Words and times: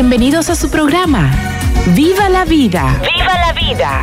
Bienvenidos 0.00 0.48
a 0.48 0.54
su 0.54 0.70
programa. 0.70 1.30
¡Viva 1.94 2.30
la 2.30 2.46
vida! 2.46 2.98
¡Viva 3.02 3.34
la 3.34 3.52
vida! 3.52 4.02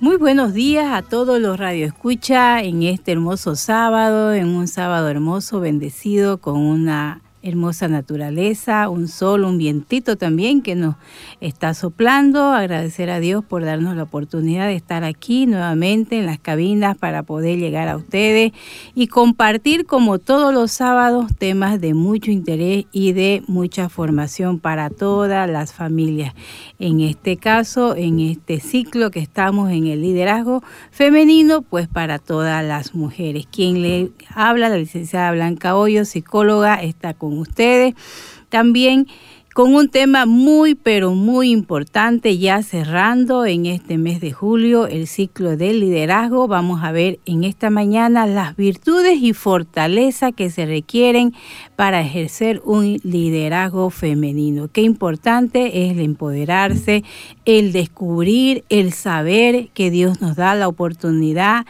Muy 0.00 0.16
buenos 0.16 0.52
días 0.52 0.92
a 0.92 1.02
todos 1.02 1.40
los 1.40 1.56
radioescucha 1.56 2.62
en 2.64 2.82
este 2.82 3.12
hermoso 3.12 3.54
sábado, 3.54 4.34
en 4.34 4.48
un 4.48 4.66
sábado 4.66 5.08
hermoso, 5.08 5.60
bendecido 5.60 6.38
con 6.38 6.56
una 6.56 7.21
hermosa 7.42 7.88
naturaleza, 7.88 8.88
un 8.88 9.08
sol, 9.08 9.44
un 9.44 9.58
vientito 9.58 10.16
también 10.16 10.62
que 10.62 10.74
nos 10.74 10.96
está 11.40 11.74
soplando. 11.74 12.52
Agradecer 12.52 13.10
a 13.10 13.20
Dios 13.20 13.44
por 13.44 13.64
darnos 13.64 13.96
la 13.96 14.04
oportunidad 14.04 14.66
de 14.66 14.76
estar 14.76 15.04
aquí 15.04 15.46
nuevamente 15.46 16.18
en 16.18 16.26
las 16.26 16.38
cabinas 16.38 16.96
para 16.96 17.22
poder 17.22 17.58
llegar 17.58 17.88
a 17.88 17.96
ustedes 17.96 18.52
y 18.94 19.08
compartir 19.08 19.86
como 19.86 20.18
todos 20.18 20.54
los 20.54 20.70
sábados 20.72 21.26
temas 21.36 21.80
de 21.80 21.94
mucho 21.94 22.30
interés 22.30 22.86
y 22.92 23.12
de 23.12 23.42
mucha 23.48 23.88
formación 23.88 24.58
para 24.58 24.90
todas 24.90 25.48
las 25.50 25.72
familias. 25.72 26.34
En 26.78 27.00
este 27.00 27.36
caso, 27.36 27.96
en 27.96 28.20
este 28.20 28.60
ciclo 28.60 29.10
que 29.10 29.20
estamos 29.20 29.70
en 29.70 29.86
el 29.86 30.02
liderazgo 30.02 30.62
femenino, 30.90 31.62
pues 31.62 31.88
para 31.88 32.18
todas 32.18 32.64
las 32.64 32.94
mujeres. 32.94 33.46
Quien 33.50 33.82
le 33.82 34.10
habla, 34.34 34.68
la 34.68 34.76
licenciada 34.76 35.32
Blanca 35.32 35.76
Hoyo, 35.76 36.04
psicóloga, 36.04 36.74
está 36.76 37.14
con 37.14 37.31
ustedes. 37.38 37.94
También 38.48 39.06
con 39.52 39.74
un 39.74 39.90
tema 39.90 40.24
muy, 40.24 40.74
pero 40.74 41.14
muy 41.14 41.50
importante, 41.50 42.38
ya 42.38 42.62
cerrando 42.62 43.44
en 43.44 43.66
este 43.66 43.98
mes 43.98 44.20
de 44.20 44.32
julio 44.32 44.86
el 44.86 45.06
ciclo 45.06 45.58
del 45.58 45.80
liderazgo. 45.80 46.48
Vamos 46.48 46.82
a 46.82 46.90
ver 46.90 47.18
en 47.26 47.44
esta 47.44 47.68
mañana 47.68 48.26
las 48.26 48.56
virtudes 48.56 49.18
y 49.20 49.34
fortaleza 49.34 50.32
que 50.32 50.48
se 50.48 50.64
requieren 50.64 51.34
para 51.76 52.00
ejercer 52.00 52.62
un 52.64 52.98
liderazgo 53.02 53.90
femenino. 53.90 54.68
Qué 54.68 54.80
importante 54.82 55.84
es 55.84 55.92
el 55.92 56.00
empoderarse, 56.00 57.04
el 57.44 57.72
descubrir, 57.72 58.64
el 58.70 58.92
saber 58.92 59.68
que 59.74 59.90
Dios 59.90 60.22
nos 60.22 60.36
da 60.36 60.54
la 60.54 60.66
oportunidad 60.66 61.66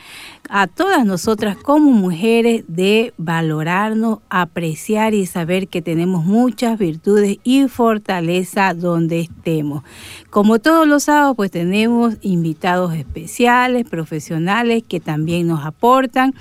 a 0.54 0.66
todas 0.66 1.06
nosotras 1.06 1.56
como 1.56 1.92
mujeres 1.92 2.64
de 2.68 3.14
valorarnos, 3.16 4.18
apreciar 4.28 5.14
y 5.14 5.24
saber 5.24 5.66
que 5.66 5.80
tenemos 5.80 6.26
muchas 6.26 6.78
virtudes 6.78 7.38
y 7.42 7.68
fortaleza 7.68 8.74
donde 8.74 9.20
estemos. 9.20 9.82
Como 10.28 10.58
todos 10.58 10.86
los 10.86 11.04
sábados, 11.04 11.36
pues 11.36 11.50
tenemos 11.50 12.16
invitados 12.20 12.94
especiales, 12.94 13.88
profesionales 13.88 14.82
que 14.86 15.00
también 15.00 15.46
nos 15.46 15.64
aportan. 15.64 16.34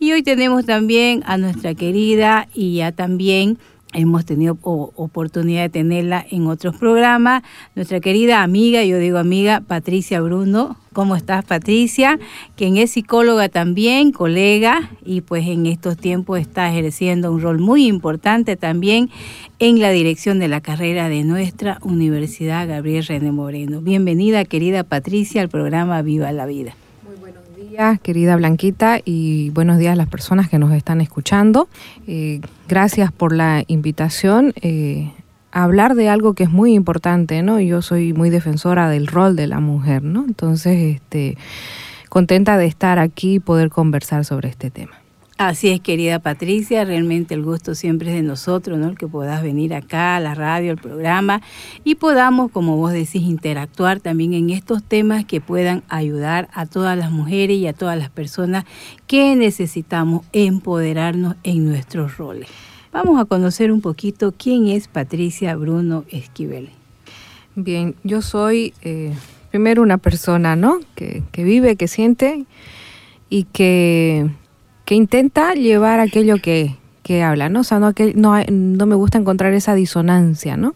Y 0.00 0.10
hoy 0.10 0.24
tenemos 0.24 0.66
también 0.66 1.22
a 1.24 1.36
nuestra 1.36 1.76
querida 1.76 2.48
y 2.52 2.78
ya 2.78 2.90
también 2.90 3.58
hemos 3.92 4.24
tenido 4.24 4.58
oportunidad 4.62 5.62
de 5.62 5.68
tenerla 5.68 6.24
en 6.30 6.46
otros 6.46 6.76
programas. 6.76 7.42
Nuestra 7.74 8.00
querida 8.00 8.42
amiga, 8.42 8.84
yo 8.84 8.98
digo 8.98 9.18
amiga, 9.18 9.60
Patricia 9.60 10.20
Bruno. 10.20 10.76
¿Cómo 10.92 11.16
estás, 11.16 11.44
Patricia? 11.44 12.18
Quien 12.54 12.76
es 12.76 12.92
psicóloga 12.92 13.48
también, 13.48 14.12
colega, 14.12 14.90
y 15.04 15.22
pues 15.22 15.46
en 15.46 15.66
estos 15.66 15.96
tiempos 15.96 16.38
está 16.38 16.70
ejerciendo 16.70 17.32
un 17.32 17.40
rol 17.40 17.58
muy 17.58 17.86
importante 17.86 18.56
también 18.56 19.08
en 19.58 19.80
la 19.80 19.90
dirección 19.90 20.38
de 20.38 20.48
la 20.48 20.60
carrera 20.60 21.08
de 21.08 21.24
nuestra 21.24 21.78
Universidad 21.82 22.68
Gabriel 22.68 23.06
René 23.06 23.32
Moreno. 23.32 23.80
Bienvenida, 23.80 24.44
querida 24.44 24.84
Patricia, 24.84 25.40
al 25.40 25.48
programa 25.48 26.02
Viva 26.02 26.30
la 26.32 26.44
Vida 26.44 26.74
días, 27.72 28.00
querida 28.00 28.36
Blanquita, 28.36 29.00
y 29.02 29.48
buenos 29.48 29.78
días 29.78 29.94
a 29.94 29.96
las 29.96 30.06
personas 30.06 30.50
que 30.50 30.58
nos 30.58 30.72
están 30.72 31.00
escuchando. 31.00 31.68
Eh, 32.06 32.42
gracias 32.68 33.12
por 33.12 33.34
la 33.34 33.64
invitación. 33.66 34.52
Eh, 34.60 35.10
a 35.52 35.64
hablar 35.64 35.94
de 35.94 36.10
algo 36.10 36.34
que 36.34 36.44
es 36.44 36.50
muy 36.50 36.74
importante, 36.74 37.42
¿no? 37.42 37.60
Yo 37.60 37.80
soy 37.80 38.12
muy 38.12 38.28
defensora 38.28 38.90
del 38.90 39.06
rol 39.06 39.36
de 39.36 39.46
la 39.46 39.60
mujer, 39.60 40.02
¿no? 40.02 40.22
Entonces, 40.26 40.96
este, 40.96 41.38
contenta 42.10 42.58
de 42.58 42.66
estar 42.66 42.98
aquí 42.98 43.36
y 43.36 43.40
poder 43.40 43.70
conversar 43.70 44.26
sobre 44.26 44.50
este 44.50 44.70
tema. 44.70 45.01
Así 45.38 45.70
es, 45.70 45.80
querida 45.80 46.18
Patricia, 46.18 46.84
realmente 46.84 47.34
el 47.34 47.42
gusto 47.42 47.74
siempre 47.74 48.10
es 48.10 48.14
de 48.14 48.22
nosotros, 48.22 48.78
¿no? 48.78 48.88
El 48.88 48.98
que 48.98 49.08
puedas 49.08 49.42
venir 49.42 49.74
acá 49.74 50.16
a 50.16 50.20
la 50.20 50.34
radio, 50.34 50.70
al 50.70 50.76
programa 50.76 51.40
y 51.84 51.94
podamos, 51.94 52.50
como 52.50 52.76
vos 52.76 52.92
decís, 52.92 53.22
interactuar 53.22 54.00
también 54.00 54.34
en 54.34 54.50
estos 54.50 54.84
temas 54.84 55.24
que 55.24 55.40
puedan 55.40 55.82
ayudar 55.88 56.48
a 56.52 56.66
todas 56.66 56.96
las 56.98 57.10
mujeres 57.10 57.56
y 57.56 57.66
a 57.66 57.72
todas 57.72 57.98
las 57.98 58.10
personas 58.10 58.64
que 59.06 59.34
necesitamos 59.34 60.24
empoderarnos 60.32 61.36
en 61.44 61.66
nuestros 61.66 62.18
roles. 62.18 62.48
Vamos 62.92 63.18
a 63.18 63.24
conocer 63.24 63.72
un 63.72 63.80
poquito 63.80 64.34
quién 64.36 64.68
es 64.68 64.86
Patricia 64.86 65.56
Bruno 65.56 66.04
Esquivel. 66.10 66.68
Bien, 67.54 67.94
yo 68.04 68.20
soy 68.20 68.74
eh, 68.82 69.14
primero 69.50 69.82
una 69.82 69.96
persona, 69.96 70.56
¿no? 70.56 70.78
Que, 70.94 71.22
que 71.32 71.42
vive, 71.42 71.76
que 71.76 71.88
siente 71.88 72.44
y 73.30 73.44
que 73.44 74.30
que 74.84 74.94
intenta 74.94 75.54
llevar 75.54 76.00
aquello 76.00 76.36
que, 76.40 76.76
habla, 77.22 77.50
¿no? 77.50 77.60
O 77.60 77.64
sea, 77.64 77.78
no, 77.78 77.92
que, 77.92 78.14
no, 78.14 78.32
me 78.86 78.94
gusta 78.94 79.18
encontrar 79.18 79.52
esa 79.52 79.74
disonancia, 79.74 80.56
¿no? 80.56 80.74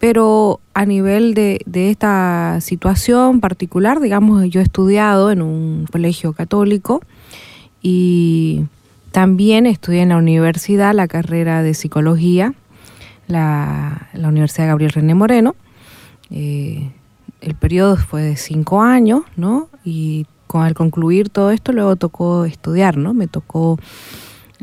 Pero 0.00 0.58
a 0.74 0.84
nivel 0.84 1.32
de, 1.34 1.60
de, 1.64 1.90
esta 1.90 2.60
situación 2.60 3.40
particular, 3.40 4.00
digamos, 4.00 4.48
yo 4.50 4.60
he 4.60 4.64
estudiado 4.64 5.30
en 5.30 5.42
un 5.42 5.86
colegio 5.90 6.32
católico 6.32 7.02
y 7.82 8.64
también 9.12 9.64
estudié 9.64 10.02
en 10.02 10.10
la 10.10 10.16
universidad 10.16 10.92
la 10.92 11.08
carrera 11.08 11.62
de 11.62 11.72
psicología, 11.72 12.52
la, 13.28 14.08
la 14.12 14.28
Universidad 14.28 14.66
Gabriel 14.66 14.90
René 14.90 15.14
Moreno. 15.14 15.54
Eh, 16.30 16.90
el 17.40 17.54
periodo 17.54 17.96
fue 17.96 18.22
de 18.22 18.36
cinco 18.36 18.82
años, 18.82 19.22
¿no? 19.36 19.68
Y 19.84 20.26
al 20.52 20.74
concluir 20.74 21.28
todo 21.28 21.50
esto, 21.50 21.72
luego 21.72 21.96
tocó 21.96 22.44
estudiar, 22.44 22.96
¿no? 22.96 23.14
Me 23.14 23.26
tocó 23.26 23.78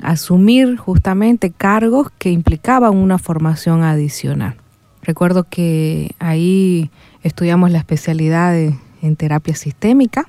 asumir 0.02 0.78
justamente 0.78 1.52
cargos 1.52 2.10
que 2.18 2.32
implicaban 2.32 2.96
una 2.96 3.18
formación 3.18 3.84
adicional. 3.84 4.56
Recuerdo 5.02 5.44
que 5.44 6.16
ahí 6.20 6.90
estudiamos 7.22 7.72
la 7.72 7.78
especialidad 7.78 8.56
en 8.56 9.16
terapia 9.18 9.56
sistémica, 9.56 10.28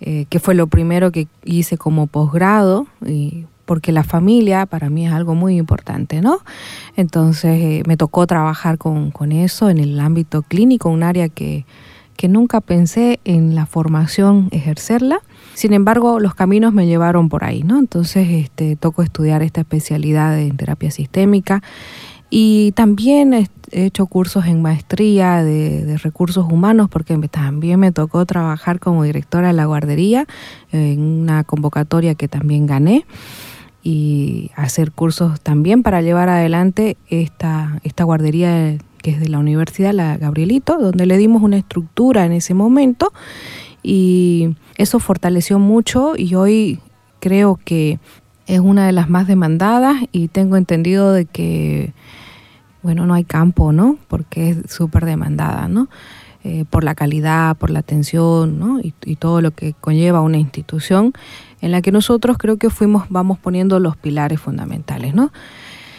eh, 0.00 0.26
que 0.28 0.40
fue 0.40 0.54
lo 0.54 0.66
primero 0.66 1.12
que 1.12 1.28
hice 1.44 1.78
como 1.78 2.06
posgrado, 2.08 2.86
porque 3.64 3.92
la 3.92 4.04
familia 4.04 4.66
para 4.66 4.90
mí 4.90 5.06
es 5.06 5.12
algo 5.12 5.34
muy 5.34 5.56
importante, 5.56 6.20
¿no? 6.20 6.40
Entonces 6.96 7.60
eh, 7.62 7.82
me 7.86 7.96
tocó 7.96 8.26
trabajar 8.26 8.76
con, 8.76 9.10
con 9.12 9.32
eso 9.32 9.70
en 9.70 9.78
el 9.78 9.98
ámbito 10.00 10.42
clínico, 10.42 10.90
un 10.90 11.02
área 11.02 11.28
que 11.28 11.64
que 12.24 12.28
nunca 12.30 12.62
pensé 12.62 13.20
en 13.26 13.54
la 13.54 13.66
formación 13.66 14.48
ejercerla. 14.50 15.20
Sin 15.52 15.74
embargo, 15.74 16.20
los 16.20 16.34
caminos 16.34 16.72
me 16.72 16.86
llevaron 16.86 17.28
por 17.28 17.44
ahí, 17.44 17.62
¿no? 17.62 17.78
Entonces, 17.78 18.26
este, 18.30 18.76
tocó 18.76 19.02
estudiar 19.02 19.42
esta 19.42 19.60
especialidad 19.60 20.40
en 20.40 20.56
terapia 20.56 20.90
sistémica 20.90 21.62
y 22.30 22.72
también 22.72 23.34
he 23.34 23.48
hecho 23.72 24.06
cursos 24.06 24.46
en 24.46 24.62
maestría 24.62 25.42
de, 25.42 25.98
recursos 26.02 26.50
humanos 26.50 26.88
porque 26.88 27.14
también 27.28 27.78
me 27.78 27.92
tocó 27.92 28.24
trabajar 28.24 28.80
como 28.80 29.02
directora 29.02 29.48
de 29.48 29.52
la 29.52 29.66
guardería 29.66 30.26
en 30.72 31.02
una 31.02 31.44
convocatoria 31.44 32.14
que 32.14 32.26
también 32.26 32.64
gané 32.64 33.04
y 33.82 34.50
hacer 34.56 34.92
cursos 34.92 35.42
también 35.42 35.82
para 35.82 36.00
llevar 36.00 36.30
adelante 36.30 36.96
esta, 37.10 37.82
esta 37.84 38.04
guardería 38.04 38.78
que 39.04 39.10
es 39.10 39.20
de 39.20 39.28
la 39.28 39.38
Universidad 39.38 39.92
La 39.92 40.16
Gabrielito, 40.16 40.78
donde 40.78 41.04
le 41.04 41.18
dimos 41.18 41.42
una 41.42 41.58
estructura 41.58 42.24
en 42.24 42.32
ese 42.32 42.54
momento 42.54 43.12
y 43.82 44.56
eso 44.78 44.98
fortaleció 44.98 45.58
mucho 45.58 46.14
y 46.16 46.34
hoy 46.36 46.80
creo 47.20 47.60
que 47.62 47.98
es 48.46 48.60
una 48.60 48.86
de 48.86 48.92
las 48.92 49.10
más 49.10 49.26
demandadas 49.26 49.96
y 50.10 50.28
tengo 50.28 50.56
entendido 50.56 51.12
de 51.12 51.26
que, 51.26 51.92
bueno, 52.82 53.04
no 53.04 53.12
hay 53.12 53.24
campo, 53.24 53.72
¿no? 53.72 53.98
Porque 54.08 54.48
es 54.48 54.70
súper 54.72 55.04
demandada, 55.04 55.68
¿no? 55.68 55.90
eh, 56.44 56.64
por 56.68 56.82
la 56.82 56.94
calidad, 56.94 57.56
por 57.56 57.70
la 57.70 57.80
atención 57.80 58.58
¿no? 58.58 58.78
y, 58.80 58.94
y, 59.04 59.16
todo 59.16 59.40
lo 59.40 59.50
que 59.50 59.74
conlleva 59.80 60.20
una 60.20 60.36
institución 60.36 61.14
en 61.62 61.72
la 61.72 61.80
que 61.80 61.90
nosotros 61.90 62.36
creo 62.38 62.58
que 62.58 62.68
fuimos, 62.68 63.06
vamos 63.08 63.38
poniendo 63.38 63.80
los 63.80 63.96
pilares 63.96 64.40
fundamentales. 64.40 65.14
¿no? 65.14 65.32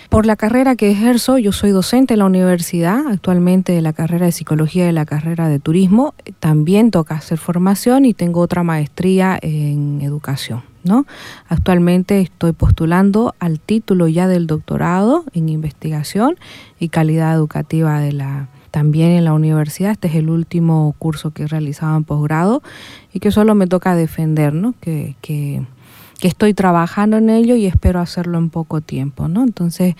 Por 0.09 0.25
la 0.25 0.35
carrera 0.35 0.75
que 0.75 0.91
ejerzo, 0.91 1.37
yo 1.37 1.51
soy 1.51 1.71
docente 1.71 2.13
en 2.13 2.19
la 2.19 2.25
universidad, 2.25 3.07
actualmente 3.07 3.73
de 3.73 3.81
la 3.81 3.93
carrera 3.93 4.27
de 4.27 4.31
psicología 4.31 4.83
y 4.83 4.87
de 4.87 4.93
la 4.93 5.05
carrera 5.05 5.49
de 5.49 5.59
turismo. 5.59 6.13
También 6.39 6.91
toca 6.91 7.15
hacer 7.15 7.37
formación 7.37 8.05
y 8.05 8.13
tengo 8.13 8.39
otra 8.41 8.63
maestría 8.63 9.37
en 9.41 10.01
educación. 10.01 10.63
¿no? 10.83 11.05
Actualmente 11.49 12.21
estoy 12.21 12.51
postulando 12.51 13.33
al 13.39 13.59
título 13.59 14.07
ya 14.07 14.27
del 14.27 14.47
doctorado 14.47 15.25
en 15.33 15.49
investigación 15.49 16.37
y 16.79 16.89
calidad 16.89 17.33
educativa 17.33 17.99
de 17.99 18.13
la 18.13 18.47
también 18.69 19.11
en 19.11 19.23
la 19.23 19.33
universidad. 19.33 19.91
Este 19.91 20.09
es 20.09 20.15
el 20.15 20.29
último 20.29 20.93
curso 20.99 21.31
que 21.31 21.43
he 21.43 21.47
realizado 21.47 21.95
en 21.95 22.03
posgrado 22.03 22.61
y 23.13 23.21
que 23.21 23.31
solo 23.31 23.55
me 23.55 23.67
toca 23.67 23.95
defender, 23.95 24.53
¿no? 24.53 24.73
Que, 24.81 25.15
que 25.21 25.65
estoy 26.27 26.53
trabajando 26.53 27.17
en 27.17 27.29
ello 27.29 27.55
y 27.55 27.65
espero 27.65 27.99
hacerlo 27.99 28.37
en 28.37 28.49
poco 28.49 28.81
tiempo, 28.81 29.27
¿no? 29.27 29.43
Entonces, 29.43 29.95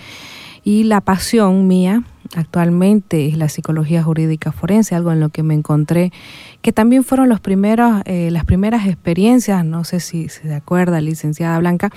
y 0.63 0.83
la 0.83 1.01
pasión 1.01 1.67
mía 1.67 2.03
actualmente 2.35 3.27
es 3.27 3.37
la 3.37 3.49
psicología 3.49 4.03
jurídica 4.03 4.51
forense, 4.51 4.95
algo 4.95 5.11
en 5.11 5.19
lo 5.19 5.29
que 5.29 5.43
me 5.43 5.53
encontré, 5.53 6.11
que 6.61 6.73
también 6.73 7.03
fueron 7.03 7.29
los 7.29 7.39
primeros, 7.39 8.01
eh, 8.05 8.29
las 8.31 8.45
primeras 8.45 8.87
experiencias, 8.87 9.63
no 9.63 9.83
sé 9.83 9.99
si 9.99 10.29
se 10.29 10.53
acuerda, 10.53 11.01
licenciada 11.01 11.59
Blanca, 11.59 11.91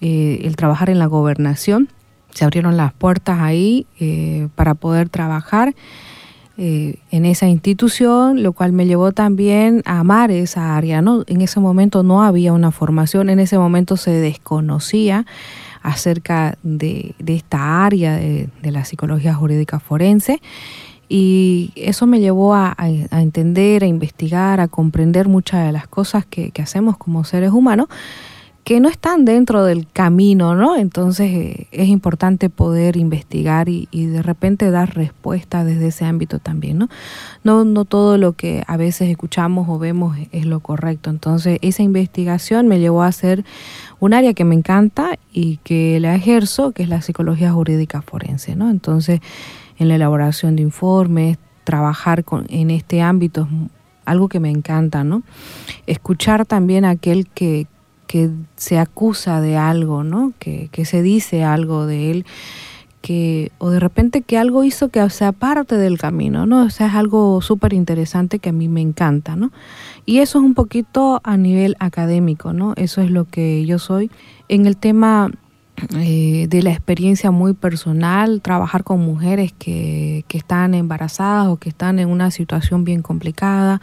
eh, 0.00 0.40
el 0.42 0.56
trabajar 0.56 0.90
en 0.90 0.98
la 0.98 1.06
gobernación. 1.06 1.88
Se 2.30 2.44
abrieron 2.44 2.76
las 2.76 2.92
puertas 2.92 3.40
ahí 3.40 3.86
eh, 4.00 4.48
para 4.56 4.74
poder 4.74 5.08
trabajar. 5.08 5.74
Eh, 6.58 6.96
en 7.10 7.24
esa 7.24 7.48
institución, 7.48 8.42
lo 8.42 8.52
cual 8.52 8.72
me 8.72 8.86
llevó 8.86 9.12
también 9.12 9.82
a 9.86 10.00
amar 10.00 10.30
esa 10.30 10.76
área. 10.76 11.00
¿no? 11.00 11.24
En 11.26 11.40
ese 11.40 11.60
momento 11.60 12.02
no 12.02 12.22
había 12.22 12.52
una 12.52 12.70
formación, 12.70 13.30
en 13.30 13.40
ese 13.40 13.58
momento 13.58 13.96
se 13.96 14.10
desconocía 14.10 15.24
acerca 15.82 16.58
de, 16.62 17.14
esta 17.26 17.84
área 17.84 18.16
de, 18.16 18.48
la 18.62 18.84
psicología 18.84 19.34
jurídica 19.34 19.80
forense. 19.80 20.40
Y 21.08 21.72
eso 21.74 22.06
me 22.06 22.20
llevó 22.20 22.54
a, 22.54 22.74
entender, 23.10 23.84
a 23.84 23.86
investigar, 23.86 24.60
a 24.60 24.68
comprender 24.68 25.28
muchas 25.28 25.66
de 25.66 25.72
las 25.72 25.86
cosas 25.86 26.24
que 26.24 26.52
hacemos 26.62 26.96
como 26.96 27.24
seres 27.24 27.50
humanos 27.50 27.88
que 28.64 28.78
no 28.78 28.88
están 28.88 29.24
dentro 29.24 29.64
del 29.64 29.88
camino, 29.92 30.54
¿no? 30.54 30.76
Entonces 30.76 31.30
eh, 31.32 31.66
es 31.72 31.88
importante 31.88 32.48
poder 32.48 32.96
investigar 32.96 33.68
y, 33.68 33.88
de 33.92 34.22
repente 34.22 34.70
dar 34.70 34.94
respuesta 34.94 35.64
desde 35.64 35.88
ese 35.88 36.04
ámbito 36.04 36.38
también, 36.38 36.78
¿no? 36.78 36.88
¿no? 37.42 37.64
No 37.64 37.84
todo 37.84 38.18
lo 38.18 38.34
que 38.34 38.62
a 38.68 38.76
veces 38.76 39.10
escuchamos 39.10 39.68
o 39.68 39.78
vemos 39.78 40.16
es, 40.30 40.46
lo 40.46 40.60
correcto. 40.60 41.10
Entonces 41.10 41.58
esa 41.62 41.82
investigación 41.82 42.68
me 42.68 42.78
llevó 42.78 43.02
a 43.02 43.08
hacer 43.08 43.44
un 43.98 44.14
área 44.14 44.34
que 44.34 44.44
me 44.44 44.54
encanta 44.54 45.18
y 45.32 45.56
que 45.58 45.98
la 45.98 46.14
ejerzo, 46.14 46.70
que 46.72 46.84
es 46.84 46.88
la 46.88 47.02
psicología 47.02 47.52
jurídica 47.52 48.02
forense, 48.02 48.54
¿no? 48.54 48.70
Entonces 48.70 49.20
en 49.78 49.88
la 49.88 49.96
elaboración 49.96 50.54
de 50.54 50.62
informes, 50.62 51.38
trabajar 51.64 52.24
con, 52.24 52.46
en 52.48 52.70
este 52.70 53.02
ámbito 53.02 53.42
es 53.50 53.70
algo 54.04 54.28
que 54.28 54.40
me 54.40 54.50
encanta, 54.50 55.04
¿no? 55.04 55.22
Escuchar 55.86 56.44
también 56.46 56.84
a 56.84 56.90
aquel 56.90 57.26
que, 57.28 57.66
que 58.12 58.28
se 58.56 58.78
acusa 58.78 59.40
de 59.40 59.56
algo, 59.56 60.04
¿no? 60.04 60.34
Que, 60.38 60.68
se 60.84 61.00
dice 61.00 61.44
algo 61.44 61.86
de 61.86 62.10
él, 62.10 62.26
que, 63.00 63.52
o 63.56 63.70
de 63.70 63.80
repente 63.80 64.20
que 64.20 64.36
algo 64.36 64.64
hizo 64.64 64.90
que 64.90 65.08
sea 65.08 65.32
parte 65.32 65.78
del 65.78 65.96
camino, 65.96 66.44
¿no? 66.44 66.66
O 66.66 66.68
sea, 66.68 66.88
es 66.88 66.94
algo 66.94 67.40
súper 67.40 67.72
interesante 67.72 68.38
que 68.38 68.50
a 68.50 68.52
mí 68.52 68.68
me 68.68 68.82
encanta, 68.82 69.34
¿no? 69.34 69.50
Y 70.04 70.18
eso 70.18 70.40
es 70.40 70.44
un 70.44 70.52
poquito 70.52 71.22
a 71.24 71.38
nivel 71.38 71.74
académico, 71.78 72.52
¿no? 72.52 72.74
Eso 72.76 73.00
es 73.00 73.10
lo 73.10 73.24
que 73.24 73.64
yo 73.64 73.78
soy. 73.78 74.10
En 74.50 74.66
el 74.66 74.76
tema 74.76 75.30
eh, 75.96 76.48
de 76.50 76.62
la 76.62 76.70
experiencia 76.70 77.30
muy 77.30 77.54
personal, 77.54 78.42
trabajar 78.42 78.84
con 78.84 79.00
mujeres 79.00 79.54
que, 79.58 80.26
que 80.28 80.36
están 80.36 80.74
embarazadas 80.74 81.46
o 81.46 81.56
que 81.56 81.70
están 81.70 81.98
en 81.98 82.10
una 82.10 82.30
situación 82.30 82.84
bien 82.84 83.00
complicada, 83.00 83.80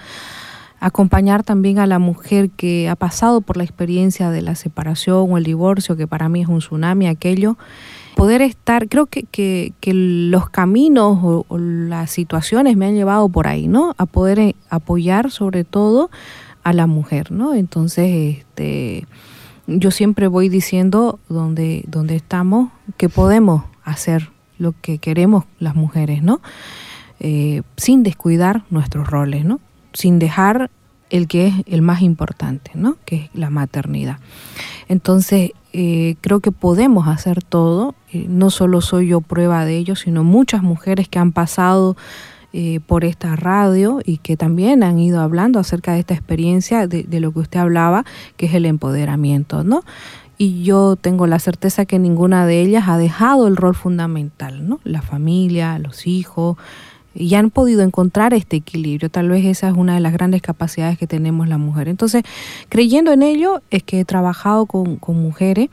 acompañar 0.80 1.44
también 1.44 1.80
a 1.80 1.88
la 1.88 2.00
mujer 2.00 2.50
que 2.50 2.90
ha 2.90 2.96
pasado 2.96 3.42
por 3.42 3.58
la 3.58 3.64
experiencia 3.64 4.32
de 4.32 4.42
la 4.42 4.56
separación 4.56 5.32
o 5.32 5.38
el 5.38 5.44
divorcio, 5.44 5.98
que 5.98 6.08
para 6.08 6.30
mí 6.30 6.42
es 6.42 6.48
un 6.48 6.60
tsunami 6.60 7.08
aquello, 7.08 7.58
poder 8.16 8.42
estar, 8.42 8.88
creo 8.88 9.06
que, 9.06 9.24
que, 9.24 9.74
los 9.94 10.50
caminos 10.50 11.20
o, 11.22 11.58
las 11.58 12.12
situaciones 12.12 12.76
me 12.78 12.86
han 12.86 12.96
llevado 12.96 13.30
por 13.30 13.48
ahí, 13.48 13.68
¿no? 13.68 13.96
A 13.98 14.06
poder 14.06 14.40
eh, 14.40 14.56
apoyar 14.70 15.32
sobre 15.32 15.64
todo 15.64 16.10
a 16.64 16.74
la 16.74 16.88
mujer, 16.88 17.32
¿no? 17.32 17.54
Entonces, 17.54 18.38
este, 18.40 19.06
yo 19.68 19.92
siempre 19.92 20.28
voy 20.28 20.50
diciendo 20.50 21.20
donde, 21.30 21.84
donde 21.88 22.16
estamos 22.16 22.72
que 22.98 23.10
podemos 23.10 23.64
hacer 23.84 24.32
lo 24.58 24.74
que 24.82 24.98
queremos 24.98 25.46
las 25.60 25.76
mujeres, 25.76 26.22
¿no? 26.22 26.42
Eh, 27.20 27.64
sin 27.78 28.04
descuidar 28.04 28.64
nuestros 28.70 29.10
roles, 29.10 29.46
¿no? 29.46 29.60
Sin 29.94 30.20
dejar 30.20 30.70
el 31.10 31.28
que 31.28 31.48
es 31.48 31.54
el 31.66 31.82
más 31.82 32.02
importante, 32.02 32.72
¿no? 32.76 32.98
que 33.06 33.16
es 33.16 33.30
la 33.34 33.50
maternidad. 33.50 34.18
Entonces, 34.88 35.52
eh, 35.74 36.16
creo 36.22 36.40
que 36.40 36.52
podemos 36.52 37.08
hacer 37.08 37.44
todo, 37.44 37.96
eh, 38.12 38.26
no 38.28 38.50
solo 38.50 38.82
soy 38.82 39.08
yo 39.08 39.22
prueba 39.22 39.66
de 39.66 39.78
ello, 39.78 39.96
sino 39.96 40.24
muchas 40.24 40.64
mujeres 40.64 41.08
que 41.08 41.20
han 41.20 41.32
pasado 41.32 41.96
eh, 42.54 42.80
por 42.88 43.06
esta 43.06 43.36
radio 43.36 44.00
y 44.04 44.18
que 44.18 44.36
también 44.36 44.82
han 44.82 44.98
ido 44.98 45.22
hablando 45.22 45.60
acerca 45.60 45.94
de 45.94 46.00
esta 46.00 46.16
experiencia, 46.16 46.88
de, 46.88 47.04
de, 47.04 47.20
lo 47.20 47.32
que 47.32 47.40
usted 47.40 47.60
hablaba, 47.60 48.06
que 48.38 48.48
es 48.48 48.56
el 48.56 48.66
empoderamiento, 48.66 49.64
¿no? 49.64 49.84
Y 50.40 50.64
yo 50.64 50.96
tengo 50.96 51.28
la 51.28 51.38
certeza 51.38 51.86
que 51.86 52.00
ninguna 52.00 52.48
de 52.48 52.62
ellas 52.62 52.86
ha 52.88 52.98
dejado 52.98 53.48
el 53.48 53.56
rol 53.56 53.76
fundamental, 53.76 54.68
¿no? 54.68 54.80
La 54.84 55.04
familia, 55.04 55.78
los 55.78 56.08
hijos, 56.08 56.58
y 57.14 57.34
han 57.36 57.50
podido 57.50 57.82
encontrar 57.82 58.34
este 58.34 58.58
equilibrio. 58.58 59.10
Tal 59.10 59.30
vez 59.30 59.46
esa 59.46 59.70
es 59.70 59.76
una 59.76 59.96
de 59.96 60.00
las 60.00 60.14
grandes 60.14 60.42
capacidades 60.42 60.98
que 60.98 61.08
tenemos 61.08 61.48
la 61.48 61.58
mujer. 61.58 61.88
Entonces, 61.88 62.24
creyendo 62.70 63.12
en 63.12 63.24
ello, 63.24 63.62
es 63.72 63.84
que 63.84 64.00
he 64.00 64.06
trabajado 64.06 64.66
con, 64.66 65.00
mujeres 65.08 65.70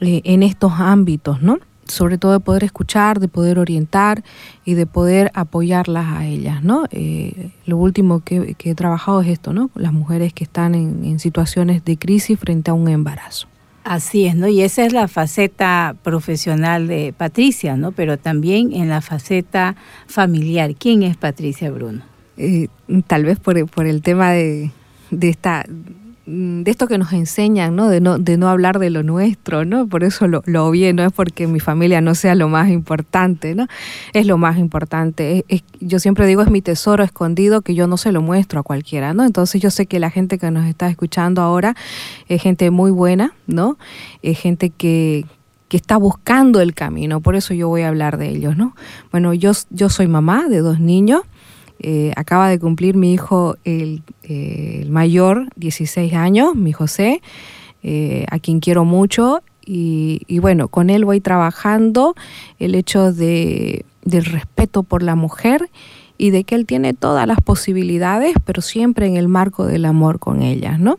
eh, 0.00 0.20
en 0.24 0.42
estos 0.42 0.72
ámbitos, 0.78 1.42
¿no? 1.42 1.58
sobre 1.86 2.18
todo 2.18 2.32
de 2.32 2.40
poder 2.40 2.62
escuchar, 2.62 3.18
de 3.18 3.26
poder 3.26 3.58
orientar 3.58 4.22
y 4.64 4.74
de 4.74 4.86
poder 4.86 5.32
apoyarlas 5.34 6.06
a 6.06 6.24
ellas, 6.24 6.62
¿no? 6.62 6.84
Eh, 6.92 7.50
lo 7.66 7.78
último 7.78 8.20
que, 8.20 8.54
he 8.58 8.74
trabajado 8.76 9.20
es 9.22 9.28
esto, 9.28 9.52
¿no? 9.52 9.70
Las 9.74 9.92
mujeres 9.92 10.32
que 10.32 10.44
están 10.44 10.76
en 10.76 11.18
situaciones 11.18 11.84
de 11.84 11.98
crisis 11.98 12.38
frente 12.38 12.70
a 12.70 12.74
un 12.74 12.88
embarazo. 12.88 13.49
Así 13.84 14.26
es, 14.26 14.36
¿no? 14.36 14.46
Y 14.48 14.62
esa 14.62 14.84
es 14.84 14.92
la 14.92 15.08
faceta 15.08 15.96
profesional 16.02 16.86
de 16.86 17.14
Patricia, 17.16 17.76
¿no? 17.76 17.92
Pero 17.92 18.18
también 18.18 18.72
en 18.72 18.88
la 18.88 19.00
faceta 19.00 19.74
familiar. 20.06 20.74
¿Quién 20.74 21.02
es 21.02 21.16
Patricia 21.16 21.70
Bruno? 21.70 22.02
Eh, 22.36 22.68
tal 23.06 23.24
vez 23.24 23.38
por, 23.38 23.56
el 23.58 24.02
tema 24.02 24.32
de, 24.32 24.70
esta 25.20 25.64
de 26.30 26.70
esto 26.70 26.86
que 26.86 26.96
nos 26.96 27.12
enseñan, 27.12 27.74
¿no? 27.74 27.88
De 27.88 28.00
no, 28.00 28.18
de 28.18 28.36
no 28.36 28.48
hablar 28.48 28.78
de 28.78 28.90
lo 28.90 29.02
nuestro, 29.02 29.64
¿no? 29.64 29.88
Por 29.88 30.04
eso 30.04 30.28
lo, 30.28 30.42
lo 30.46 30.70
no 30.70 31.04
es 31.04 31.12
porque 31.12 31.46
mi 31.46 31.58
familia 31.58 32.00
no 32.00 32.14
sea 32.14 32.34
lo 32.34 32.48
más 32.48 32.68
importante, 32.68 33.54
¿no? 33.54 33.66
Es 34.12 34.26
lo 34.26 34.38
más 34.38 34.58
importante. 34.58 35.44
yo 35.80 35.98
siempre 35.98 36.26
digo, 36.26 36.42
es 36.42 36.50
mi 36.50 36.62
tesoro 36.62 37.02
escondido 37.02 37.62
que 37.62 37.74
yo 37.74 37.86
no 37.86 37.96
se 37.96 38.12
lo 38.12 38.22
muestro 38.22 38.60
a 38.60 38.62
cualquiera, 38.62 39.12
¿no? 39.12 39.24
Entonces 39.24 39.60
yo 39.60 39.70
sé 39.70 39.86
que 39.86 39.98
la 39.98 40.10
gente 40.10 40.38
que 40.38 40.50
nos 40.50 40.66
está 40.66 40.88
escuchando 40.88 41.42
ahora 41.42 41.74
es 42.28 42.42
gente 42.42 42.70
muy 42.70 42.92
buena, 42.92 43.32
¿no? 43.46 43.76
Es 44.22 44.38
gente 44.38 44.70
que, 44.70 45.26
que 45.68 45.76
está 45.76 45.96
buscando 45.96 46.60
el 46.60 46.74
camino, 46.74 47.20
por 47.20 47.34
eso 47.34 47.54
yo 47.54 47.68
voy 47.68 47.82
a 47.82 47.88
hablar 47.88 48.18
de 48.18 48.28
ellos, 48.28 48.56
¿no? 48.56 48.74
Bueno, 49.10 49.34
yo, 49.34 49.52
yo 49.70 49.88
soy 49.88 50.06
mamá 50.06 50.48
de 50.48 50.58
dos 50.58 50.78
niños, 50.80 51.22
eh, 51.82 52.12
acaba 52.14 52.50
de 52.50 52.58
cumplir 52.58 52.94
mi 52.94 53.14
hijo 53.14 53.56
el, 53.64 54.02
eh, 54.22 54.86
mayor, 54.90 55.48
16 55.56 56.12
años, 56.12 56.54
mi 56.54 56.72
José, 56.72 57.22
eh, 57.82 58.26
a 58.30 58.38
quien 58.38 58.60
quiero 58.60 58.84
mucho. 58.84 59.42
Y, 59.72 60.40
bueno, 60.40 60.66
con 60.66 60.90
él 60.90 61.04
voy 61.04 61.20
trabajando 61.20 62.16
el 62.58 62.74
hecho 62.74 63.12
de, 63.12 63.84
del 64.04 64.24
respeto 64.24 64.82
por 64.82 65.04
la 65.04 65.14
mujer 65.14 65.70
y 66.20 66.28
de 66.28 66.44
que 66.44 66.54
él 66.54 66.66
tiene 66.66 66.92
todas 66.92 67.26
las 67.26 67.40
posibilidades, 67.40 68.34
pero 68.44 68.60
siempre 68.60 69.06
en 69.06 69.16
el 69.16 69.26
marco 69.26 69.64
del 69.64 69.86
amor 69.86 70.18
con 70.18 70.42
ellas, 70.42 70.78
¿no? 70.78 70.98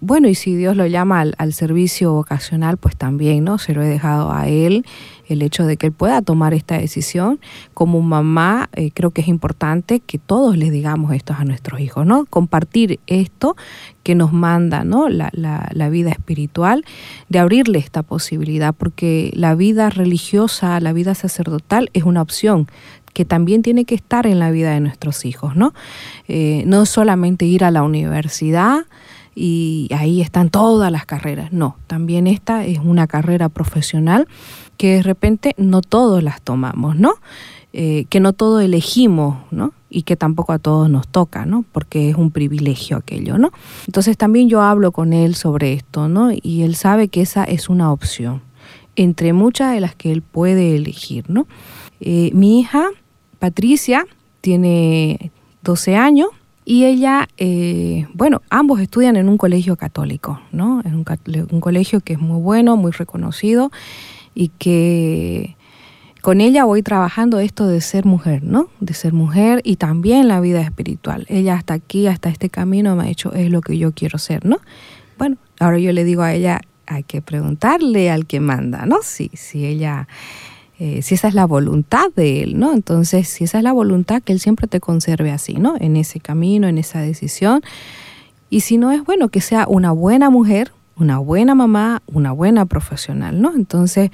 bueno, 0.00 0.28
y 0.28 0.34
si 0.34 0.54
Dios 0.54 0.76
lo 0.76 0.86
llama 0.86 1.20
al, 1.20 1.52
servicio 1.54 2.12
vocacional, 2.12 2.76
pues 2.76 2.94
también, 2.94 3.44
¿no? 3.44 3.56
Se 3.56 3.72
lo 3.72 3.82
he 3.82 3.88
dejado 3.88 4.30
a 4.32 4.48
él 4.48 4.84
el 5.28 5.42
hecho 5.42 5.64
de 5.64 5.76
que 5.76 5.86
él 5.86 5.92
pueda 5.92 6.20
tomar 6.20 6.52
esta 6.52 6.76
decisión. 6.76 7.40
Como 7.72 8.02
mamá, 8.02 8.68
eh, 8.74 8.90
creo 8.92 9.12
que 9.12 9.22
es 9.22 9.28
importante 9.28 10.00
que 10.00 10.18
todos 10.18 10.56
les 10.58 10.72
digamos 10.72 11.14
esto 11.14 11.34
a 11.38 11.44
nuestros 11.44 11.80
hijos, 11.80 12.04
¿no? 12.04 12.26
Compartir 12.26 13.00
esto 13.06 13.56
que 14.02 14.14
nos 14.14 14.32
manda, 14.32 14.84
¿no? 14.84 15.08
La, 15.08 15.30
la, 15.32 15.88
vida 15.88 16.10
espiritual, 16.10 16.84
de 17.28 17.38
abrirle 17.38 17.78
esta 17.78 18.02
posibilidad, 18.02 18.74
porque 18.74 19.30
la 19.34 19.54
vida 19.54 19.88
religiosa, 19.88 20.80
la 20.80 20.92
vida 20.92 21.14
sacerdotal 21.14 21.90
es 21.92 22.02
una 22.04 22.22
opción 22.22 22.66
que 23.20 23.26
también 23.26 23.60
tiene 23.60 23.84
que 23.84 23.94
estar 23.94 24.26
en 24.26 24.38
la 24.38 24.50
vida 24.50 24.70
de 24.70 24.80
nuestros 24.80 25.26
hijos, 25.26 25.54
¿no? 25.54 25.74
Eh, 26.26 26.62
no 26.64 26.86
solamente 26.86 27.44
ir 27.44 27.64
a 27.64 27.70
la 27.70 27.82
universidad 27.82 28.86
y 29.34 29.90
ahí 29.94 30.22
están 30.22 30.48
todas 30.48 30.90
las 30.90 31.04
carreras, 31.04 31.52
no, 31.52 31.76
también 31.86 32.26
esta 32.26 32.64
es 32.64 32.78
una 32.78 33.06
carrera 33.06 33.50
profesional 33.50 34.26
que 34.78 34.94
de 34.94 35.02
repente 35.02 35.54
no 35.58 35.82
todos 35.82 36.22
las 36.22 36.40
tomamos, 36.40 36.96
¿no? 36.96 37.12
Eh, 37.74 38.06
que 38.08 38.20
no 38.20 38.32
todos 38.32 38.62
elegimos, 38.62 39.36
¿no? 39.50 39.74
Y 39.90 40.04
que 40.04 40.16
tampoco 40.16 40.54
a 40.54 40.58
todos 40.58 40.88
nos 40.88 41.06
toca, 41.06 41.44
¿no? 41.44 41.66
Porque 41.72 42.08
es 42.08 42.16
un 42.16 42.30
privilegio 42.30 42.96
aquello, 42.96 43.36
¿no? 43.36 43.52
Entonces 43.86 44.16
también 44.16 44.48
yo 44.48 44.62
hablo 44.62 44.92
con 44.92 45.12
él 45.12 45.34
sobre 45.34 45.74
esto, 45.74 46.08
¿no? 46.08 46.30
Y 46.32 46.62
él 46.62 46.74
sabe 46.74 47.08
que 47.08 47.20
esa 47.20 47.44
es 47.44 47.68
una 47.68 47.92
opción, 47.92 48.40
entre 48.96 49.34
muchas 49.34 49.74
de 49.74 49.80
las 49.80 49.94
que 49.94 50.10
él 50.10 50.22
puede 50.22 50.74
elegir, 50.74 51.28
¿no? 51.28 51.46
Eh, 52.00 52.30
mi 52.32 52.60
hija, 52.60 52.88
Patricia, 53.40 54.06
tiene 54.40 55.32
12 55.62 55.96
años 55.96 56.28
y 56.64 56.84
ella, 56.84 57.28
eh, 57.36 58.06
bueno, 58.14 58.42
ambos 58.50 58.80
estudian 58.80 59.16
en 59.16 59.28
un 59.28 59.38
colegio 59.38 59.74
católico, 59.74 60.40
¿no? 60.52 60.82
En 60.84 60.94
un, 60.94 61.04
un 61.50 61.60
colegio 61.60 62.00
que 62.00 62.12
es 62.12 62.20
muy 62.20 62.40
bueno, 62.40 62.76
muy 62.76 62.92
reconocido 62.92 63.72
y 64.34 64.48
que 64.48 65.56
con 66.20 66.40
ella 66.40 66.64
voy 66.64 66.82
trabajando 66.82 67.40
esto 67.40 67.66
de 67.66 67.80
ser 67.80 68.04
mujer, 68.04 68.42
¿no? 68.42 68.68
De 68.78 68.92
ser 68.94 69.14
mujer 69.14 69.62
y 69.64 69.76
también 69.76 70.28
la 70.28 70.40
vida 70.40 70.60
espiritual. 70.60 71.24
Ella 71.28 71.54
hasta 71.54 71.74
aquí, 71.74 72.06
hasta 72.06 72.28
este 72.28 72.50
camino 72.50 72.94
me 72.94 73.04
ha 73.04 73.06
dicho, 73.06 73.32
es 73.32 73.50
lo 73.50 73.62
que 73.62 73.78
yo 73.78 73.92
quiero 73.92 74.18
ser, 74.18 74.44
¿no? 74.44 74.58
Bueno, 75.18 75.38
ahora 75.58 75.78
yo 75.78 75.92
le 75.92 76.04
digo 76.04 76.22
a 76.22 76.34
ella, 76.34 76.60
hay 76.86 77.04
que 77.04 77.22
preguntarle 77.22 78.10
al 78.10 78.26
que 78.26 78.40
manda, 78.40 78.84
¿no? 78.84 78.98
Si, 79.02 79.30
si 79.34 79.64
ella, 79.64 80.08
eh, 80.82 81.02
si 81.02 81.14
esa 81.14 81.28
es 81.28 81.34
la 81.34 81.44
voluntad 81.44 82.06
de 82.16 82.42
él, 82.42 82.58
¿no? 82.58 82.72
Entonces, 82.72 83.28
si 83.28 83.44
esa 83.44 83.58
es 83.58 83.64
la 83.64 83.72
voluntad, 83.72 84.22
que 84.22 84.32
él 84.32 84.40
siempre 84.40 84.66
te 84.66 84.80
conserve 84.80 85.30
así, 85.30 85.56
¿no? 85.56 85.74
En 85.78 85.94
ese 85.94 86.20
camino, 86.20 86.68
en 86.68 86.78
esa 86.78 87.00
decisión. 87.00 87.60
Y 88.48 88.60
si 88.60 88.78
no 88.78 88.90
es 88.90 89.04
bueno, 89.04 89.28
que 89.28 89.42
sea 89.42 89.66
una 89.68 89.92
buena 89.92 90.30
mujer, 90.30 90.72
una 90.96 91.18
buena 91.18 91.54
mamá, 91.54 92.00
una 92.06 92.32
buena 92.32 92.64
profesional, 92.64 93.42
¿no? 93.42 93.54
Entonces, 93.54 94.10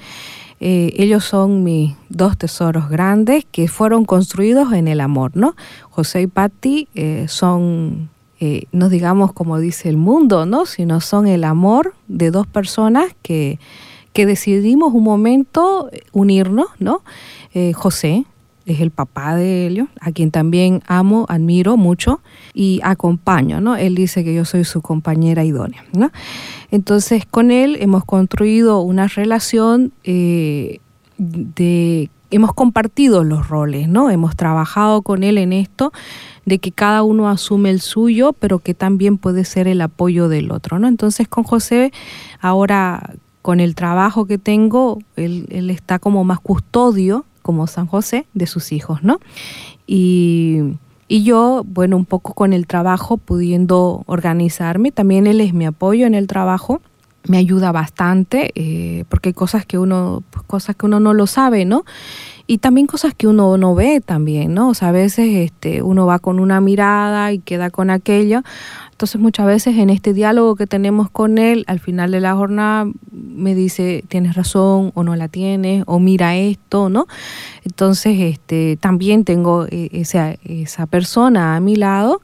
eh, 0.59 0.91
ellos 0.97 1.23
son 1.23 1.63
mis 1.63 1.95
dos 2.09 2.37
tesoros 2.37 2.89
grandes 2.89 3.45
que 3.49 3.69
fueron 3.69 4.03
construidos 4.03 4.73
en 4.73 4.89
el 4.89 4.99
amor, 4.99 5.31
¿no? 5.35 5.55
José 5.89 6.23
y 6.23 6.27
Patti 6.27 6.89
eh, 6.95 7.27
son, 7.29 8.09
no 8.73 8.89
digamos 8.89 9.31
como 9.31 9.57
dice 9.57 9.87
el 9.87 9.95
mundo, 9.95 10.45
¿no? 10.45 10.65
Sino 10.65 10.99
son 10.99 11.27
el 11.27 11.45
amor 11.45 11.93
de 12.09 12.29
dos 12.29 12.45
personas 12.45 13.15
que, 13.21 13.57
que 14.17 14.25
decidimos 14.25 14.95
un 14.95 15.03
momento 15.03 15.91
unirnos, 16.11 16.65
¿no? 16.79 17.03
José 17.75 18.25
es 18.65 18.81
el 18.81 18.89
papá 18.89 19.35
de 19.35 19.67
ellos, 19.67 19.89
a 20.01 20.11
quien 20.11 20.31
también 20.31 20.81
amo, 20.87 21.27
admiro 21.29 21.77
mucho 21.77 22.19
y 22.51 22.79
acompaño, 22.83 23.61
¿no? 23.61 23.75
Él 23.75 23.93
dice 23.93 24.23
que 24.23 24.33
yo 24.33 24.43
soy 24.43 24.63
su 24.63 24.81
compañera 24.81 25.43
idónea, 25.45 25.85
¿no? 25.93 26.09
Entonces 26.71 27.27
con 27.27 27.51
él 27.51 27.77
hemos 27.79 28.05
construido 28.05 28.81
una 28.81 29.07
relación 29.07 29.93
eh, 30.03 30.79
de 31.19 32.09
hemos 32.31 32.55
compartido 32.55 33.23
los 33.23 33.47
roles, 33.47 33.87
¿no? 33.87 34.09
Hemos 34.09 34.35
trabajado 34.35 35.03
con 35.03 35.21
él 35.21 35.37
en 35.37 35.53
esto 35.53 35.93
de 36.45 36.57
que 36.57 36.71
cada 36.71 37.03
uno 37.03 37.29
asume 37.29 37.69
el 37.69 37.81
suyo, 37.81 38.33
pero 38.33 38.57
que 38.57 38.73
también 38.73 39.19
puede 39.19 39.45
ser 39.45 39.67
el 39.67 39.79
apoyo 39.79 40.27
del 40.27 40.51
otro, 40.51 40.79
¿no? 40.79 40.87
Entonces 40.87 41.27
con 41.27 41.43
José 41.43 41.93
ahora 42.41 43.13
con 43.41 43.59
el 43.59 43.75
trabajo 43.75 44.25
que 44.25 44.37
tengo, 44.37 44.99
él, 45.15 45.47
él 45.49 45.69
está 45.69 45.99
como 45.99 46.23
más 46.23 46.39
custodio 46.39 47.25
como 47.47 47.65
San 47.65 47.87
José 47.87 48.27
de 48.33 48.45
sus 48.45 48.73
hijos, 48.73 49.03
¿no? 49.03 49.21
Y, 49.87 50.75
yo, 51.07 51.63
bueno, 51.65 51.95
un 51.95 52.03
poco 52.03 52.33
con 52.33 52.51
el 52.51 52.67
trabajo, 52.67 53.15
pudiendo 53.15 54.03
organizarme, 54.05 54.91
también 54.91 55.27
él 55.27 55.39
es 55.39 55.53
mi 55.53 55.65
apoyo 55.65 56.05
en 56.05 56.13
el 56.13 56.27
trabajo, 56.27 56.81
me 57.25 57.37
ayuda 57.37 57.71
bastante, 57.71 58.51
eh, 58.55 59.05
porque 59.07 59.29
hay 59.29 59.33
cosas 59.33 59.65
que 59.65 59.77
uno, 59.77 60.23
pues, 60.29 60.43
cosas 60.45 60.75
que 60.75 60.87
uno 60.87 60.99
no 60.99 61.13
lo 61.13 61.25
sabe, 61.25 61.63
¿no? 61.63 61.85
Y 62.49 62.59
también 62.59 62.87
cosas 62.87 63.13
que 63.13 63.27
uno 63.27 63.57
no 63.57 63.75
ve 63.75 63.99
también, 63.99 64.53
¿no? 64.53 64.69
O 64.69 64.73
sea, 64.73 64.89
a 64.89 64.91
veces 64.93 65.35
este, 65.35 65.81
uno 65.81 66.05
va 66.05 66.19
con 66.19 66.39
una 66.39 66.61
mirada 66.61 67.33
y 67.33 67.39
queda 67.39 67.69
con 67.69 67.89
aquello. 67.89 68.41
Entonces 68.91 69.19
muchas 69.19 69.45
veces 69.45 69.77
en 69.77 69.89
este 69.89 70.13
diálogo 70.13 70.55
que 70.55 70.65
tenemos 70.65 71.09
con 71.09 71.37
él, 71.37 71.65
al 71.67 71.79
final 71.81 72.09
de 72.09 72.21
la 72.21 72.35
jornada 72.35 72.89
me 73.11 73.53
dice, 73.53 74.03
tienes 74.07 74.35
razón 74.35 74.91
o 74.95 75.03
no 75.03 75.15
la 75.17 75.27
tienes, 75.27 75.83
o 75.87 75.99
mira 75.99 76.37
esto, 76.37 76.89
¿no? 76.89 77.05
Entonces 77.65 78.17
este, 78.19 78.77
también 78.77 79.25
tengo 79.25 79.65
eh, 79.69 79.89
esa, 79.91 80.31
esa 80.45 80.85
persona 80.87 81.57
a 81.57 81.59
mi 81.59 81.75
lado 81.75 82.21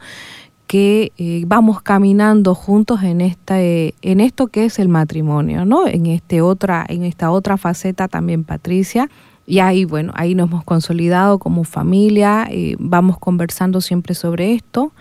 que 0.67 1.11
eh, 1.17 1.43
vamos 1.45 1.81
caminando 1.81 2.55
juntos 2.55 3.03
en 3.03 3.21
esta 3.21 3.61
eh, 3.61 3.93
en 4.01 4.21
esto 4.21 4.47
que 4.47 4.65
es 4.65 4.79
el 4.79 4.87
matrimonio, 4.87 5.65
¿no? 5.65 5.85
En 5.85 6.07
este 6.07 6.41
otra 6.41 6.85
en 6.87 7.03
esta 7.03 7.29
otra 7.29 7.57
faceta 7.57 8.07
también 8.07 8.43
Patricia 8.43 9.09
y 9.45 9.59
ahí 9.59 9.85
bueno 9.85 10.13
ahí 10.15 10.35
nos 10.35 10.49
hemos 10.49 10.63
consolidado 10.63 11.39
como 11.39 11.63
familia, 11.63 12.49
vamos 12.79 13.17
conversando 13.19 13.81
siempre 13.81 14.15
sobre 14.15 14.53
esto 14.53 14.91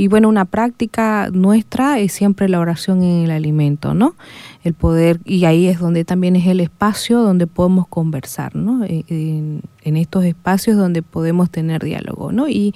y 0.00 0.08
bueno, 0.08 0.30
una 0.30 0.46
práctica 0.46 1.28
nuestra 1.30 1.98
es 1.98 2.14
siempre 2.14 2.48
la 2.48 2.58
oración 2.58 3.02
en 3.02 3.24
el 3.24 3.30
alimento, 3.30 3.92
¿no? 3.92 4.14
El 4.64 4.72
poder, 4.72 5.20
y 5.26 5.44
ahí 5.44 5.66
es 5.66 5.78
donde 5.78 6.06
también 6.06 6.36
es 6.36 6.46
el 6.46 6.60
espacio 6.60 7.20
donde 7.20 7.46
podemos 7.46 7.86
conversar, 7.86 8.56
¿no? 8.56 8.82
E, 8.82 9.04
en, 9.10 9.96
estos 9.98 10.24
espacios 10.24 10.78
donde 10.78 11.02
podemos 11.02 11.50
tener 11.50 11.84
diálogo, 11.84 12.32
¿no? 12.32 12.48
Y, 12.48 12.74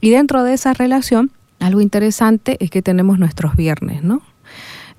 y 0.00 0.10
dentro 0.10 0.42
de 0.42 0.54
esa 0.54 0.72
relación, 0.72 1.30
algo 1.60 1.80
interesante 1.80 2.56
es 2.58 2.68
que 2.70 2.82
tenemos 2.82 3.20
nuestros 3.20 3.54
viernes, 3.54 4.02
¿no? 4.02 4.20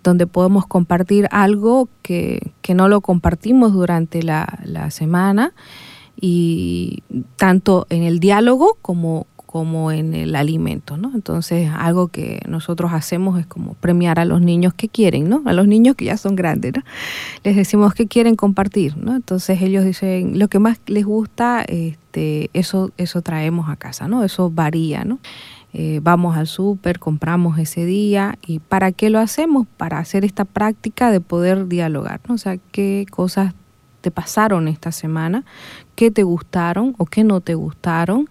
Donde 0.08 0.26
podemos 0.26 0.66
compartir 0.66 1.28
algo 1.32 1.90
que, 2.02 2.52
que 2.62 2.74
no 2.74 2.88
lo 2.88 3.02
compartimos 3.02 3.74
durante 3.74 4.24
la, 4.24 4.60
la 4.64 4.90
semana 4.90 5.54
y 6.20 7.04
tanto 7.36 7.86
en 7.90 8.04
el 8.04 8.20
diálogo 8.20 8.78
como, 8.82 9.28
como 9.46 9.92
en 9.92 10.14
el 10.14 10.36
alimento, 10.36 10.98
¿no? 10.98 11.12
Entonces, 11.14 11.70
algo 11.76 12.08
que 12.08 12.40
nosotros 12.48 12.92
hacemos 12.94 13.40
es 13.40 13.46
como 13.46 13.74
premiar 13.74 14.20
a 14.20 14.26
los 14.26 14.42
niños 14.42 14.74
que 14.74 14.88
quieren, 14.88 15.30
¿no? 15.30 15.42
A 15.46 15.54
los 15.54 15.68
niños 15.68 15.96
que 15.96 16.06
ya 16.06 16.18
son 16.18 16.36
grandes, 16.36 16.74
¿no? 16.76 16.84
Les 17.44 17.56
decimos 17.56 17.94
que 17.94 18.08
quieren 18.08 18.36
compartir, 18.36 18.98
¿no? 18.98 19.16
Entonces 19.16 19.62
ellos 19.62 19.84
dicen, 19.84 20.40
lo 20.40 20.48
que 20.48 20.60
más 20.60 20.80
les 20.88 21.06
gusta, 21.06 21.64
este, 21.68 22.50
eso, 22.54 22.92
eso 22.98 23.22
traemos 23.22 23.70
a 23.70 23.76
casa, 23.76 24.08
¿no? 24.08 24.24
Eso 24.24 24.50
varía, 24.50 25.04
¿no? 25.04 25.20
Eh, 25.80 26.00
vamos 26.02 26.36
al 26.36 26.48
súper, 26.48 26.98
compramos 26.98 27.60
ese 27.60 27.86
día 27.86 28.40
y 28.44 28.58
¿para 28.58 28.92
qué 28.92 29.12
lo 29.12 29.20
hacemos? 29.20 29.68
Para 29.78 30.00
hacer 30.00 30.26
esta 30.26 30.44
práctica 30.44 31.12
de 31.12 31.22
poder 31.22 31.68
dialogar, 31.68 32.20
¿no? 32.28 32.34
O 32.34 32.38
sea, 32.40 32.58
qué 32.72 33.06
cosas 33.12 33.54
te 34.02 34.10
pasaron 34.10 34.68
esta 34.68 34.92
semana, 34.92 35.46
qué 35.94 36.10
te 36.10 36.24
gustaron 36.24 36.96
o 36.98 37.06
qué 37.06 37.24
no 37.24 37.42
te 37.42 37.54
gustaron 37.54 38.28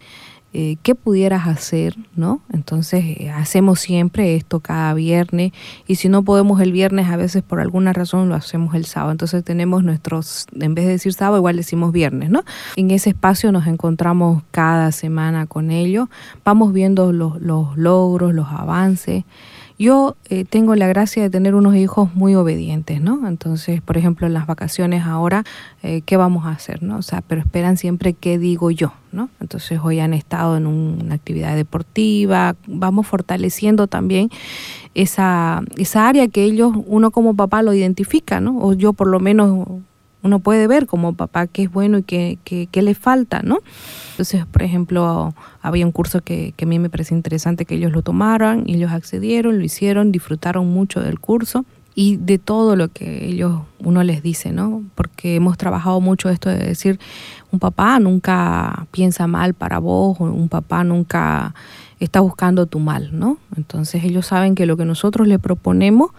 eh, 0.58 0.78
qué 0.82 0.94
pudieras 0.94 1.46
hacer, 1.46 1.98
¿no? 2.14 2.40
Entonces 2.50 3.04
eh, 3.04 3.28
hacemos 3.28 3.78
siempre 3.78 4.36
esto 4.36 4.60
cada 4.60 4.94
viernes 4.94 5.52
y 5.86 5.96
si 5.96 6.08
no 6.08 6.22
podemos 6.22 6.62
el 6.62 6.72
viernes, 6.72 7.10
a 7.10 7.18
veces 7.18 7.42
por 7.42 7.60
alguna 7.60 7.92
razón 7.92 8.30
lo 8.30 8.34
hacemos 8.34 8.74
el 8.74 8.86
sábado. 8.86 9.12
Entonces 9.12 9.44
tenemos 9.44 9.84
nuestros, 9.84 10.46
en 10.58 10.74
vez 10.74 10.86
de 10.86 10.92
decir 10.92 11.12
sábado, 11.12 11.36
igual 11.36 11.56
decimos 11.56 11.92
viernes, 11.92 12.30
¿no? 12.30 12.42
En 12.76 12.90
ese 12.90 13.10
espacio 13.10 13.52
nos 13.52 13.66
encontramos 13.66 14.44
cada 14.50 14.92
semana 14.92 15.44
con 15.44 15.70
ellos, 15.70 16.08
vamos 16.42 16.72
viendo 16.72 17.12
los, 17.12 17.38
los 17.38 17.76
logros, 17.76 18.32
los 18.32 18.48
avances. 18.48 19.24
Yo 19.78 20.16
eh, 20.30 20.44
tengo 20.44 20.74
la 20.74 20.86
gracia 20.86 21.22
de 21.22 21.28
tener 21.28 21.54
unos 21.54 21.76
hijos 21.76 22.14
muy 22.14 22.34
obedientes, 22.34 23.02
¿no? 23.02 23.28
Entonces, 23.28 23.82
por 23.82 23.98
ejemplo, 23.98 24.26
en 24.26 24.32
las 24.32 24.46
vacaciones 24.46 25.04
ahora, 25.04 25.44
eh, 25.82 26.00
¿qué 26.06 26.16
vamos 26.16 26.46
a 26.46 26.50
hacer, 26.50 26.82
no? 26.82 26.96
O 26.96 27.02
sea, 27.02 27.20
pero 27.20 27.42
esperan 27.42 27.76
siempre 27.76 28.14
qué 28.14 28.38
digo 28.38 28.70
yo, 28.70 28.92
¿no? 29.12 29.28
Entonces, 29.38 29.78
hoy 29.82 30.00
han 30.00 30.14
estado 30.14 30.56
en 30.56 30.66
una 30.66 31.14
actividad 31.14 31.54
deportiva, 31.56 32.56
vamos 32.66 33.06
fortaleciendo 33.06 33.86
también 33.86 34.30
esa, 34.94 35.62
esa 35.76 36.08
área 36.08 36.26
que 36.28 36.44
ellos, 36.44 36.72
uno 36.86 37.10
como 37.10 37.36
papá 37.36 37.62
lo 37.62 37.74
identifica, 37.74 38.40
¿no? 38.40 38.58
O 38.58 38.72
yo 38.72 38.94
por 38.94 39.08
lo 39.08 39.20
menos 39.20 39.66
uno 40.22 40.40
puede 40.40 40.66
ver 40.66 40.86
como 40.86 41.14
papá 41.14 41.46
qué 41.46 41.64
es 41.64 41.72
bueno 41.72 41.98
y 41.98 42.02
qué, 42.02 42.38
qué, 42.44 42.82
le 42.82 42.94
falta, 42.94 43.42
¿no? 43.42 43.58
Entonces, 44.16 44.46
por 44.46 44.62
ejemplo, 44.62 45.34
había 45.60 45.84
un 45.84 45.92
curso 45.92 46.22
que, 46.22 46.54
que, 46.56 46.64
a 46.64 46.68
mí 46.68 46.78
me 46.78 46.88
parece 46.88 47.14
interesante 47.14 47.66
que 47.66 47.74
ellos 47.74 47.92
lo 47.92 48.00
tomaran 48.00 48.62
y 48.64 48.76
ellos 48.76 48.90
accedieron, 48.90 49.58
lo 49.58 49.64
hicieron, 49.64 50.10
disfrutaron 50.10 50.68
mucho 50.72 51.02
del 51.02 51.20
curso 51.20 51.66
y 51.94 52.16
de 52.16 52.38
todo 52.38 52.76
lo 52.76 52.88
que 52.88 53.26
ellos, 53.26 53.60
uno 53.78 54.02
les 54.02 54.22
dice, 54.22 54.52
¿no? 54.52 54.84
Porque 54.94 55.36
hemos 55.36 55.58
trabajado 55.58 56.00
mucho 56.00 56.30
esto 56.30 56.48
de 56.48 56.56
decir, 56.56 56.98
un 57.52 57.58
papá 57.58 57.98
nunca 58.00 58.86
piensa 58.90 59.26
mal 59.26 59.52
para 59.52 59.80
vos, 59.80 60.18
un 60.18 60.48
papá 60.48 60.82
nunca 60.82 61.54
está 62.00 62.20
buscando 62.20 62.64
tu 62.64 62.80
mal, 62.80 63.18
¿no? 63.18 63.36
Entonces 63.54 64.02
ellos 64.02 64.24
saben 64.24 64.54
que 64.54 64.64
lo 64.64 64.78
que 64.78 64.86
nosotros 64.86 65.28
le 65.28 65.38
proponemos 65.38 66.12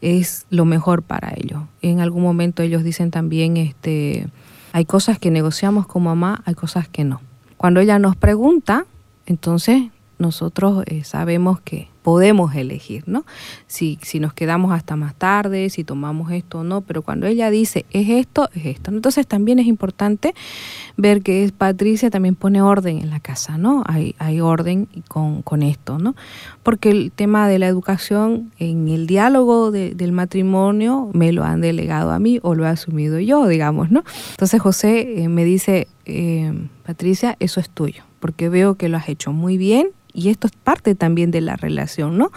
es 0.00 0.46
lo 0.50 0.64
mejor 0.64 1.02
para 1.02 1.32
ellos. 1.36 1.62
En 1.80 2.00
algún 2.00 2.24
momento 2.24 2.64
ellos 2.64 2.82
dicen 2.82 3.12
también, 3.12 3.56
este, 3.56 4.26
hay 4.72 4.84
cosas 4.84 5.18
que 5.18 5.30
negociamos 5.30 5.86
con 5.86 6.02
mamá, 6.02 6.42
hay 6.44 6.54
cosas 6.54 6.88
que 6.88 7.04
no. 7.04 7.20
Cuando 7.56 7.80
ella 7.80 7.98
nos 7.98 8.16
pregunta, 8.16 8.86
entonces 9.26 9.90
nosotros 10.18 10.84
eh, 10.86 11.04
sabemos 11.04 11.60
que 11.60 11.88
podemos 12.06 12.54
elegir, 12.54 13.02
¿no? 13.08 13.24
Si, 13.66 13.98
si 14.00 14.20
nos 14.20 14.32
quedamos 14.32 14.70
hasta 14.70 14.94
más 14.94 15.16
tarde, 15.16 15.70
si 15.70 15.82
tomamos 15.82 16.30
esto 16.30 16.60
o 16.60 16.62
no, 16.62 16.80
pero 16.82 17.02
cuando 17.02 17.26
ella 17.26 17.50
dice 17.50 17.84
es 17.90 18.08
esto, 18.08 18.48
es 18.54 18.64
esto. 18.66 18.92
Entonces 18.92 19.26
también 19.26 19.58
es 19.58 19.66
importante 19.66 20.32
ver 20.96 21.20
que 21.22 21.42
es 21.42 21.50
Patricia 21.50 22.08
también 22.08 22.36
pone 22.36 22.62
orden 22.62 22.98
en 22.98 23.10
la 23.10 23.18
casa, 23.18 23.58
¿no? 23.58 23.82
Hay, 23.86 24.14
hay 24.20 24.40
orden 24.40 24.86
con, 25.08 25.42
con 25.42 25.64
esto, 25.64 25.98
¿no? 25.98 26.14
Porque 26.62 26.90
el 26.90 27.10
tema 27.10 27.48
de 27.48 27.58
la 27.58 27.66
educación 27.66 28.52
en 28.60 28.86
el 28.86 29.08
diálogo 29.08 29.72
del 29.72 30.12
matrimonio 30.12 31.10
me 31.12 31.32
lo 31.32 31.42
han 31.42 31.60
delegado 31.60 32.12
a 32.12 32.20
mí 32.20 32.38
o 32.42 32.54
lo 32.54 32.66
he 32.66 32.68
asumido 32.68 33.18
yo, 33.18 33.48
digamos, 33.48 33.90
¿no? 33.90 34.04
Entonces 34.30 34.62
José 34.62 35.24
eh, 35.24 35.28
me 35.28 35.44
dice, 35.44 35.88
eh, 36.04 36.52
Patricia, 36.86 37.34
eso 37.40 37.58
es 37.58 37.68
tuyo, 37.68 38.04
porque 38.20 38.48
veo 38.48 38.76
que 38.76 38.88
lo 38.88 38.96
has 38.96 39.08
hecho 39.08 39.32
muy 39.32 39.58
bien 39.58 39.88
y 40.16 40.30
esto 40.30 40.46
es 40.46 40.52
parte 40.54 40.94
también 40.94 41.30
de 41.30 41.42
la 41.42 41.56
relación, 41.56 42.16
¿no? 42.16 42.32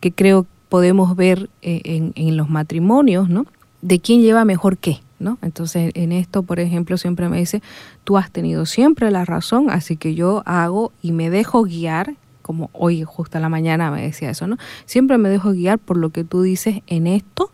Que 0.00 0.12
creo 0.12 0.46
podemos 0.68 1.16
ver 1.16 1.50
eh, 1.62 2.12
en, 2.14 2.36
los 2.36 2.48
matrimonios, 2.48 3.28
¿no? 3.28 3.46
De 3.82 4.00
quién 4.00 4.22
lleva 4.22 4.44
mejor 4.44 4.78
qué, 4.78 5.00
¿no? 5.18 5.38
Entonces, 5.42 5.90
en 5.94 6.12
esto, 6.12 6.42
por 6.42 6.60
ejemplo, 6.60 6.96
siempre 6.96 7.28
me 7.28 7.38
dice, 7.38 7.62
tú 8.04 8.16
has 8.16 8.30
tenido 8.30 8.66
siempre 8.66 9.10
la 9.10 9.24
razón, 9.24 9.70
así 9.70 9.96
que 9.96 10.14
yo 10.14 10.42
hago 10.46 10.92
y 11.02 11.12
me 11.12 11.30
dejo 11.30 11.64
guiar, 11.64 12.14
como 12.42 12.70
hoy 12.72 13.02
justo 13.02 13.38
a 13.38 13.40
la 13.40 13.48
mañana 13.48 13.90
me 13.90 14.02
decía 14.02 14.30
eso, 14.30 14.46
¿no? 14.46 14.56
Siempre 14.86 15.18
me 15.18 15.28
dejo 15.28 15.52
guiar 15.52 15.78
por 15.78 15.96
lo 15.96 16.10
que 16.10 16.22
tú 16.24 16.42
dices 16.42 16.82
en 16.86 17.06
esto, 17.06 17.50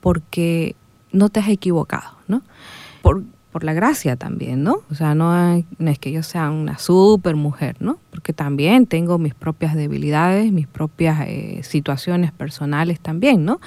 porque 0.00 0.76
no 1.12 1.28
te 1.30 1.40
has 1.40 1.48
equivocado, 1.48 2.10
¿no? 2.26 2.42
Por, 3.02 3.22
la 3.64 3.72
gracia 3.72 4.16
también, 4.16 4.62
¿no? 4.62 4.82
O 4.90 4.94
sea, 4.94 5.14
no, 5.14 5.54
es 5.54 5.98
que 5.98 6.12
yo 6.12 6.22
sea 6.22 6.50
una 6.50 6.78
super 6.78 7.36
mujer, 7.36 7.76
¿no? 7.80 7.98
Porque 8.10 8.32
también 8.32 8.86
tengo 8.86 9.18
mis 9.18 9.34
propias 9.34 9.74
debilidades, 9.74 10.52
mis 10.52 10.66
propias 10.66 11.20
eh, 11.26 11.60
situaciones 11.62 12.32
personales 12.32 13.00
también, 13.00 13.44
¿no? 13.44 13.60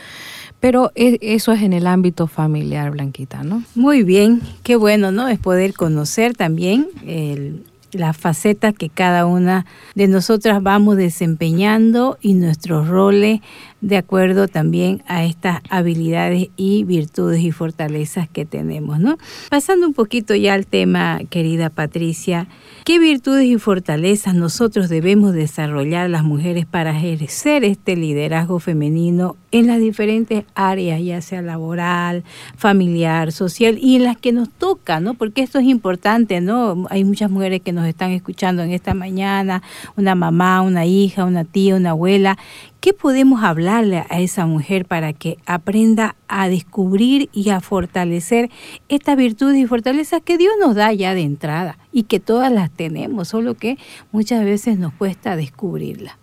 Pero 0.60 0.92
e, 0.96 1.18
eso 1.22 1.52
es 1.52 1.62
en 1.62 1.74
el 1.74 1.88
ámbito 1.88 2.28
familiar, 2.28 2.92
Blanquita, 2.92 3.44
¿no? 3.44 3.64
Muy 3.76 4.04
bien, 4.04 4.42
qué 4.64 4.76
bueno, 4.76 5.12
¿no? 5.12 5.28
Es 5.28 5.40
poder 5.40 5.74
conocer 5.74 6.36
también 6.36 6.88
el, 7.06 7.64
las 7.94 8.18
facetas 8.18 8.74
que 8.74 8.90
cada 8.90 9.26
una 9.26 9.66
de 9.96 10.08
nosotras 10.08 10.62
vamos 10.64 10.98
desempeñando 10.98 12.18
y 12.22 12.34
nuestros 12.34 12.88
roles 12.88 13.42
de 13.82 13.98
acuerdo 13.98 14.48
también 14.48 15.04
a 15.08 15.26
estas 15.26 15.62
habilidades 15.70 16.50
y 16.56 16.84
virtudes 16.84 17.42
y 17.42 17.52
fortalezas 17.52 18.30
que 18.30 18.46
tenemos, 18.46 19.00
¿no? 19.00 19.18
Pasando 19.50 19.88
un 19.88 19.94
poquito 19.94 20.36
ya 20.36 20.54
al 20.54 20.68
tema, 20.68 21.20
querida 21.30 21.72
Patricia, 21.72 22.48
¿qué 22.86 23.00
virtudes 23.00 23.46
y 23.46 23.58
fortalezas 23.58 24.36
nosotros 24.36 24.88
debemos 24.88 25.34
desarrollar 25.34 26.10
las 26.10 26.24
mujeres 26.24 26.68
para 26.68 26.96
ejercer 26.96 27.64
este 27.64 27.96
liderazgo 27.96 28.60
femenino 28.60 29.36
en 29.52 29.68
las 29.68 29.80
diferentes 29.80 30.46
áreas, 30.56 31.02
ya 31.02 31.22
sea 31.22 31.42
laboral, 31.42 32.24
familiar, 32.56 33.32
social 33.32 33.78
y 33.82 33.98
en 33.98 34.04
las 34.04 34.16
que 34.16 34.32
nos 34.32 34.50
toca, 34.50 35.00
¿no? 35.00 35.16
Porque 35.16 35.42
esto 35.42 35.60
es 35.60 35.66
importante, 35.66 36.40
¿no? 36.40 36.86
Hay 36.90 37.04
muchas 37.04 37.32
mujeres 37.32 37.62
que 37.62 37.74
nos 37.74 37.88
están 37.88 38.12
escuchando 38.12 38.62
en 38.62 38.72
esta 38.72 38.94
mañana, 38.94 39.64
una 39.98 40.14
mamá, 40.16 40.62
una 40.62 40.86
hija, 40.86 41.26
una 41.26 41.44
tía, 41.44 41.76
una 41.76 41.92
abuela, 41.92 42.38
¿Qué 42.82 42.94
podemos 42.94 43.44
hablarle 43.72 44.06
a 44.10 44.20
esa 44.20 44.46
mujer 44.46 44.86
para 44.86 45.14
que 45.14 45.38
aprenda 45.46 46.16
a 46.28 46.50
descubrir 46.50 47.30
y 47.34 47.50
a 47.50 47.62
fortalecer 47.62 48.50
estas 48.90 49.16
virtudes 49.16 49.58
y 49.58 49.66
fortalezas 49.66 50.22
que 50.22 50.38
Dios 50.38 50.54
nos 50.60 50.76
da 50.76 50.92
ya 50.94 51.14
de 51.14 51.22
entrada 51.22 51.78
y 51.92 52.04
que 52.04 52.20
todas 52.20 52.52
las 52.52 52.70
tenemos, 52.70 53.30
solo 53.30 53.56
que 53.56 53.78
muchas 54.12 54.44
veces 54.44 54.78
nos 54.78 54.94
cuesta 54.94 55.36
descubrirla? 55.36 56.18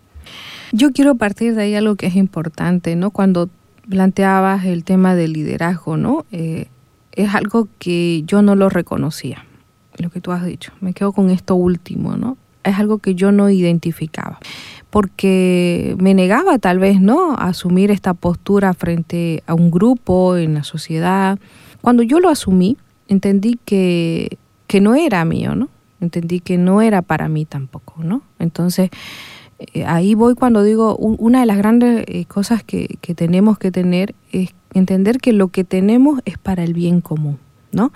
Yo 0.71 0.91
quiero 0.91 1.15
partir 1.15 1.55
de 1.55 1.63
ahí 1.63 1.75
algo 1.75 1.95
que 1.95 2.07
es 2.07 2.15
importante, 2.15 2.95
¿no? 2.95 3.09
Cuando 3.09 3.49
planteabas 3.89 4.65
el 4.65 4.83
tema 4.83 5.15
del 5.15 5.33
liderazgo, 5.33 5.97
¿no? 5.97 6.25
Eh, 6.31 6.67
es 7.13 7.33
algo 7.33 7.67
que 7.79 8.21
yo 8.25 8.43
no 8.43 8.55
lo 8.55 8.69
reconocía, 8.69 9.45
lo 9.97 10.11
que 10.11 10.21
tú 10.21 10.31
has 10.31 10.45
dicho. 10.45 10.71
Me 10.81 10.93
quedo 10.93 11.11
con 11.11 11.31
esto 11.31 11.55
último, 11.55 12.15
¿no? 12.15 12.37
Es 12.63 12.77
algo 12.77 12.99
que 12.99 13.15
yo 13.15 13.31
no 13.31 13.49
identificaba 13.49 14.39
porque 14.89 15.95
me 15.99 16.13
negaba 16.13 16.57
tal 16.57 16.79
vez, 16.79 16.99
¿no?, 16.99 17.33
a 17.33 17.49
asumir 17.49 17.91
esta 17.91 18.13
postura 18.13 18.73
frente 18.73 19.43
a 19.45 19.53
un 19.53 19.71
grupo 19.71 20.35
en 20.35 20.55
la 20.55 20.63
sociedad. 20.63 21.37
Cuando 21.81 22.03
yo 22.03 22.19
lo 22.19 22.29
asumí, 22.29 22.77
entendí 23.07 23.59
que, 23.65 24.37
que 24.67 24.81
no 24.81 24.95
era 24.95 25.23
mío, 25.25 25.55
¿no? 25.55 25.69
Entendí 26.01 26.39
que 26.39 26.57
no 26.57 26.81
era 26.81 27.01
para 27.01 27.27
mí 27.27 27.45
tampoco, 27.45 27.95
¿no? 28.03 28.21
Entonces, 28.39 28.89
eh, 29.59 29.85
ahí 29.85 30.15
voy 30.15 30.33
cuando 30.33 30.63
digo, 30.63 30.95
una 30.95 31.41
de 31.41 31.45
las 31.45 31.57
grandes 31.57 32.05
eh, 32.07 32.25
cosas 32.25 32.63
que, 32.63 32.97
que 33.01 33.13
tenemos 33.13 33.59
que 33.59 33.71
tener 33.71 34.15
es 34.31 34.55
entender 34.73 35.19
que 35.19 35.33
lo 35.33 35.49
que 35.49 35.63
tenemos 35.63 36.21
es 36.25 36.37
para 36.37 36.63
el 36.63 36.73
bien 36.73 37.01
común, 37.01 37.37
¿no? 37.71 37.91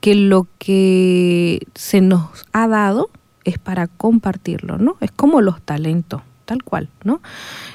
Que 0.00 0.14
lo 0.14 0.46
que 0.58 1.66
se 1.74 2.00
nos 2.00 2.46
ha 2.52 2.66
dado 2.68 3.10
es 3.44 3.58
para 3.58 3.86
compartirlo, 3.86 4.78
¿no? 4.78 4.96
Es 5.00 5.10
como 5.10 5.40
los 5.40 5.60
talentos 5.62 6.22
tal 6.50 6.64
cual, 6.64 6.88
¿no? 7.04 7.20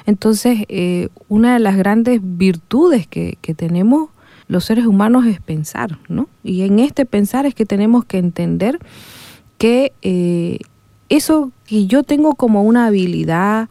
Entonces, 0.04 0.66
eh, 0.68 1.08
una 1.28 1.54
de 1.54 1.60
las 1.60 1.78
grandes 1.78 2.20
virtudes 2.22 3.06
que, 3.06 3.38
tenemos 3.56 4.10
los 4.48 4.66
seres 4.66 4.84
humanos 4.84 5.24
es 5.24 5.40
pensar, 5.40 5.98
¿no? 6.08 6.28
Y 6.44 6.60
en 6.62 6.78
este 6.78 7.06
pensar 7.06 7.46
es 7.46 7.54
que 7.54 7.64
tenemos 7.64 8.04
que 8.04 8.18
entender 8.18 8.78
que 9.56 9.92
eh, 10.02 10.58
eso 11.08 11.52
que 11.64 11.86
yo 11.86 12.02
tengo 12.02 12.34
como 12.34 12.64
una 12.64 12.86
habilidad 12.86 13.70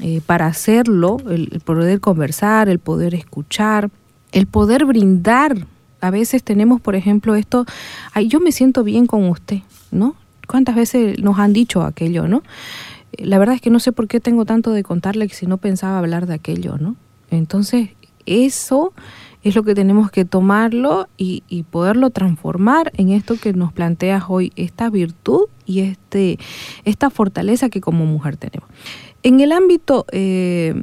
eh, 0.00 0.22
para 0.24 0.46
hacerlo, 0.46 1.18
el, 1.28 1.60
poder 1.62 2.00
conversar, 2.00 2.70
el 2.70 2.78
poder 2.78 3.14
escuchar, 3.14 3.90
el 4.32 4.46
poder 4.46 4.86
brindar. 4.86 5.66
A 6.00 6.10
veces 6.10 6.42
tenemos, 6.42 6.80
por 6.80 6.94
ejemplo, 6.94 7.34
esto, 7.34 7.66
ay, 8.14 8.28
yo 8.28 8.40
me 8.40 8.52
siento 8.52 8.82
bien 8.82 9.06
con 9.06 9.28
usted, 9.28 9.58
¿no? 9.90 10.14
¿Cuántas 10.48 10.74
veces 10.74 11.20
nos 11.20 11.38
han 11.38 11.52
dicho 11.52 11.82
aquello, 11.82 12.26
no? 12.26 12.42
la 13.16 13.38
verdad 13.38 13.54
es 13.54 13.60
que 13.60 13.70
no 13.70 13.80
sé 13.80 13.92
por 13.92 14.06
qué 14.06 14.20
tengo 14.20 14.44
tanto 14.44 14.72
de 14.72 14.82
contarle 14.82 15.28
si 15.28 15.46
no 15.46 15.58
pensaba 15.58 15.98
hablar 15.98 16.26
de 16.26 16.34
aquello, 16.34 16.76
¿no? 16.78 16.96
Entonces, 17.30 17.90
eso 18.26 18.92
es 19.42 19.54
lo 19.54 19.62
que 19.62 19.74
tenemos 19.74 20.10
que 20.10 20.24
tomarlo 20.24 21.08
y, 21.16 21.42
poderlo 21.70 22.10
transformar 22.10 22.92
en 22.96 23.10
esto 23.10 23.36
que 23.40 23.52
nos 23.52 23.72
planteas 23.72 24.24
hoy, 24.28 24.52
esta 24.56 24.90
virtud 24.90 25.46
y 25.64 25.80
este, 25.80 26.38
esta 26.84 27.10
fortaleza 27.10 27.68
que 27.68 27.80
como 27.80 28.04
mujer 28.04 28.36
tenemos. 28.36 28.68
En 29.22 29.40
el 29.40 29.52
ámbito 29.52 30.06
eh, 30.12 30.74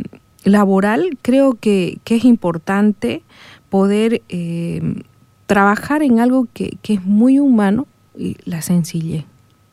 laboral, 0.44 1.18
creo 1.22 1.54
que, 1.54 2.00
es 2.06 2.26
importante 2.26 3.24
poder 3.70 4.22
eh, 4.30 5.04
trabajar 5.46 6.02
en 6.02 6.20
algo 6.20 6.48
que, 6.54 6.78
que 6.82 6.96
es 6.96 7.04
muy 7.04 7.40
humano, 7.40 7.88
y 8.18 8.38
la 8.46 8.62
sencillez, 8.62 9.26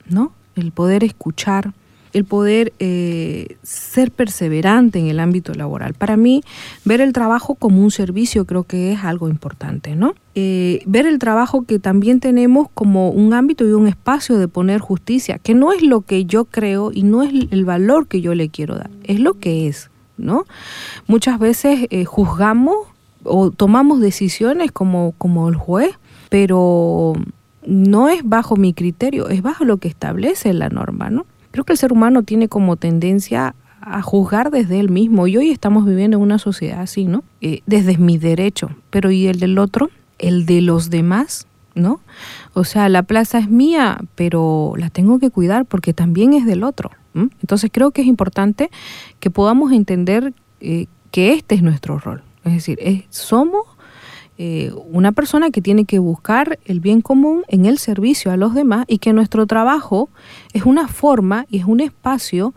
¿no? 0.08 0.32
El 0.54 0.72
poder 0.72 1.04
escuchar, 1.04 1.72
el 2.12 2.24
poder 2.24 2.72
eh, 2.78 3.56
ser 3.62 4.10
perseverante 4.10 4.98
en 4.98 5.06
el 5.06 5.18
ámbito 5.20 5.54
laboral. 5.54 5.94
Para 5.94 6.16
mí, 6.16 6.42
ver 6.84 7.00
el 7.00 7.12
trabajo 7.12 7.54
como 7.54 7.82
un 7.82 7.90
servicio 7.90 8.44
creo 8.44 8.64
que 8.64 8.92
es 8.92 9.04
algo 9.04 9.28
importante, 9.28 9.96
¿no? 9.96 10.14
Eh, 10.34 10.82
ver 10.86 11.06
el 11.06 11.18
trabajo 11.18 11.62
que 11.62 11.78
también 11.78 12.20
tenemos 12.20 12.68
como 12.74 13.10
un 13.10 13.32
ámbito 13.34 13.66
y 13.66 13.72
un 13.72 13.86
espacio 13.86 14.38
de 14.38 14.48
poner 14.48 14.80
justicia, 14.80 15.38
que 15.38 15.54
no 15.54 15.72
es 15.72 15.82
lo 15.82 16.02
que 16.02 16.24
yo 16.24 16.44
creo 16.44 16.90
y 16.92 17.02
no 17.02 17.22
es 17.22 17.32
el 17.50 17.64
valor 17.64 18.06
que 18.06 18.20
yo 18.20 18.34
le 18.34 18.48
quiero 18.48 18.76
dar, 18.76 18.90
es 19.04 19.20
lo 19.20 19.38
que 19.38 19.68
es, 19.68 19.90
¿no? 20.18 20.44
Muchas 21.06 21.38
veces 21.38 21.86
eh, 21.90 22.04
juzgamos 22.04 22.76
o 23.24 23.50
tomamos 23.50 24.00
decisiones 24.00 24.72
como, 24.72 25.14
como 25.16 25.48
el 25.48 25.54
juez, 25.54 25.94
pero 26.28 27.14
no 27.66 28.08
es 28.08 28.22
bajo 28.24 28.56
mi 28.56 28.72
criterio, 28.74 29.28
es 29.28 29.42
bajo 29.42 29.64
lo 29.64 29.76
que 29.76 29.88
establece 29.88 30.52
la 30.52 30.68
norma, 30.68 31.10
¿no? 31.10 31.26
Creo 31.50 31.64
que 31.64 31.72
el 31.72 31.78
ser 31.78 31.92
humano 31.92 32.22
tiene 32.22 32.48
como 32.48 32.76
tendencia 32.76 33.54
a 33.80 34.00
juzgar 34.00 34.50
desde 34.50 34.80
él 34.80 34.90
mismo 34.90 35.26
y 35.26 35.36
hoy 35.36 35.50
estamos 35.50 35.84
viviendo 35.84 36.16
en 36.16 36.22
una 36.22 36.38
sociedad 36.38 36.80
así, 36.80 37.04
¿no? 37.04 37.24
Eh, 37.40 37.60
desde 37.66 37.98
mi 37.98 38.16
derecho, 38.16 38.70
pero 38.90 39.10
¿y 39.10 39.26
el 39.26 39.40
del 39.40 39.58
otro? 39.58 39.90
¿El 40.18 40.46
de 40.46 40.60
los 40.60 40.88
demás? 40.90 41.46
¿No? 41.74 42.00
O 42.52 42.64
sea, 42.64 42.90
la 42.90 43.02
plaza 43.02 43.38
es 43.38 43.48
mía, 43.48 43.98
pero 44.14 44.74
la 44.76 44.90
tengo 44.90 45.18
que 45.18 45.30
cuidar 45.30 45.64
porque 45.64 45.94
también 45.94 46.34
es 46.34 46.44
del 46.44 46.64
otro. 46.64 46.90
Entonces 47.14 47.70
creo 47.72 47.92
que 47.92 48.02
es 48.02 48.06
importante 48.06 48.70
que 49.20 49.30
podamos 49.30 49.72
entender 49.72 50.34
eh, 50.60 50.86
que 51.10 51.32
este 51.32 51.54
es 51.54 51.62
nuestro 51.62 51.98
rol. 51.98 52.22
Es 52.44 52.52
decir, 52.52 52.78
somos 53.08 53.66
eh, 54.38 54.72
una 54.90 55.12
persona 55.12 55.50
que 55.50 55.60
tiene 55.60 55.84
que 55.84 55.98
buscar 55.98 56.58
el 56.64 56.80
bien 56.80 57.02
común 57.02 57.42
en 57.48 57.66
el 57.66 57.78
servicio 57.78 58.32
a 58.32 58.38
los 58.38 58.54
demás 58.54 58.86
y 58.88 58.98
que 58.98 59.12
nuestro 59.12 59.46
trabajo 59.46 60.08
es 60.54 60.64
una 60.64 60.88
forma 60.88 61.44
y 61.50 61.58
es 61.58 61.66
un 61.66 61.80
espacio 61.80 62.54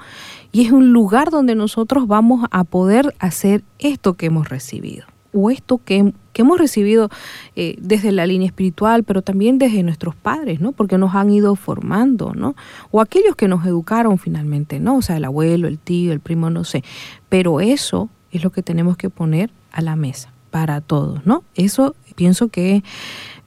y 0.54 0.66
es 0.66 0.72
un 0.72 0.94
lugar 0.94 1.32
donde 1.32 1.54
nosotros 1.54 2.08
vamos 2.08 2.48
a 2.52 2.64
poder 2.64 3.14
hacer 3.20 3.64
esto 3.80 4.14
que 4.14 4.28
hemos 4.28 4.48
recibido. 4.50 5.06
o 5.38 5.52
esto 5.52 5.82
que, 5.84 6.14
que 6.32 6.44
hemos 6.44 6.58
recibido 6.58 7.10
eh, 7.58 7.76
desde 7.78 8.14
la 8.14 8.26
línea 8.26 8.48
espiritual, 8.48 9.04
pero 9.04 9.22
también 9.22 9.58
desde 9.58 9.84
nuestros 9.84 10.16
padres, 10.16 10.62
¿no? 10.62 10.72
Porque 10.72 10.98
nos 10.98 11.14
han 11.14 11.30
ido 11.30 11.58
formando, 11.58 12.32
¿no? 12.34 12.56
O 12.90 13.02
aquellos 13.02 13.36
que 13.36 13.50
nos 13.50 13.66
educaron 13.66 14.18
finalmente, 14.18 14.80
¿no? 14.80 14.96
O 14.96 15.02
sea, 15.02 15.18
el 15.18 15.26
abuelo, 15.26 15.68
el 15.68 15.78
tío, 15.78 16.14
el 16.14 16.22
primo, 16.22 16.50
no 16.50 16.64
sé. 16.64 16.86
Pero 17.28 17.60
eso 17.60 18.08
es 18.32 18.46
lo 18.46 18.50
que 18.50 18.64
tenemos 18.64 18.96
que 18.96 19.10
poner 19.10 19.50
a 19.74 19.82
la 19.82 19.98
mesa 19.98 20.35
para 20.56 20.80
todos, 20.80 21.26
¿no? 21.26 21.44
Eso 21.56 21.98
pienso 22.16 22.48
que 22.48 22.82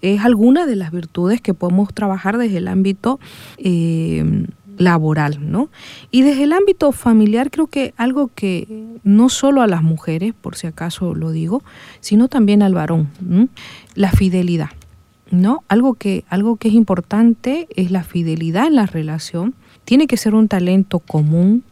es 0.02 0.20
alguna 0.26 0.66
de 0.66 0.76
las 0.76 0.90
virtudes 0.90 1.40
que 1.40 1.54
podemos 1.54 1.94
trabajar 1.94 2.36
desde 2.36 2.58
el 2.58 2.68
ámbito 2.68 3.18
eh, 3.56 4.44
laboral, 4.76 5.50
¿no? 5.50 5.70
Y 6.10 6.20
desde 6.20 6.42
el 6.42 6.52
ámbito 6.52 6.92
familiar 6.92 7.50
creo 7.50 7.66
que 7.66 7.94
algo 7.96 8.30
que 8.34 8.84
no 9.04 9.30
solo 9.30 9.62
a 9.62 9.66
las 9.66 9.82
mujeres, 9.82 10.34
por 10.38 10.54
si 10.54 10.66
acaso 10.66 11.14
lo 11.14 11.30
digo, 11.30 11.62
sino 12.00 12.28
también 12.28 12.62
al 12.62 12.74
varón, 12.74 13.08
la 13.94 14.12
fidelidad, 14.12 14.68
¿no? 15.30 15.64
Algo 15.68 15.94
que, 15.94 16.26
algo 16.28 16.56
que 16.56 16.68
es 16.68 16.74
importante 16.74 17.68
es 17.74 17.90
la 17.90 18.04
fidelidad 18.04 18.66
en 18.66 18.74
la 18.74 18.84
relación. 18.84 19.54
Tiene 19.86 20.08
que 20.08 20.18
ser 20.18 20.34
un 20.34 20.46
talento 20.46 20.98
común, 20.98 21.64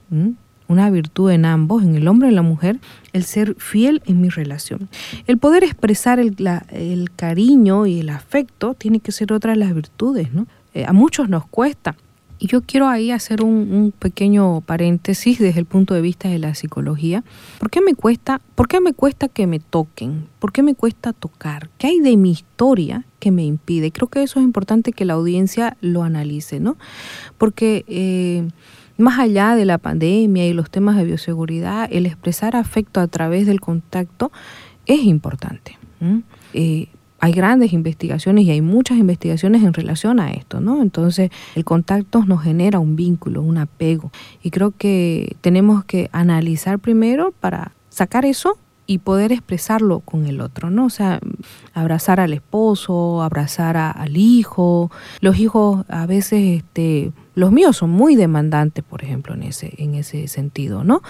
una 0.68 0.90
virtud 0.90 1.31
en 1.31 1.44
ambos, 1.44 1.83
en 1.83 1.94
el 1.94 2.09
hombre 2.09 2.29
y 2.29 2.31
en 2.31 2.37
la 2.37 2.42
mujer, 2.42 2.79
el 3.12 3.24
ser 3.24 3.55
fiel 3.57 4.02
en 4.07 4.20
mi 4.20 4.29
relación. 4.29 4.88
El 5.26 5.38
poder 5.38 5.64
expresar 5.64 6.18
el, 6.18 6.37
el 6.70 7.11
cariño 7.14 7.87
y 7.87 8.00
el 8.00 8.11
afecto 8.11 8.74
tiene 8.74 9.00
que 9.00 9.12
ser 9.12 9.33
otra 9.33 9.52
de 9.52 9.59
las 9.59 9.74
virtudes, 9.74 10.33
¿no? 10.33 10.46
Eh, 10.74 10.85
a 10.87 10.92
muchos 10.92 11.31
nos 11.31 11.46
cuesta. 11.46 11.96
Y 12.38 12.48
yo 12.48 12.61
quiero 12.61 12.88
ahí 12.88 13.11
hacer 13.11 13.42
un, 13.42 13.94
pequeño 13.98 14.61
paréntesis 14.61 15.38
desde 15.38 15.59
el 15.59 15.64
punto 15.64 15.94
de 15.94 16.02
vista 16.02 16.29
de 16.29 16.38
la 16.38 16.55
psicología. 16.55 17.24
¿Por 17.59 17.70
qué 17.70 17.81
me 17.81 17.94
cuesta, 17.94 18.42
por 18.55 18.68
qué 18.68 18.81
me 18.81 18.92
cuesta 18.92 19.29
que 19.29 19.46
me 19.46 19.59
toquen? 19.59 20.29
¿Por 20.38 20.52
qué 20.52 20.62
me 20.62 20.74
cuesta 20.74 21.14
tocar? 21.14 21.70
¿Qué 21.79 21.87
hay 21.87 22.00
de 22.00 22.16
mi 22.18 22.31
historia 22.31 23.07
que 23.20 23.31
me 23.31 23.44
impide? 23.44 23.90
Creo 23.90 24.09
que 24.09 24.22
eso 24.22 24.38
es 24.38 24.44
importante 24.44 24.92
que 24.92 25.07
la 25.07 25.14
audiencia 25.14 25.79
lo 25.81 26.02
analice, 26.02 26.61
¿no? 26.61 26.76
Porque 27.38 27.87
eh, 27.88 28.46
más 28.98 29.18
allá 29.18 29.54
de 29.54 29.64
la 29.64 29.78
pandemia 29.78 30.46
y 30.46 30.52
los 30.52 30.70
temas 30.70 30.96
de 30.96 31.04
bioseguridad, 31.04 31.88
el 31.90 32.06
expresar 32.06 32.56
afecto 32.56 33.00
a 33.00 33.06
través 33.06 33.46
del 33.46 33.61
contacto 33.61 34.32
es 34.87 35.02
importante 35.02 35.76
hay 37.18 37.32
grandes 37.32 37.72
investigaciones 37.72 38.44
y 38.44 38.50
hay 38.50 38.61
muchas 38.61 38.98
investigaciones 38.98 39.62
en 39.62 39.72
relación 39.72 40.20
a 40.20 40.30
esto, 40.30 40.61
¿no? 40.61 40.82
Entonces, 40.82 41.30
el 41.54 41.64
contacto 41.64 42.24
nos 42.24 42.42
genera 42.42 42.78
un 42.78 42.94
vínculo, 42.96 43.42
un 43.42 43.59
apego. 43.59 44.11
Y 44.42 44.50
creo 44.50 44.72
que 44.76 45.37
tenemos 45.40 45.85
que 45.85 46.11
analizar 46.12 46.78
primero 46.78 47.32
para 47.40 47.72
sacar 47.88 48.24
eso 48.26 48.59
y 48.87 48.98
poder 48.98 49.32
expresarlo 49.32 50.00
con 50.00 50.26
el 50.26 50.40
otro, 50.40 50.70
¿no? 50.70 50.87
O 50.87 50.90
sea, 50.90 51.18
abrazar 51.74 52.20
al 52.20 52.32
esposo, 52.32 53.22
abrazar 53.22 53.76
al 53.76 54.16
hijo. 54.16 54.90
Los 55.20 55.38
hijos 55.38 55.85
a 55.88 56.06
veces, 56.06 56.59
este, 56.59 57.12
los 57.37 57.53
míos 57.53 57.77
son 57.77 57.90
muy 57.90 58.16
demandantes, 58.16 58.83
por 58.83 59.05
ejemplo, 59.05 59.35
en 59.35 59.44
ese, 59.44 59.75
en 59.77 59.94
ese 59.94 60.27
sentido, 60.27 60.83
¿no? 60.83 61.03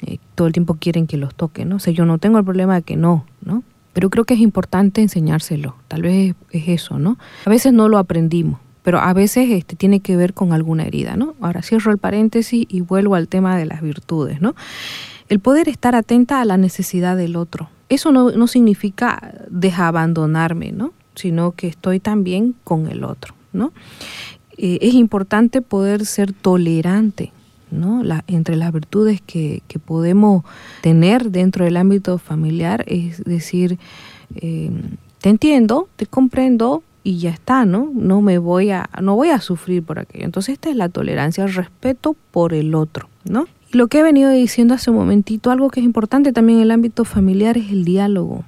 Eh, 0.00 0.18
todo 0.34 0.46
el 0.48 0.54
tiempo 0.54 0.78
quieren 0.80 1.06
que 1.06 1.18
los 1.18 1.34
toquen, 1.34 1.68
¿no? 1.68 1.76
O 1.76 1.78
sea, 1.78 1.92
yo 1.92 2.06
no 2.06 2.18
tengo 2.18 2.38
el 2.38 2.44
problema 2.44 2.76
de 2.76 2.82
que 2.82 2.96
no, 2.96 3.26
¿no? 3.44 3.62
Pero 3.92 4.08
creo 4.08 4.24
que 4.24 4.34
es 4.34 4.40
importante 4.40 5.02
enseñárselo, 5.02 5.76
tal 5.86 6.02
vez 6.02 6.34
es 6.50 6.68
eso, 6.68 6.98
¿no? 6.98 7.18
A 7.44 7.50
veces 7.50 7.74
no 7.74 7.88
lo 7.88 7.98
aprendimos, 7.98 8.58
pero 8.82 8.98
a 8.98 9.12
veces 9.12 9.50
este, 9.50 9.76
tiene 9.76 10.00
que 10.00 10.16
ver 10.16 10.32
con 10.32 10.54
alguna 10.54 10.84
herida, 10.84 11.16
¿no? 11.16 11.34
Ahora 11.40 11.60
cierro 11.60 11.92
el 11.92 11.98
paréntesis 11.98 12.66
y 12.66 12.80
vuelvo 12.80 13.14
al 13.14 13.28
tema 13.28 13.58
de 13.58 13.66
las 13.66 13.82
virtudes, 13.82 14.40
¿no? 14.40 14.54
El 15.28 15.38
poder 15.38 15.68
estar 15.68 15.94
atenta 15.94 16.40
a 16.40 16.46
la 16.46 16.56
necesidad 16.56 17.14
del 17.14 17.36
otro. 17.36 17.68
Eso 17.90 18.10
no, 18.10 18.30
no 18.30 18.46
significa 18.46 19.34
desabandonarme, 19.50 20.72
¿no? 20.72 20.94
Sino 21.14 21.52
que 21.52 21.66
estoy 21.66 22.00
también 22.00 22.54
con 22.64 22.86
el 22.86 23.04
otro, 23.04 23.34
¿no? 23.52 23.72
Eh, 24.58 24.78
es 24.82 24.94
importante 24.94 25.62
poder 25.62 26.04
ser 26.04 26.32
tolerante 26.32 27.32
¿no? 27.70 28.02
La, 28.02 28.24
entre 28.26 28.56
las 28.56 28.72
virtudes 28.72 29.20
que, 29.20 29.62
podemos 29.84 30.44
tener 30.82 31.30
dentro 31.30 31.64
del 31.64 31.76
ámbito 31.76 32.18
familiar 32.18 32.84
es 32.88 33.22
decir, 33.24 33.78
eh, 34.34 34.70
te 35.20 35.30
entiendo, 35.30 35.88
te 35.96 36.06
comprendo 36.06 36.82
y 37.04 37.18
ya 37.18 37.30
está, 37.30 37.64
¿no? 37.64 37.90
No 37.94 38.20
me 38.20 38.38
voy 38.38 38.70
a, 38.70 38.90
no 39.00 39.14
voy 39.14 39.28
a 39.30 39.40
sufrir 39.40 39.82
por 39.82 39.98
aquello. 39.98 40.24
Entonces 40.24 40.54
esta 40.54 40.68
es 40.68 40.76
la 40.76 40.88
tolerancia, 40.88 41.44
el 41.44 41.54
respeto 41.54 42.16
por 42.32 42.52
el 42.52 42.74
otro, 42.74 43.08
¿no? 43.24 43.46
Y 43.72 43.78
lo 43.78 43.86
que 43.86 44.00
he 44.00 44.02
venido 44.02 44.30
diciendo 44.30 44.74
hace 44.74 44.90
un 44.90 44.96
momentito, 44.96 45.50
algo 45.50 45.70
que 45.70 45.80
es 45.80 45.86
importante 45.86 46.32
también 46.32 46.58
en 46.58 46.64
el 46.64 46.70
ámbito 46.70 47.04
familiar 47.04 47.56
es 47.56 47.70
el 47.70 47.84
diálogo 47.84 48.44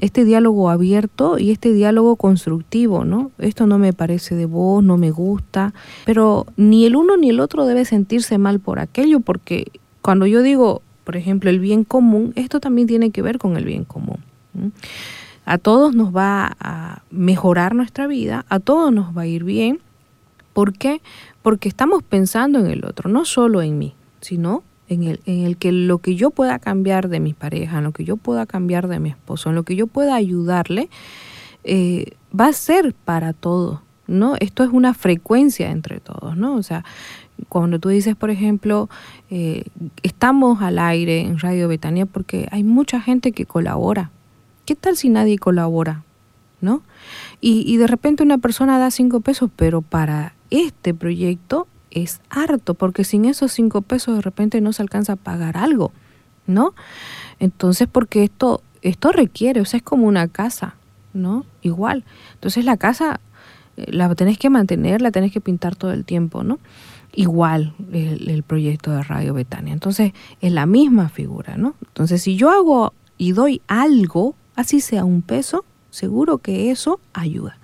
este 0.00 0.24
diálogo 0.24 0.70
abierto 0.70 1.38
y 1.38 1.50
este 1.50 1.72
diálogo 1.72 2.16
constructivo, 2.16 3.04
¿no? 3.04 3.30
Esto 3.38 3.66
no 3.66 3.78
me 3.78 3.92
parece 3.92 4.34
de 4.34 4.46
vos, 4.46 4.82
no 4.82 4.96
me 4.96 5.10
gusta, 5.10 5.74
pero 6.06 6.46
ni 6.56 6.86
el 6.86 6.96
uno 6.96 7.16
ni 7.18 7.28
el 7.28 7.40
otro 7.40 7.66
debe 7.66 7.84
sentirse 7.84 8.38
mal 8.38 8.60
por 8.60 8.78
aquello, 8.78 9.20
porque 9.20 9.70
cuando 10.00 10.26
yo 10.26 10.42
digo, 10.42 10.80
por 11.04 11.16
ejemplo, 11.16 11.50
el 11.50 11.60
bien 11.60 11.84
común, 11.84 12.32
esto 12.34 12.60
también 12.60 12.88
tiene 12.88 13.10
que 13.10 13.22
ver 13.22 13.38
con 13.38 13.56
el 13.56 13.64
bien 13.64 13.84
común. 13.84 14.18
A 15.44 15.58
todos 15.58 15.94
nos 15.94 16.14
va 16.14 16.56
a 16.60 17.02
mejorar 17.10 17.74
nuestra 17.74 18.06
vida, 18.06 18.44
a 18.48 18.60
todos 18.60 18.92
nos 18.92 19.16
va 19.16 19.22
a 19.22 19.26
ir 19.26 19.44
bien. 19.44 19.80
¿Por 20.52 20.72
qué? 20.72 21.00
Porque 21.42 21.68
estamos 21.68 22.02
pensando 22.02 22.58
en 22.58 22.66
el 22.66 22.84
otro, 22.84 23.08
no 23.10 23.24
solo 23.24 23.62
en 23.62 23.78
mí, 23.78 23.94
sino 24.20 24.62
en 24.88 25.04
el, 25.04 25.20
en 25.26 25.44
el 25.44 25.56
que 25.56 25.72
lo 25.72 25.98
que 25.98 26.14
yo 26.14 26.30
pueda 26.30 26.58
cambiar 26.58 27.08
de 27.08 27.20
mi 27.20 27.34
pareja, 27.34 27.80
lo 27.80 27.92
que 27.92 28.04
yo 28.04 28.16
pueda 28.16 28.46
cambiar 28.46 28.88
de 28.88 29.00
mi 29.00 29.10
esposo, 29.10 29.52
lo 29.52 29.62
que 29.62 29.76
yo 29.76 29.86
pueda 29.86 30.14
ayudarle, 30.14 30.88
eh, 31.64 32.12
va 32.38 32.46
a 32.46 32.52
ser 32.52 32.94
para 32.94 33.32
todos, 33.32 33.80
¿no? 34.06 34.34
Esto 34.40 34.64
es 34.64 34.70
una 34.70 34.94
frecuencia 34.94 35.70
entre 35.70 36.00
todos, 36.00 36.36
¿no? 36.36 36.54
O 36.54 36.62
sea, 36.62 36.84
cuando 37.48 37.78
tú 37.78 37.88
dices, 37.90 38.16
por 38.16 38.30
ejemplo, 38.30 38.88
eh, 39.30 39.64
estamos 40.02 40.62
al 40.62 40.78
aire 40.78 41.20
en 41.20 41.38
Radio 41.38 41.68
Betania 41.68 42.06
porque 42.06 42.48
hay 42.50 42.64
mucha 42.64 43.00
gente 43.00 43.32
que 43.32 43.46
colabora. 43.46 44.10
¿Qué 44.64 44.74
tal 44.74 44.96
si 44.96 45.08
nadie 45.08 45.38
colabora? 45.38 46.04
¿No? 46.60 46.82
Y 47.40 47.76
de 47.76 47.86
repente 47.86 48.24
una 48.24 48.38
persona 48.38 48.80
da 48.80 48.90
cinco 48.90 49.20
pesos, 49.20 49.48
pero 49.54 49.80
para 49.80 50.34
este 50.50 50.92
proyecto 50.92 51.68
es 51.90 52.20
harto, 52.30 52.74
porque 52.74 53.04
sin 53.04 53.24
esos 53.24 53.52
cinco 53.52 53.82
pesos 53.82 54.16
de 54.16 54.22
repente 54.22 54.60
no 54.60 54.72
se 54.72 54.82
alcanza 54.82 55.14
a 55.14 55.16
pagar 55.16 55.56
algo, 55.56 55.92
¿no? 56.46 56.74
Entonces, 57.38 57.88
porque 57.90 58.24
esto, 58.24 58.62
esto 58.82 59.12
requiere, 59.12 59.60
o 59.60 59.64
sea, 59.64 59.78
es 59.78 59.82
como 59.82 60.06
una 60.06 60.28
casa, 60.28 60.76
¿no? 61.12 61.44
Igual. 61.62 62.04
Entonces 62.34 62.64
la 62.64 62.76
casa 62.76 63.20
eh, 63.76 63.92
la 63.92 64.14
tenés 64.14 64.38
que 64.38 64.50
mantener, 64.50 65.02
la 65.02 65.10
tenés 65.10 65.32
que 65.32 65.40
pintar 65.40 65.76
todo 65.76 65.92
el 65.92 66.04
tiempo, 66.04 66.44
¿no? 66.44 66.58
Igual 67.14 67.74
el, 67.92 68.28
el 68.28 68.42
proyecto 68.42 68.90
de 68.90 69.02
Radio 69.02 69.34
Betania. 69.34 69.72
Entonces, 69.72 70.12
es 70.40 70.52
la 70.52 70.66
misma 70.66 71.08
figura, 71.08 71.56
¿no? 71.56 71.74
Entonces, 71.86 72.22
si 72.22 72.36
yo 72.36 72.50
hago 72.50 72.92
y 73.16 73.32
doy 73.32 73.62
algo, 73.66 74.36
así 74.54 74.80
sea 74.80 75.04
un 75.04 75.22
peso, 75.22 75.64
seguro 75.90 76.38
que 76.38 76.70
eso 76.70 77.00
ayuda. 77.12 77.58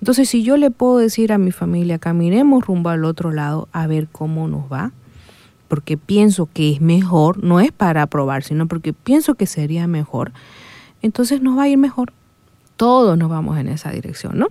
Entonces, 0.00 0.28
si 0.28 0.42
yo 0.42 0.56
le 0.56 0.70
puedo 0.70 0.98
decir 0.98 1.32
a 1.32 1.38
mi 1.38 1.52
familia, 1.52 1.98
caminemos 1.98 2.66
rumbo 2.66 2.88
al 2.88 3.04
otro 3.04 3.32
lado 3.32 3.68
a 3.72 3.86
ver 3.86 4.08
cómo 4.10 4.48
nos 4.48 4.70
va, 4.72 4.92
porque 5.68 5.96
pienso 5.96 6.48
que 6.52 6.72
es 6.72 6.80
mejor, 6.80 7.44
no 7.44 7.60
es 7.60 7.70
para 7.70 8.02
aprobar, 8.02 8.42
sino 8.42 8.66
porque 8.66 8.92
pienso 8.92 9.34
que 9.34 9.46
sería 9.46 9.86
mejor, 9.86 10.32
entonces 11.02 11.42
nos 11.42 11.56
va 11.56 11.64
a 11.64 11.68
ir 11.68 11.78
mejor. 11.78 12.12
Todos 12.76 13.18
nos 13.18 13.28
vamos 13.28 13.58
en 13.58 13.68
esa 13.68 13.90
dirección, 13.90 14.38
¿no? 14.38 14.48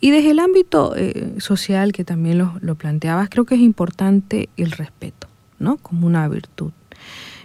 Y 0.00 0.12
desde 0.12 0.30
el 0.30 0.38
ámbito 0.38 0.94
eh, 0.96 1.34
social, 1.38 1.92
que 1.92 2.04
también 2.04 2.38
lo, 2.38 2.54
lo, 2.60 2.76
planteabas, 2.76 3.28
creo 3.28 3.44
que 3.44 3.56
es 3.56 3.60
importante 3.60 4.48
el 4.56 4.70
respeto, 4.70 5.26
¿no? 5.58 5.76
Como 5.76 6.06
una 6.06 6.28
virtud. 6.28 6.70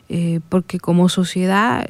Eh, 0.09 0.39
porque 0.49 0.79
como 0.79 1.09
sociedad 1.09 1.85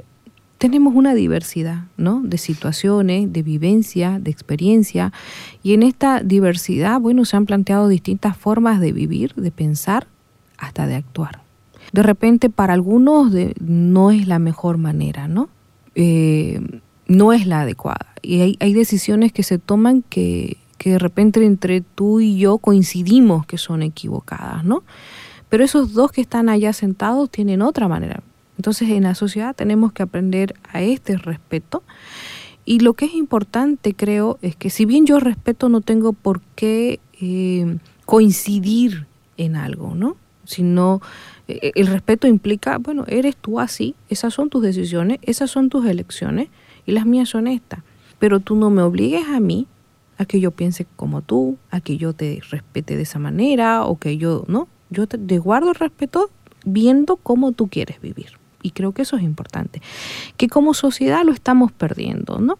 tenemos 0.63 0.95
una 0.95 1.13
diversidad 1.13 1.87
¿no? 1.97 2.21
de 2.23 2.37
situaciones, 2.37 3.33
de 3.33 3.43
vivencia, 3.43 4.17
de 4.21 4.31
experiencia, 4.31 5.11
y 5.61 5.73
en 5.73 5.83
esta 5.83 6.21
diversidad, 6.21 7.01
bueno, 7.01 7.25
se 7.25 7.35
han 7.35 7.45
planteado 7.45 7.89
distintas 7.89 8.37
formas 8.37 8.79
de 8.79 8.93
vivir, 8.93 9.33
de 9.35 9.51
pensar, 9.51 10.07
hasta 10.57 10.87
de 10.87 10.95
actuar. 10.95 11.41
De 11.91 12.01
repente 12.01 12.49
para 12.49 12.71
algunos 12.71 13.33
no 13.59 14.11
es 14.11 14.25
la 14.25 14.39
mejor 14.39 14.77
manera, 14.77 15.27
¿no? 15.27 15.49
Eh, 15.95 16.61
no 17.07 17.33
es 17.33 17.45
la 17.45 17.63
adecuada. 17.63 18.13
Y 18.21 18.39
hay, 18.39 18.57
hay 18.61 18.71
decisiones 18.71 19.33
que 19.33 19.43
se 19.43 19.57
toman 19.57 20.01
que, 20.01 20.55
que 20.77 20.91
de 20.91 20.99
repente 20.99 21.45
entre 21.45 21.81
tú 21.81 22.21
y 22.21 22.37
yo 22.37 22.57
coincidimos 22.57 23.45
que 23.45 23.57
son 23.57 23.83
equivocadas, 23.83 24.63
¿no? 24.63 24.83
Pero 25.49 25.65
esos 25.65 25.91
dos 25.91 26.13
que 26.13 26.21
están 26.21 26.47
allá 26.47 26.71
sentados 26.71 27.29
tienen 27.29 27.61
otra 27.61 27.89
manera 27.89 28.23
entonces 28.57 28.89
en 28.89 29.03
la 29.03 29.15
sociedad 29.15 29.55
tenemos 29.55 29.93
que 29.93 30.03
aprender 30.03 30.55
a 30.71 30.81
este 30.81 31.17
respeto. 31.17 31.83
Y 32.65 32.79
lo 32.79 32.93
que 32.93 33.05
es 33.05 33.13
importante, 33.13 33.93
creo, 33.93 34.37
es 34.41 34.55
que 34.55 34.69
si 34.69 34.85
bien 34.85 35.05
yo 35.05 35.19
respeto, 35.19 35.69
no 35.69 35.81
tengo 35.81 36.13
por 36.13 36.41
qué 36.55 36.99
eh, 37.19 37.77
coincidir 38.05 39.05
en 39.37 39.55
algo, 39.55 39.95
¿no? 39.95 40.15
Sino 40.45 41.01
Eh, 41.47 41.71
El 41.75 41.87
respeto 41.87 42.25
implica, 42.27 42.77
bueno, 42.77 43.03
eres 43.07 43.35
tú 43.35 43.59
así, 43.59 43.95
esas 44.07 44.33
son 44.33 44.49
tus 44.49 44.63
decisiones, 44.63 45.19
esas 45.23 45.51
son 45.51 45.67
tus 45.69 45.85
elecciones 45.85 46.47
y 46.85 46.93
las 46.93 47.05
mías 47.05 47.29
son 47.29 47.47
estas. 47.47 47.81
Pero 48.17 48.39
tú 48.39 48.55
no 48.55 48.69
me 48.69 48.81
obligues 48.81 49.27
a 49.27 49.39
mí 49.41 49.67
a 50.17 50.25
que 50.25 50.39
yo 50.39 50.51
piense 50.51 50.85
como 50.95 51.21
tú, 51.21 51.57
a 51.69 51.81
que 51.81 51.97
yo 51.97 52.13
te 52.13 52.39
respete 52.49 52.95
de 52.95 53.03
esa 53.03 53.19
manera 53.19 53.83
o 53.83 53.97
que 53.97 54.17
yo, 54.17 54.45
no, 54.47 54.67
yo 54.89 55.05
te, 55.05 55.17
te 55.17 55.37
guardo 55.37 55.69
el 55.69 55.75
respeto 55.75 56.29
viendo 56.63 57.17
cómo 57.17 57.51
tú 57.51 57.67
quieres 57.67 57.99
vivir. 57.99 58.39
Y 58.63 58.71
creo 58.71 58.93
que 58.93 59.03
eso 59.03 59.17
es 59.17 59.23
importante. 59.23 59.81
Que 60.37 60.47
como 60.47 60.73
sociedad 60.73 61.23
lo 61.23 61.31
estamos 61.31 61.71
perdiendo, 61.71 62.39
¿no? 62.39 62.57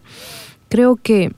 Creo 0.68 0.96
que 0.96 1.32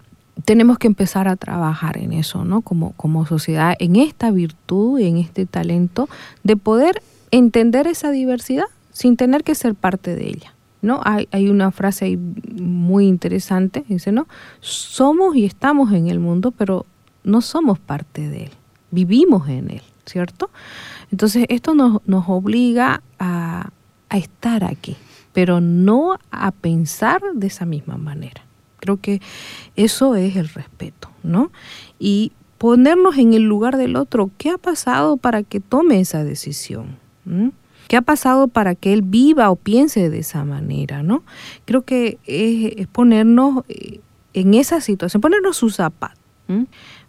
tenemos 0.44 0.78
que 0.78 0.86
empezar 0.86 1.28
a 1.28 1.36
trabajar 1.36 1.96
en 1.96 2.12
eso, 2.12 2.44
¿no? 2.44 2.60
Como, 2.60 2.92
como 2.92 3.24
sociedad, 3.24 3.74
en 3.78 3.96
esta 3.96 4.30
virtud, 4.30 5.00
en 5.00 5.16
este 5.16 5.46
talento, 5.46 6.08
de 6.42 6.56
poder 6.56 7.02
entender 7.30 7.86
esa 7.86 8.10
diversidad 8.10 8.66
sin 8.92 9.16
tener 9.16 9.44
que 9.44 9.54
ser 9.54 9.74
parte 9.74 10.14
de 10.14 10.28
ella. 10.28 10.52
¿no? 10.82 11.00
Hay, 11.04 11.28
hay 11.32 11.48
una 11.48 11.70
frase 11.70 12.04
ahí 12.04 12.16
muy 12.16 13.06
interesante, 13.06 13.84
dice, 13.88 14.12
¿no? 14.12 14.28
Somos 14.60 15.34
y 15.36 15.44
estamos 15.44 15.92
en 15.92 16.08
el 16.08 16.20
mundo, 16.20 16.52
pero 16.52 16.86
no 17.24 17.40
somos 17.40 17.78
parte 17.78 18.28
de 18.28 18.44
él, 18.44 18.50
vivimos 18.90 19.48
en 19.48 19.70
él, 19.70 19.82
¿cierto? 20.06 20.50
Entonces 21.10 21.46
esto 21.48 21.74
nos, 21.74 22.06
nos 22.06 22.24
obliga 22.28 23.02
a, 23.18 23.70
a 24.08 24.18
estar 24.18 24.64
aquí, 24.64 24.96
pero 25.32 25.60
no 25.60 26.18
a 26.30 26.50
pensar 26.50 27.20
de 27.34 27.46
esa 27.46 27.64
misma 27.66 27.96
manera. 27.96 28.42
Creo 28.78 28.98
que 28.98 29.20
eso 29.74 30.14
es 30.16 30.36
el 30.36 30.48
respeto, 30.48 31.10
¿no? 31.22 31.50
Y 31.98 32.32
ponernos 32.58 33.16
en 33.18 33.34
el 33.34 33.42
lugar 33.42 33.76
del 33.76 33.96
otro, 33.96 34.30
¿qué 34.38 34.50
ha 34.50 34.58
pasado 34.58 35.16
para 35.16 35.42
que 35.42 35.60
tome 35.60 36.00
esa 36.00 36.24
decisión? 36.24 36.96
¿Mm? 37.24 37.48
¿Qué 37.88 37.96
ha 37.96 38.02
pasado 38.02 38.48
para 38.48 38.74
que 38.74 38.92
él 38.92 39.02
viva 39.02 39.50
o 39.50 39.56
piense 39.56 40.10
de 40.10 40.18
esa 40.18 40.44
manera, 40.44 41.02
no? 41.02 41.22
Creo 41.64 41.82
que 41.82 42.18
es, 42.26 42.86
ponernos 42.88 43.64
eh, 43.68 44.00
en 44.34 44.54
esa 44.54 44.80
situación, 44.80 45.20
ponernos 45.20 45.56
sus 45.56 45.76
zapatos, 45.76 46.18
¿m? 46.48 46.66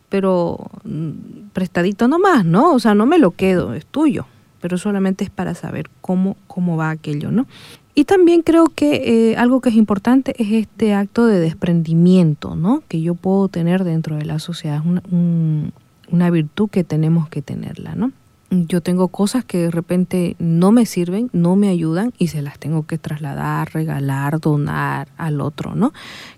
pero 0.09 0.69
mm, 0.83 1.49
prestadito 1.53 2.07
nomás, 2.07 2.45
¿no? 2.45 2.73
O 2.73 2.79
sea, 2.79 2.93
no 2.93 3.05
me 3.05 3.17
lo 3.17 3.31
quedo, 3.31 3.73
es 3.73 3.85
tuyo, 3.85 4.27
pero 4.61 4.77
solamente 4.77 5.23
es 5.23 5.29
para 5.29 5.55
saber 5.55 5.89
cómo, 6.01 6.37
cómo 6.47 6.77
va 6.77 6.89
aquello, 6.89 7.31
¿no? 7.31 7.47
Y 7.95 8.05
también 8.05 8.43
creo 8.43 8.65
que 8.65 9.31
eh, 9.31 9.37
algo 9.37 9.59
que 9.59 9.69
es 9.69 9.75
importante 9.75 10.35
es 10.37 10.51
este 10.51 10.93
acto 10.93 11.25
de 11.25 11.39
desprendimiento, 11.39 12.55
¿no? 12.55 12.83
Que 12.87 13.01
yo 13.01 13.15
puedo 13.15 13.47
tener 13.47 13.83
dentro 13.83 14.17
de 14.17 14.25
la 14.25 14.37
sociedad, 14.37 14.81
una, 14.85 15.01
un, 15.11 15.73
una 16.11 16.29
virtud 16.29 16.69
que 16.69 16.83
tenemos 16.83 17.27
que 17.29 17.41
tenerla, 17.41 17.95
¿no? 17.95 18.11
Yo 18.49 18.81
tengo 18.81 19.09
cosas 19.09 19.43
que 19.43 19.57
de 19.57 19.71
repente 19.71 20.35
no 20.39 20.71
me 20.71 20.85
sirven, 20.85 21.29
no 21.33 21.55
me 21.55 21.69
ayudan 21.69 22.13
y 22.17 22.27
se 22.27 22.41
las 22.41 22.59
tengo 22.59 22.85
que 22.85 22.97
trasladar, 22.97 23.73
regalar, 23.73 24.39
donar 24.39 25.09
al 25.17 25.41
otro, 25.41 25.75
¿no? 25.75 25.93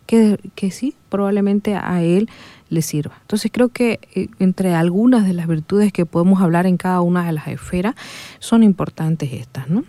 Que, 0.05 0.39
que 0.55 0.71
sí, 0.71 0.95
probablemente 1.09 1.75
a 1.75 2.01
él 2.01 2.29
le 2.69 2.81
sirva. 2.81 3.17
Entonces 3.21 3.51
creo 3.53 3.69
que 3.69 3.99
eh, 4.15 4.27
entre 4.39 4.73
algunas 4.73 5.25
de 5.25 5.33
las 5.33 5.47
virtudes 5.47 5.91
que 5.91 6.05
podemos 6.05 6.41
hablar 6.41 6.65
en 6.65 6.77
cada 6.77 7.01
una 7.01 7.25
de 7.25 7.33
las 7.33 7.47
esferas 7.47 7.95
son 8.39 8.63
importantes 8.63 9.31
estas, 9.33 9.69
¿no? 9.69 9.83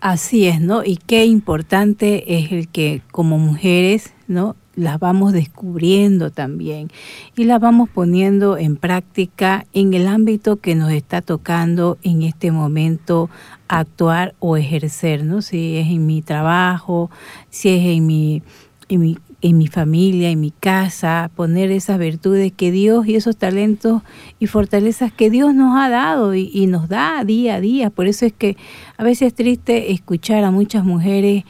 Así 0.00 0.46
es, 0.46 0.60
¿no? 0.60 0.84
Y 0.84 0.96
qué 0.96 1.26
importante 1.26 2.38
es 2.38 2.52
el 2.52 2.68
que 2.68 3.02
como 3.10 3.38
mujeres, 3.38 4.12
¿no? 4.28 4.54
Las 4.78 5.00
vamos 5.00 5.32
descubriendo 5.32 6.30
también 6.30 6.88
y 7.36 7.44
las 7.44 7.60
vamos 7.60 7.88
poniendo 7.88 8.56
en 8.56 8.76
práctica 8.76 9.66
en 9.72 9.92
el 9.92 10.06
ámbito 10.06 10.58
que 10.58 10.76
nos 10.76 10.92
está 10.92 11.20
tocando 11.20 11.98
en 12.04 12.22
este 12.22 12.52
momento 12.52 13.28
actuar 13.66 14.34
o 14.38 14.56
ejercer, 14.56 15.24
¿no? 15.24 15.42
Si 15.42 15.76
es 15.76 15.88
en 15.88 16.06
mi 16.06 16.22
trabajo, 16.22 17.10
si 17.50 17.70
es 17.70 17.84
en 17.86 18.06
mi, 18.06 18.42
en 18.88 19.00
mi, 19.00 19.18
en 19.42 19.58
mi 19.58 19.66
familia, 19.66 20.30
en 20.30 20.40
mi 20.40 20.52
casa, 20.52 21.30
poner 21.34 21.72
esas 21.72 21.98
virtudes 21.98 22.52
que 22.52 22.70
Dios 22.70 23.06
y 23.08 23.16
esos 23.16 23.36
talentos 23.36 24.02
y 24.38 24.46
fortalezas 24.46 25.12
que 25.12 25.28
Dios 25.28 25.54
nos 25.54 25.76
ha 25.76 25.88
dado 25.88 26.36
y, 26.36 26.50
y 26.54 26.66
nos 26.68 26.88
da 26.88 27.24
día 27.24 27.56
a 27.56 27.60
día. 27.60 27.90
Por 27.90 28.06
eso 28.06 28.26
es 28.26 28.32
que 28.32 28.56
a 28.96 29.02
veces 29.02 29.28
es 29.28 29.34
triste 29.34 29.92
escuchar 29.92 30.44
a 30.44 30.52
muchas 30.52 30.84
mujeres 30.84 31.44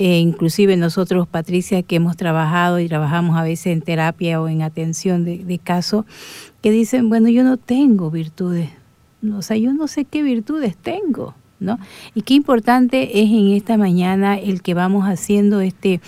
eh, 0.00 0.18
inclusive 0.18 0.78
nosotros, 0.78 1.28
Patricia, 1.28 1.82
que 1.82 1.96
hemos 1.96 2.16
trabajado 2.16 2.80
y 2.80 2.88
trabajamos 2.88 3.36
a 3.36 3.42
veces 3.42 3.66
en 3.66 3.82
terapia 3.82 4.40
o 4.40 4.48
en 4.48 4.62
atención 4.62 5.26
de, 5.26 5.44
de 5.44 5.58
caso, 5.58 6.06
que 6.62 6.70
dicen, 6.70 7.10
bueno, 7.10 7.28
yo 7.28 7.44
no 7.44 7.58
tengo 7.58 8.10
virtudes, 8.10 8.70
o 9.30 9.42
sea, 9.42 9.58
yo 9.58 9.74
no 9.74 9.88
sé 9.88 10.06
qué 10.06 10.22
virtudes 10.22 10.74
tengo, 10.78 11.34
¿no? 11.58 11.78
Y 12.14 12.22
qué 12.22 12.32
importante 12.32 13.20
es 13.20 13.30
en 13.30 13.48
esta 13.48 13.76
mañana 13.76 14.38
el 14.38 14.62
que 14.62 14.72
vamos 14.72 15.04
haciendo 15.04 15.60
este 15.60 16.00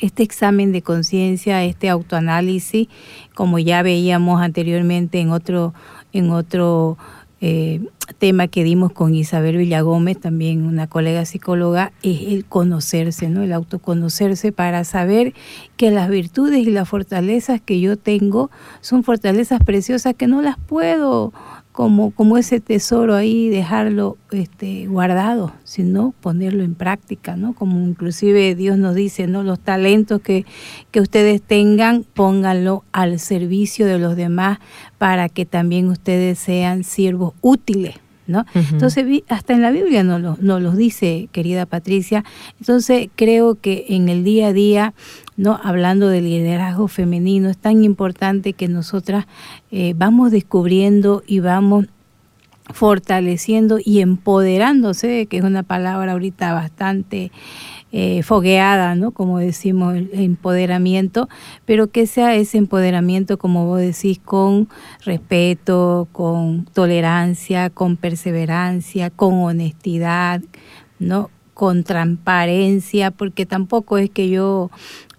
este 0.00 0.22
examen 0.22 0.72
de 0.72 0.82
conciencia, 0.82 1.64
este 1.64 1.88
autoanálisis, 1.88 2.86
como 3.34 3.58
ya 3.58 3.82
veíamos 3.82 4.40
anteriormente 4.40 5.18
en 5.20 5.30
otro, 5.30 5.74
en 6.12 6.30
otro 6.30 6.98
eh, 7.40 7.80
tema 8.18 8.48
que 8.48 8.64
dimos 8.64 8.92
con 8.92 9.14
Isabel 9.14 9.58
Villagómez, 9.58 10.18
también 10.18 10.64
una 10.64 10.86
colega 10.86 11.24
psicóloga, 11.24 11.92
es 12.02 12.22
el 12.22 12.46
conocerse, 12.46 13.28
¿no? 13.28 13.42
El 13.42 13.52
autoconocerse 13.52 14.52
para 14.52 14.84
saber 14.84 15.34
que 15.76 15.90
las 15.90 16.08
virtudes 16.08 16.66
y 16.66 16.70
las 16.70 16.88
fortalezas 16.88 17.60
que 17.60 17.80
yo 17.80 17.98
tengo 17.98 18.50
son 18.80 19.04
fortalezas 19.04 19.60
preciosas 19.64 20.14
que 20.14 20.26
no 20.26 20.40
las 20.40 20.58
puedo 20.58 21.32
como, 21.76 22.10
como 22.10 22.38
ese 22.38 22.58
tesoro 22.58 23.14
ahí 23.14 23.50
dejarlo 23.50 24.16
este, 24.30 24.86
guardado, 24.86 25.52
sino 25.62 26.14
ponerlo 26.22 26.64
en 26.64 26.74
práctica, 26.74 27.36
¿no? 27.36 27.52
Como 27.52 27.86
inclusive 27.86 28.54
Dios 28.54 28.78
nos 28.78 28.94
dice, 28.94 29.26
¿no? 29.26 29.42
Los 29.42 29.60
talentos 29.60 30.22
que, 30.22 30.46
que 30.90 31.02
ustedes 31.02 31.42
tengan, 31.42 32.04
pónganlo 32.14 32.82
al 32.92 33.18
servicio 33.18 33.84
de 33.84 33.98
los 33.98 34.16
demás 34.16 34.58
para 34.96 35.28
que 35.28 35.44
también 35.44 35.90
ustedes 35.90 36.38
sean 36.38 36.82
siervos 36.82 37.34
útiles. 37.42 37.96
¿No? 38.28 38.40
Uh 38.40 38.58
-huh. 38.58 38.72
Entonces, 38.72 39.22
hasta 39.28 39.52
en 39.52 39.62
la 39.62 39.70
Biblia 39.70 40.02
nos 40.02 40.20
lo, 40.20 40.36
nos 40.40 40.60
los 40.60 40.76
dice, 40.76 41.28
querida 41.30 41.64
Patricia. 41.64 42.24
Entonces, 42.58 43.08
creo 43.14 43.54
que 43.54 43.84
en 43.90 44.08
el 44.08 44.24
día 44.24 44.48
a 44.48 44.52
día, 44.52 44.94
¿no? 45.36 45.60
hablando 45.62 46.08
del 46.08 46.24
liderazgo 46.24 46.88
femenino, 46.88 47.48
es 47.48 47.58
tan 47.58 47.84
importante 47.84 48.52
que 48.52 48.68
nosotras 48.68 49.26
eh, 49.70 49.94
vamos 49.96 50.30
descubriendo 50.30 51.22
y 51.26 51.40
vamos 51.40 51.86
fortaleciendo 52.72 53.78
y 53.82 54.00
empoderándose, 54.00 55.26
que 55.26 55.38
es 55.38 55.44
una 55.44 55.62
palabra 55.62 56.12
ahorita 56.12 56.52
bastante 56.52 57.30
eh, 57.92 58.22
fogueada, 58.24 58.94
¿no? 58.96 59.12
Como 59.12 59.38
decimos, 59.38 59.94
el 59.94 60.10
empoderamiento, 60.12 61.28
pero 61.64 61.86
que 61.86 62.06
sea 62.06 62.34
ese 62.34 62.58
empoderamiento, 62.58 63.38
como 63.38 63.66
vos 63.66 63.80
decís, 63.80 64.18
con 64.22 64.68
respeto, 65.04 66.08
con 66.10 66.64
tolerancia, 66.72 67.70
con 67.70 67.96
perseverancia, 67.96 69.10
con 69.10 69.34
honestidad, 69.34 70.42
¿no? 70.98 71.30
Con 71.54 71.84
transparencia, 71.84 73.12
porque 73.12 73.46
tampoco 73.46 73.98
es 73.98 74.10
que 74.10 74.28
yo, 74.28 74.70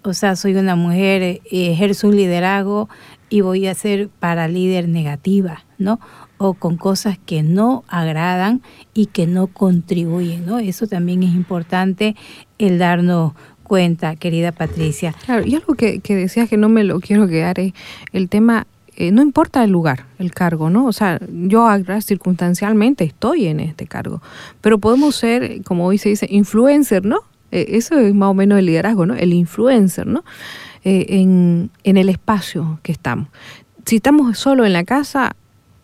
o 0.08 0.14
sea, 0.14 0.36
soy 0.36 0.56
una 0.56 0.76
mujer, 0.76 1.22
eh, 1.22 1.42
ejerzo 1.52 2.08
un 2.08 2.16
liderazgo 2.16 2.90
y 3.30 3.42
voy 3.42 3.68
a 3.68 3.74
ser 3.74 4.10
para 4.10 4.48
líder 4.48 4.88
negativa, 4.88 5.66
¿no? 5.78 6.00
o 6.38 6.54
con 6.54 6.78
cosas 6.78 7.18
que 7.26 7.44
no 7.44 7.84
agradan 7.88 8.62
y 8.94 9.08
que 9.08 9.28
no 9.28 9.48
contribuyen, 9.48 10.46
¿no? 10.46 10.60
Eso 10.60 10.88
también 10.88 11.24
es 11.24 11.34
importante 11.34 12.16
el 12.58 12.78
darnos 12.78 13.34
cuenta, 13.64 14.16
querida 14.16 14.52
Patricia. 14.52 15.14
Claro, 15.26 15.46
y 15.46 15.56
algo 15.56 15.74
que, 15.74 16.00
que 16.00 16.16
decías 16.16 16.48
que 16.50 16.58
no 16.58 16.70
me 16.70 16.84
lo 16.84 17.00
quiero 17.00 17.28
quedar 17.28 17.60
es 17.60 17.74
el 18.14 18.30
tema, 18.30 18.68
eh, 18.96 19.12
no 19.12 19.22
importa 19.22 19.64
el 19.64 19.72
lugar, 19.72 20.06
el 20.20 20.32
cargo, 20.32 20.70
¿no? 20.70 20.86
O 20.86 20.94
sea, 20.94 21.20
yo 21.30 21.68
circunstancialmente 22.02 23.04
estoy 23.04 23.48
en 23.48 23.60
este 23.60 23.88
cargo, 23.88 24.22
pero 24.62 24.78
podemos 24.78 25.16
ser, 25.16 25.64
como 25.64 25.86
hoy 25.86 25.98
se 25.98 26.10
dice, 26.10 26.28
influencer, 26.30 27.04
¿no? 27.04 27.20
Eh, 27.52 27.66
eso 27.70 27.98
es 28.00 28.14
más 28.14 28.30
o 28.30 28.34
menos 28.34 28.60
el 28.60 28.66
liderazgo, 28.66 29.06
¿no? 29.06 29.16
El 29.16 29.34
influencer, 29.34 30.08
¿no? 30.08 30.24
Eh, 30.84 31.06
en, 31.10 31.70
en 31.84 31.98
el 31.98 32.10
espacio 32.10 32.80
que 32.84 32.92
estamos. 32.92 33.30
Si 33.86 33.98
estamos 33.98 34.38
solo 34.38 34.66
en 34.66 34.74
la 34.74 34.84
casa, 34.84 35.36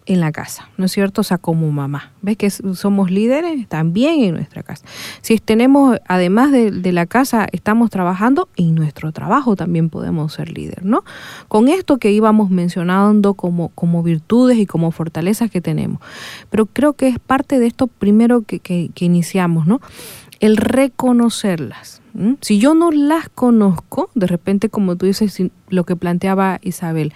en 0.06 0.20
la 0.20 0.32
casa, 0.32 0.70
¿no 0.78 0.86
es 0.86 0.92
cierto? 0.92 1.22
O 1.22 1.24
sea, 1.24 1.38
como 1.38 1.72
mamá. 1.72 2.12
¿Ves 2.22 2.38
que 2.38 2.50
somos 2.50 3.10
líderes 3.10 3.68
también 3.68 4.22
en 4.24 4.34
nuestra 4.34 4.64
casa? 4.64 4.86
Si 5.22 5.38
tenemos, 5.40 5.98
además 6.08 6.52
de, 6.52 6.92
la 6.92 7.06
casa, 7.06 7.48
estamos 7.52 7.90
trabajando, 7.90 8.50
en 8.58 8.76
nuestro 8.76 9.12
trabajo 9.12 9.56
también 9.56 9.90
podemos 9.90 10.34
ser 10.34 10.52
líder, 10.52 10.84
¿no? 10.84 11.04
Con 11.48 11.70
esto 11.70 11.98
que 11.98 12.12
íbamos 12.12 12.50
mencionando 12.50 13.34
como, 13.34 13.70
como 13.70 14.04
virtudes 14.04 14.58
y 14.58 14.66
como 14.66 14.92
fortalezas 14.92 15.50
que 15.50 15.62
tenemos. 15.62 16.02
Pero 16.50 16.66
creo 16.66 16.94
que 16.94 17.08
es 17.08 17.20
parte 17.20 17.60
de 17.60 17.68
esto 17.68 17.88
primero 17.88 18.42
que, 18.42 18.60
que, 18.60 18.90
que 18.94 19.06
iniciamos, 19.06 19.68
¿no? 19.68 19.80
El 20.44 20.58
reconocerlas. 20.58 22.02
Si 22.42 22.60
yo 22.60 22.74
no 22.74 22.92
las 22.92 23.30
conozco, 23.30 24.10
de 24.14 24.28
repente, 24.28 24.68
como 24.68 24.98
tú 24.98 25.06
dices, 25.06 25.42
lo 25.70 25.86
que 25.86 25.96
planteaba 25.96 26.60
Isabel, 26.62 27.14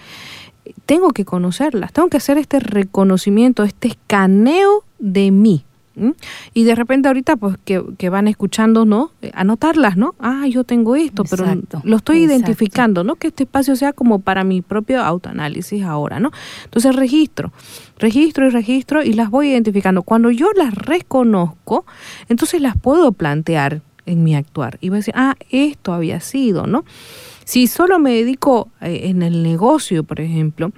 tengo 0.86 1.10
que 1.10 1.26
conocerlas, 1.26 1.92
tengo 1.92 2.08
que 2.08 2.16
hacer 2.16 2.38
este 2.38 2.62
reconocimiento, 2.62 3.64
este 3.64 3.90
escaneo 3.90 4.86
de 5.00 5.32
mí. 5.32 5.66
Y 6.54 6.64
de 6.64 6.76
repente 6.76 7.08
ahorita, 7.08 7.36
pues 7.38 7.58
que, 7.66 8.10
van 8.10 8.28
escuchando, 8.28 8.86
¿no? 8.86 9.12
Eh, 9.22 9.32
anotarlas, 9.34 9.98
¿no? 9.98 10.16
Ah, 10.20 10.46
yo 10.48 10.64
tengo 10.64 10.96
esto, 10.96 11.24
pero 11.30 11.46
lo 11.84 11.98
estoy 11.98 12.20
identificando, 12.20 13.04
¿no? 13.04 13.16
Que 13.16 13.28
este 13.28 13.44
espacio 13.44 13.76
sea 13.76 13.94
como 13.94 14.20
para 14.20 14.44
mi 14.44 14.62
propio 14.62 15.04
autoanálisis 15.04 15.84
ahora, 15.84 16.20
¿no? 16.20 16.32
Entonces 16.66 16.96
registro, 16.96 17.52
registro 17.98 18.48
y 18.48 18.50
registro 18.50 19.04
y 19.04 19.14
las 19.14 19.30
voy 19.30 19.50
identificando. 19.50 20.04
Cuando 20.04 20.32
yo 20.32 20.50
las 20.56 20.74
reconozco, 20.74 21.86
entonces 22.30 22.62
las 22.62 22.78
puedo 22.78 23.12
plantear 23.12 23.82
en 24.06 24.24
mi 24.24 24.36
actuar. 24.36 24.78
Y 24.82 24.90
voy 24.90 24.98
a 24.98 25.00
decir, 25.00 25.14
ah, 25.18 25.36
esto 25.50 25.94
había 25.94 26.20
sido, 26.20 26.66
¿no? 26.66 26.86
Si 27.44 27.68
solo 27.68 28.00
me 28.00 28.14
dedico 28.14 28.70
eh, 28.82 29.02
en 29.06 29.22
el 29.22 29.44
negocio, 29.44 30.04
por 30.04 30.20
ejemplo, 30.20 30.72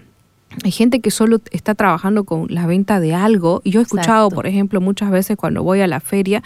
hay 0.64 0.72
gente 0.72 1.00
que 1.00 1.12
solo 1.12 1.40
está 1.52 1.76
trabajando 1.76 2.24
con 2.24 2.48
la 2.50 2.68
venta 2.68 3.00
de 3.00 3.14
algo. 3.14 3.62
Y 3.64 3.72
yo 3.72 3.80
he 3.80 3.84
escuchado, 3.84 4.30
por 4.30 4.48
ejemplo, 4.48 4.82
muchas 4.82 5.12
veces 5.12 5.38
cuando 5.38 5.64
voy 5.64 5.82
a 5.82 5.88
la 5.88 6.00
feria 6.00 6.44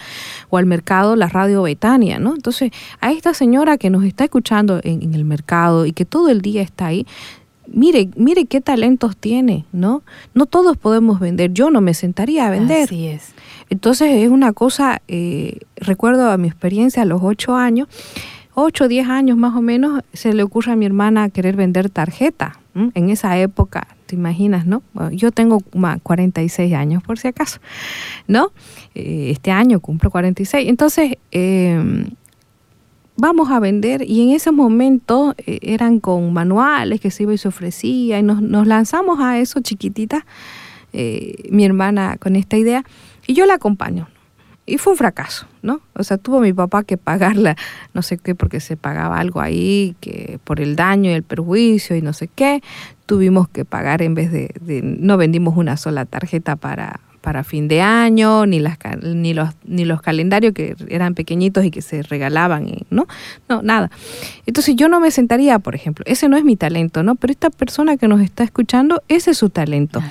o 0.50 0.58
al 0.58 0.66
mercado, 0.66 1.16
la 1.16 1.28
radio 1.28 1.62
Betania, 1.62 2.18
¿no? 2.18 2.34
Entonces, 2.34 2.70
a 3.00 3.12
esta 3.12 3.34
señora 3.34 3.78
que 3.78 3.90
nos 3.90 4.04
está 4.04 4.24
escuchando 4.24 4.80
en, 4.82 5.14
el 5.14 5.24
mercado 5.24 5.86
y 5.86 5.92
que 5.92 6.04
todo 6.04 6.28
el 6.28 6.42
día 6.42 6.62
está 6.62 6.86
ahí, 6.86 7.06
mire, 7.66 8.10
mire 8.16 8.46
qué 8.46 8.60
talentos 8.60 9.16
tiene, 9.16 9.64
¿no? 9.72 10.02
No 10.34 10.46
todos 10.46 10.76
podemos 10.76 11.20
vender. 11.20 11.52
Yo 11.52 11.70
no 11.70 11.80
me 11.80 11.94
sentaría 11.94 12.46
a 12.46 12.50
vender. 12.50 12.84
Así 12.84 13.06
es. 13.06 13.32
Entonces, 13.70 14.22
es 14.22 14.30
una 14.30 14.52
cosa, 14.52 15.02
eh, 15.08 15.58
recuerdo 15.76 16.30
a 16.30 16.36
mi 16.36 16.48
experiencia 16.48 17.02
a 17.02 17.06
los 17.06 17.22
ocho 17.22 17.56
años, 17.56 17.88
ocho, 18.54 18.86
diez 18.88 19.08
años 19.08 19.36
más 19.36 19.56
o 19.56 19.62
menos, 19.62 20.02
se 20.12 20.32
le 20.32 20.42
ocurre 20.42 20.72
a 20.72 20.76
mi 20.76 20.86
hermana 20.86 21.28
querer 21.30 21.56
vender 21.56 21.90
tarjeta. 21.90 22.60
En 22.74 23.08
esa 23.08 23.38
época 23.38 23.86
te 24.06 24.16
imaginas, 24.16 24.66
¿no? 24.66 24.82
Yo 25.12 25.30
tengo 25.30 25.60
46 26.02 26.74
años, 26.74 27.02
por 27.04 27.18
si 27.18 27.28
acaso, 27.28 27.60
¿no? 28.26 28.50
Eh, 28.94 29.28
este 29.30 29.52
año 29.52 29.78
cumplo 29.78 30.10
46. 30.10 30.68
Entonces, 30.68 31.18
em, 31.30 32.06
vamos 33.16 33.50
a 33.50 33.60
vender 33.60 34.02
y 34.02 34.22
en 34.22 34.30
ese 34.30 34.50
momento 34.50 35.34
eh, 35.38 35.60
eran 35.62 36.00
con 36.00 36.32
manuales 36.32 37.00
que 37.00 37.10
se 37.10 37.22
iba 37.22 37.34
y 37.34 37.38
se 37.38 37.48
ofrecía 37.48 38.18
y 38.18 38.22
nos, 38.22 38.66
lanzamos 38.66 39.20
a 39.20 39.38
eso 39.38 39.60
chiquitita, 39.60 40.26
eh, 40.92 41.48
mi 41.50 41.64
hermana 41.64 42.16
con 42.18 42.34
esta 42.34 42.56
idea 42.56 42.84
y 43.26 43.34
yo 43.34 43.46
la 43.46 43.54
acompaño. 43.54 44.08
Y 44.66 44.78
fue 44.78 44.94
un 44.94 44.96
fracaso, 44.96 45.46
¿no? 45.62 45.80
O 45.94 46.04
sea, 46.04 46.16
tuvo 46.16 46.40
mi 46.40 46.52
papá 46.52 46.84
que 46.84 46.96
pagarla, 46.96 47.56
no 47.92 48.00
sé 48.00 48.16
qué, 48.16 48.34
porque 48.34 48.60
se 48.60 48.76
pagaba 48.76 49.18
algo 49.18 49.40
ahí, 49.40 49.94
que 50.00 50.38
por 50.44 50.60
el 50.60 50.74
daño 50.74 51.10
y 51.10 51.14
el 51.14 51.22
perjuicio 51.22 51.96
y 51.96 52.02
no 52.02 52.14
sé 52.14 52.28
qué, 52.28 52.62
tuvimos 53.04 53.48
que 53.48 53.66
pagar 53.66 54.00
en 54.00 54.14
vez 54.14 54.32
de, 54.32 54.50
de 54.60 54.80
no 54.82 55.18
vendimos 55.18 55.56
una 55.56 55.76
sola 55.76 56.06
tarjeta 56.06 56.56
para, 56.56 57.00
para 57.24 57.42
fin 57.42 57.68
de 57.68 57.80
año, 57.80 58.44
ni, 58.44 58.60
las, 58.60 58.76
ni, 59.02 59.32
los, 59.32 59.48
ni 59.64 59.86
los 59.86 60.02
calendarios 60.02 60.52
que 60.52 60.76
eran 60.88 61.14
pequeñitos 61.14 61.64
y 61.64 61.70
que 61.70 61.80
se 61.80 62.02
regalaban, 62.02 62.66
¿no? 62.90 63.06
No, 63.48 63.62
nada. 63.62 63.90
Entonces 64.44 64.76
yo 64.76 64.90
no 64.90 65.00
me 65.00 65.10
sentaría, 65.10 65.58
por 65.58 65.74
ejemplo, 65.74 66.04
ese 66.06 66.28
no 66.28 66.36
es 66.36 66.44
mi 66.44 66.56
talento, 66.56 67.02
¿no? 67.02 67.14
Pero 67.14 67.30
esta 67.30 67.48
persona 67.48 67.96
que 67.96 68.08
nos 68.08 68.20
está 68.20 68.44
escuchando, 68.44 69.02
ese 69.08 69.30
es 69.30 69.38
su 69.38 69.48
talento. 69.48 70.02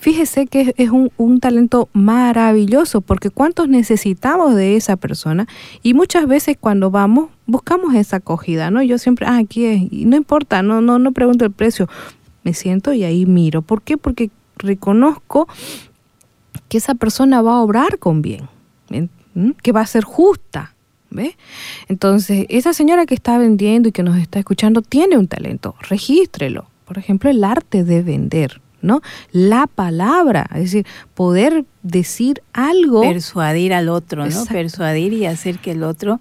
Fíjese 0.00 0.46
que 0.46 0.72
es, 0.78 0.88
un, 0.88 1.12
un 1.18 1.38
talento 1.38 1.90
maravilloso, 1.92 3.02
porque 3.02 3.28
¿cuántos 3.28 3.68
necesitamos 3.68 4.54
de 4.56 4.76
esa 4.76 4.96
persona? 4.96 5.46
Y 5.82 5.92
muchas 5.92 6.26
veces 6.26 6.56
cuando 6.58 6.90
vamos, 6.90 7.28
buscamos 7.46 7.94
esa 7.94 8.16
acogida, 8.16 8.70
¿no? 8.70 8.82
Yo 8.82 8.96
siempre, 8.96 9.26
ah, 9.26 9.36
aquí 9.36 9.66
es, 9.66 9.82
y 9.92 10.06
no 10.06 10.16
importa, 10.16 10.62
no, 10.62 10.80
no, 10.80 10.98
no 10.98 11.12
pregunto 11.12 11.44
el 11.44 11.50
precio, 11.50 11.90
me 12.42 12.54
siento 12.54 12.94
y 12.94 13.04
ahí 13.04 13.26
miro. 13.26 13.60
¿Por 13.60 13.82
qué? 13.82 13.98
Porque 13.98 14.30
reconozco 14.56 15.46
que 16.74 16.78
esa 16.78 16.96
persona 16.96 17.40
va 17.40 17.58
a 17.58 17.60
obrar 17.60 18.00
con 18.00 18.20
bien, 18.20 18.48
¿Mm? 19.34 19.50
que 19.62 19.70
va 19.70 19.82
a 19.82 19.86
ser 19.86 20.02
justa. 20.02 20.74
¿Ve? 21.08 21.36
Entonces, 21.86 22.46
esa 22.48 22.72
señora 22.72 23.06
que 23.06 23.14
está 23.14 23.38
vendiendo 23.38 23.88
y 23.88 23.92
que 23.92 24.02
nos 24.02 24.16
está 24.16 24.40
escuchando 24.40 24.82
tiene 24.82 25.16
un 25.16 25.28
talento, 25.28 25.76
regístrelo. 25.88 26.66
Por 26.84 26.98
ejemplo, 26.98 27.30
el 27.30 27.44
arte 27.44 27.84
de 27.84 28.02
vender, 28.02 28.60
¿no? 28.82 29.02
La 29.30 29.68
palabra, 29.68 30.48
es 30.50 30.62
decir, 30.62 30.86
poder 31.14 31.64
decir 31.84 32.42
algo. 32.52 33.02
Persuadir 33.02 33.72
al 33.72 33.88
otro, 33.88 34.26
¿no? 34.26 34.44
Persuadir 34.46 35.12
y 35.12 35.26
hacer 35.26 35.60
que 35.60 35.70
el 35.70 35.84
otro 35.84 36.20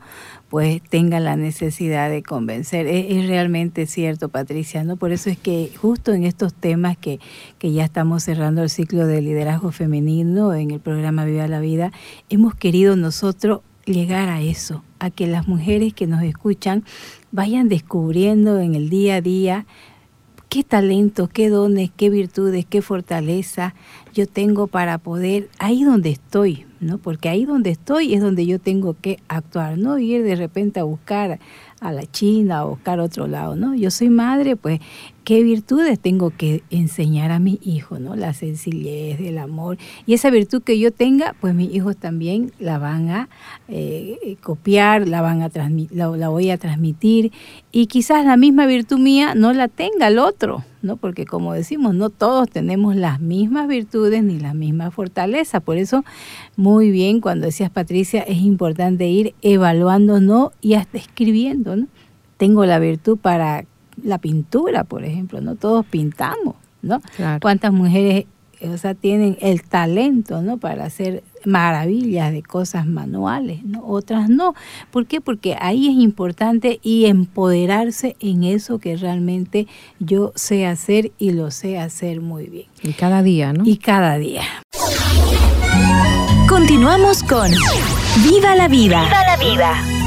pues 0.54 0.84
tenga 0.84 1.20
la 1.20 1.36
necesidad 1.36 2.12
de 2.12 2.22
convencer. 2.22 2.86
Es, 2.86 3.26
realmente 3.26 3.88
cierto, 3.88 4.30
Patricia, 4.30 4.84
¿no? 4.84 4.98
Por 4.98 5.12
eso 5.12 5.32
es 5.32 5.40
que 5.40 5.72
justo 5.82 6.14
en 6.14 6.26
estos 6.26 6.54
temas 6.54 6.96
que, 6.96 7.20
que 7.58 7.72
ya 7.72 7.84
estamos 7.84 8.22
cerrando 8.22 8.62
el 8.62 8.70
ciclo 8.70 9.08
de 9.08 9.20
liderazgo 9.24 9.72
femenino 9.72 10.54
en 10.54 10.70
el 10.70 10.80
programa 10.80 11.26
Viva 11.26 11.48
la 11.48 11.60
Vida, 11.60 11.92
hemos 12.30 12.54
querido 12.54 12.96
nosotros 12.96 13.62
llegar 13.86 14.30
a 14.30 14.42
eso, 14.44 14.84
a 15.00 15.10
que 15.10 15.26
las 15.26 15.48
mujeres 15.48 15.92
que 15.96 16.06
nos 16.06 16.22
escuchan 16.22 16.84
vayan 17.32 17.68
descubriendo 17.68 18.60
en 18.60 18.76
el 18.76 18.92
día 18.92 19.16
a 19.16 19.22
día 19.22 19.66
qué 20.50 20.64
talento, 20.64 21.30
qué 21.30 21.50
dones, 21.50 21.90
qué 21.98 22.12
virtudes, 22.12 22.64
qué 22.70 22.84
fortaleza 22.84 23.74
yo 24.14 24.28
tengo 24.28 24.68
para 24.68 25.00
poder, 25.00 25.50
ahí 25.58 25.84
donde 25.84 26.12
estoy, 26.12 26.68
¿no? 26.84 26.98
Porque 26.98 27.30
ahí 27.30 27.46
donde 27.46 27.70
estoy 27.72 28.14
es 28.14 28.22
donde 28.22 28.46
yo 28.46 28.60
tengo 28.60 28.96
que 29.00 29.20
actuar, 29.28 29.78
no 29.78 29.98
ir 29.98 30.24
de 30.24 30.36
repente 30.36 30.80
a 30.80 30.84
buscar 30.84 31.40
a 31.80 31.92
la 31.92 32.06
China 32.06 32.66
o 32.66 32.72
buscar 32.72 33.00
otro 33.00 33.28
lado, 33.28 33.56
¿no? 33.56 33.76
Yo 33.76 33.92
soy 33.92 34.10
madre, 34.10 34.56
pues, 34.56 34.80
¿qué 35.24 35.42
virtudes 35.44 36.00
tengo 36.00 36.32
que 36.32 36.64
enseñar 36.70 37.32
a 37.32 37.40
mis 37.40 37.66
hijos, 37.66 38.00
¿no? 38.00 38.16
La 38.16 38.34
sencillez, 38.34 39.20
el 39.22 39.38
amor. 39.38 39.78
Y 40.06 40.14
esa 40.14 40.30
virtud 40.30 40.62
que 40.62 40.78
yo 40.80 40.92
tenga, 40.92 41.36
pues 41.40 41.56
mis 41.56 41.74
hijos 41.74 41.96
también 41.98 42.52
la 42.60 42.78
van 42.78 43.10
a 43.10 43.30
eh, 43.68 44.38
copiar, 44.42 45.08
la, 45.08 45.22
van 45.22 45.42
a 45.42 45.50
la, 45.92 46.30
voy 46.30 46.50
a 46.50 46.58
transmitir. 46.58 47.32
Y 47.72 47.88
quizás 47.88 48.26
la 48.26 48.38
misma 48.38 48.66
virtud 48.66 49.00
mía 49.00 49.34
no 49.36 49.54
la 49.54 49.68
tenga 49.68 50.08
el 50.08 50.20
otro, 50.20 50.64
¿no? 50.82 50.98
Porque 50.98 51.26
como 51.26 51.54
decimos, 51.54 51.96
no 51.96 52.10
todos 52.10 52.50
tenemos 52.50 52.96
las 52.96 53.22
mismas 53.22 53.68
virtudes 53.68 54.24
ni 54.24 54.40
las 54.40 54.56
mismas 54.56 54.94
fortalezas. 54.94 55.64
Por 55.64 55.78
eso, 55.78 56.04
muy 56.58 56.92
bien, 56.92 57.22
cuando 57.22 57.46
decías 57.46 57.70
Patricia, 57.70 58.22
es 58.22 58.40
importante 58.40 59.08
ir 59.08 59.34
evaluándonos 59.42 60.52
y 60.62 60.74
hasta 60.74 60.98
escribiendo, 60.98 61.76
¿no? 61.76 61.88
Tengo 62.38 62.66
la 62.66 62.80
virtud 62.80 63.18
para 63.18 63.64
la 64.04 64.18
pintura, 64.18 64.84
por 64.84 65.04
ejemplo, 65.04 65.42
¿no? 65.42 65.56
Todos 65.56 65.86
pintamos, 65.86 66.56
¿no? 66.82 67.02
¿Cuántas 67.42 67.72
mujeres 67.74 68.26
o 68.62 68.78
sea, 68.78 68.94
tienen 68.94 69.38
el 69.42 69.64
talento, 69.64 70.42
¿no? 70.42 70.58
Para 70.58 70.86
hacer 70.86 71.24
maravillas 71.46 72.32
de 72.32 72.44
cosas 72.44 72.86
manuales, 72.86 73.64
¿no? 73.64 73.86
Otras 73.86 74.30
no. 74.30 74.56
¿Por 74.92 75.06
qué? 75.06 75.20
Porque 75.22 75.58
ahí 75.60 75.88
es 75.88 75.96
importante 75.96 76.80
y 76.82 77.06
empoderarse 77.06 78.16
en 78.20 78.44
eso 78.44 78.80
que 78.80 78.96
realmente 78.96 79.68
yo 80.00 80.32
sé 80.36 80.66
hacer 80.66 81.12
y 81.18 81.32
lo 81.32 81.52
sé 81.52 81.78
hacer 81.78 82.22
muy 82.22 82.48
bien. 82.48 82.68
Y 82.82 82.94
cada 82.94 83.22
día, 83.22 83.54
¿no? 83.54 83.64
Y 83.66 83.78
cada 83.78 84.18
día. 84.18 84.44
Continuamos 86.48 87.24
con 87.24 87.52
Viva 88.24 88.56
la 88.56 88.68
vida. 88.68 89.04
Viva 89.04 89.24
la 89.26 89.38
vida. 89.38 90.03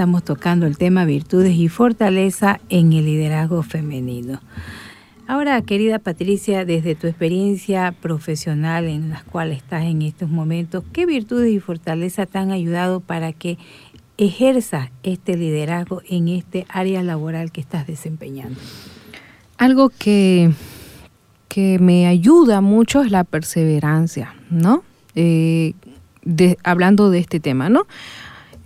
Estamos 0.00 0.24
tocando 0.24 0.64
el 0.64 0.78
tema 0.78 1.04
virtudes 1.04 1.54
y 1.56 1.68
fortaleza 1.68 2.58
en 2.70 2.94
el 2.94 3.04
liderazgo 3.04 3.62
femenino. 3.62 4.40
Ahora, 5.26 5.60
querida 5.60 5.98
Patricia, 5.98 6.64
desde 6.64 6.94
tu 6.94 7.06
experiencia 7.06 7.92
profesional 8.00 8.86
en 8.86 9.10
la 9.10 9.22
cual 9.24 9.52
estás 9.52 9.82
en 9.84 10.00
estos 10.00 10.30
momentos, 10.30 10.84
¿qué 10.94 11.04
virtudes 11.04 11.52
y 11.52 11.60
fortaleza 11.60 12.24
te 12.24 12.38
han 12.38 12.50
ayudado 12.50 13.00
para 13.00 13.34
que 13.34 13.58
ejerzas 14.16 14.88
este 15.02 15.36
liderazgo 15.36 16.00
en 16.08 16.28
este 16.28 16.64
área 16.70 17.02
laboral 17.02 17.52
que 17.52 17.60
estás 17.60 17.86
desempeñando? 17.86 18.58
Algo 19.58 19.90
que, 19.90 20.50
que 21.48 21.78
me 21.78 22.06
ayuda 22.06 22.62
mucho 22.62 23.02
es 23.02 23.10
la 23.10 23.24
perseverancia, 23.24 24.34
¿no? 24.48 24.82
Eh, 25.14 25.74
hablando 26.64 27.10
de 27.10 27.18
este 27.18 27.38
tema, 27.38 27.68
¿no? 27.68 27.86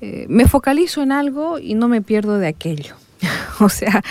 Eh, 0.07 0.27
me 0.29 0.47
focalizo 0.47 1.03
en 1.03 1.13
algo 1.13 1.59
y 1.59 1.73
no 1.73 1.89
me 1.89 2.03
pierdo 2.03 2.37
de 2.37 2.47
aquello. 2.47 2.95
o 3.61 3.71
sea, 3.71 4.03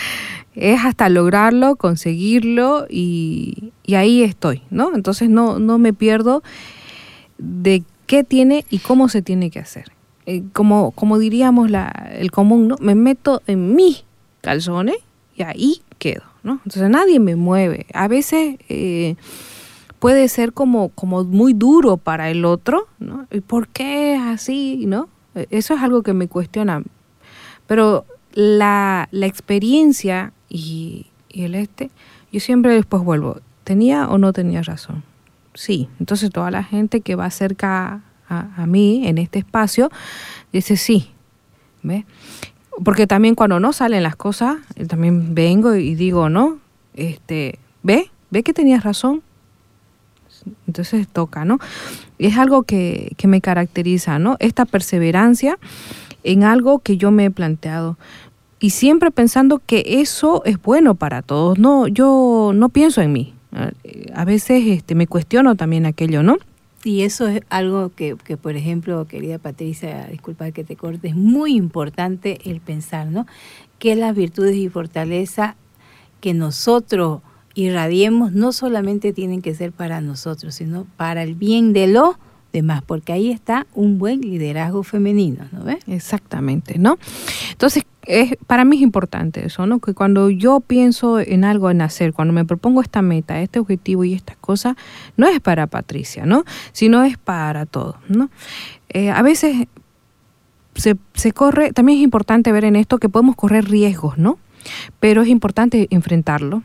es 0.56 0.84
hasta 0.84 1.08
lograrlo, 1.08 1.76
conseguirlo 1.76 2.86
y, 2.90 3.72
ahí 3.94 4.24
estoy, 4.24 4.62
¿no? 4.70 4.92
Entonces 4.92 5.30
no, 5.30 5.60
no 5.60 5.78
me 5.78 5.92
pierdo 5.92 6.42
de 7.38 7.84
qué 8.06 8.24
tiene 8.24 8.64
y 8.70 8.78
cómo 8.78 9.08
se 9.08 9.22
tiene 9.22 9.50
que 9.50 9.60
hacer. 9.60 9.92
Eh, 10.26 10.42
como, 10.52 10.90
como 10.90 11.20
diríamos 11.20 11.70
la, 11.70 12.10
el 12.12 12.32
común, 12.32 12.66
¿no? 12.66 12.76
Me 12.80 12.96
meto 12.96 13.40
en 13.46 13.76
mis 13.76 14.04
calzones 14.40 14.96
y 15.36 15.44
ahí 15.44 15.82
quedo, 16.00 16.24
¿no? 16.42 16.54
Entonces 16.64 16.90
nadie 16.90 17.20
me 17.20 17.36
mueve. 17.36 17.86
A 17.94 18.08
veces 18.08 18.56
eh, 18.68 19.14
puede 20.00 20.26
ser 20.26 20.52
como, 20.52 20.88
como 20.88 21.22
muy 21.22 21.52
duro 21.52 21.98
para 21.98 22.30
el 22.30 22.44
otro, 22.44 22.88
¿no? 22.98 23.28
¿Y 23.30 23.42
por 23.42 23.68
qué 23.68 24.14
es 24.14 24.20
así, 24.22 24.86
no? 24.86 25.08
Eso 25.34 25.74
es 25.74 25.82
algo 25.82 26.02
que 26.02 26.14
me 26.14 26.28
cuestiona. 26.28 26.82
Pero 27.66 28.04
la, 28.32 29.08
la 29.10 29.26
experiencia 29.26 30.32
y, 30.48 31.06
el 31.30 31.54
este, 31.54 31.90
yo 32.32 32.40
siempre 32.40 32.74
después 32.74 33.02
vuelvo, 33.02 33.40
¿tenía 33.64 34.08
o 34.08 34.18
no 34.18 34.32
tenía 34.32 34.62
razón? 34.62 35.02
Sí, 35.54 35.88
entonces 36.00 36.30
toda 36.30 36.50
la 36.50 36.64
gente 36.64 37.00
que 37.00 37.14
va 37.14 37.30
cerca 37.30 38.02
a, 38.28 38.62
a 38.62 38.66
mí 38.66 39.06
en 39.06 39.18
este 39.18 39.40
espacio 39.40 39.90
dice 40.52 40.76
sí, 40.76 41.10
¿ve? 41.82 42.04
Porque 42.82 43.06
también 43.06 43.34
cuando 43.34 43.60
no 43.60 43.72
salen 43.72 44.02
las 44.02 44.16
cosas, 44.16 44.58
eh, 44.74 44.86
también 44.86 45.34
vengo 45.34 45.74
y 45.74 45.94
digo, 45.94 46.28
¿no? 46.28 46.58
Este, 46.94 47.58
¿ve? 47.82 48.10
¿Ve 48.30 48.42
que 48.42 48.52
tenías 48.52 48.82
razón? 48.82 49.22
Entonces 50.66 51.08
toca, 51.08 51.44
¿no? 51.44 51.58
Es 52.18 52.36
algo 52.36 52.62
que, 52.62 53.12
que 53.16 53.28
me 53.28 53.40
caracteriza, 53.40 54.18
¿no? 54.18 54.36
Esta 54.40 54.64
perseverancia 54.64 55.58
en 56.22 56.44
algo 56.44 56.78
que 56.78 56.96
yo 56.96 57.10
me 57.10 57.26
he 57.26 57.30
planteado 57.30 57.96
y 58.64 58.70
siempre 58.70 59.10
pensando 59.10 59.60
que 59.64 59.84
eso 60.00 60.42
es 60.46 60.60
bueno 60.62 60.94
para 60.94 61.20
todos. 61.20 61.58
No, 61.58 61.86
yo 61.86 62.52
no 62.54 62.70
pienso 62.70 63.02
en 63.02 63.12
mí. 63.12 63.34
A 64.14 64.24
veces 64.24 64.64
este, 64.66 64.94
me 64.94 65.06
cuestiono 65.06 65.54
también 65.54 65.84
aquello, 65.84 66.22
¿no? 66.22 66.38
Y 66.82 67.02
eso 67.02 67.28
es 67.28 67.42
algo 67.50 67.90
que, 67.94 68.16
que, 68.24 68.36
por 68.36 68.56
ejemplo, 68.56 69.06
querida 69.06 69.38
Patricia, 69.38 70.06
disculpa 70.10 70.50
que 70.50 70.64
te 70.64 70.76
corte, 70.76 71.08
es 71.08 71.14
muy 71.14 71.54
importante 71.54 72.38
el 72.44 72.60
pensar, 72.60 73.06
¿no? 73.06 73.26
Que 73.78 73.96
las 73.96 74.14
virtudes 74.14 74.56
y 74.56 74.70
fortaleza 74.70 75.56
que 76.20 76.32
nosotros 76.32 77.20
irradiemos 77.54 78.32
no 78.32 78.52
solamente 78.52 79.12
tienen 79.12 79.42
que 79.42 79.54
ser 79.54 79.72
para 79.72 80.00
nosotros, 80.00 80.56
sino 80.56 80.86
para 80.96 81.22
el 81.22 81.34
bien 81.34 81.72
de 81.72 81.86
los 81.86 82.16
demás, 82.52 82.82
porque 82.86 83.12
ahí 83.12 83.30
está 83.30 83.66
un 83.74 83.98
buen 83.98 84.20
liderazgo 84.20 84.82
femenino, 84.84 85.44
¿no 85.50 85.64
ves? 85.64 85.78
Exactamente, 85.88 86.78
¿no? 86.78 86.98
Entonces, 87.50 87.82
es, 88.06 88.36
para 88.46 88.64
mí 88.64 88.76
es 88.76 88.82
importante 88.82 89.44
eso, 89.46 89.66
¿no? 89.66 89.80
Que 89.80 89.92
cuando 89.92 90.30
yo 90.30 90.60
pienso 90.60 91.18
en 91.18 91.44
algo 91.44 91.70
en 91.70 91.80
hacer, 91.80 92.12
cuando 92.12 92.32
me 92.32 92.44
propongo 92.44 92.80
esta 92.80 93.02
meta, 93.02 93.40
este 93.40 93.58
objetivo 93.58 94.04
y 94.04 94.14
estas 94.14 94.36
cosas, 94.36 94.76
no 95.16 95.26
es 95.26 95.40
para 95.40 95.66
Patricia, 95.66 96.26
¿no? 96.26 96.44
Sino 96.72 97.02
es 97.02 97.18
para 97.18 97.66
todos, 97.66 97.96
¿no? 98.08 98.30
Eh, 98.88 99.10
a 99.10 99.22
veces 99.22 99.66
se, 100.76 100.96
se 101.14 101.32
corre, 101.32 101.72
también 101.72 101.98
es 101.98 102.04
importante 102.04 102.52
ver 102.52 102.64
en 102.64 102.76
esto 102.76 102.98
que 102.98 103.08
podemos 103.08 103.34
correr 103.34 103.68
riesgos, 103.68 104.16
¿no? 104.16 104.38
Pero 105.00 105.22
es 105.22 105.28
importante 105.28 105.88
enfrentarlo, 105.90 106.62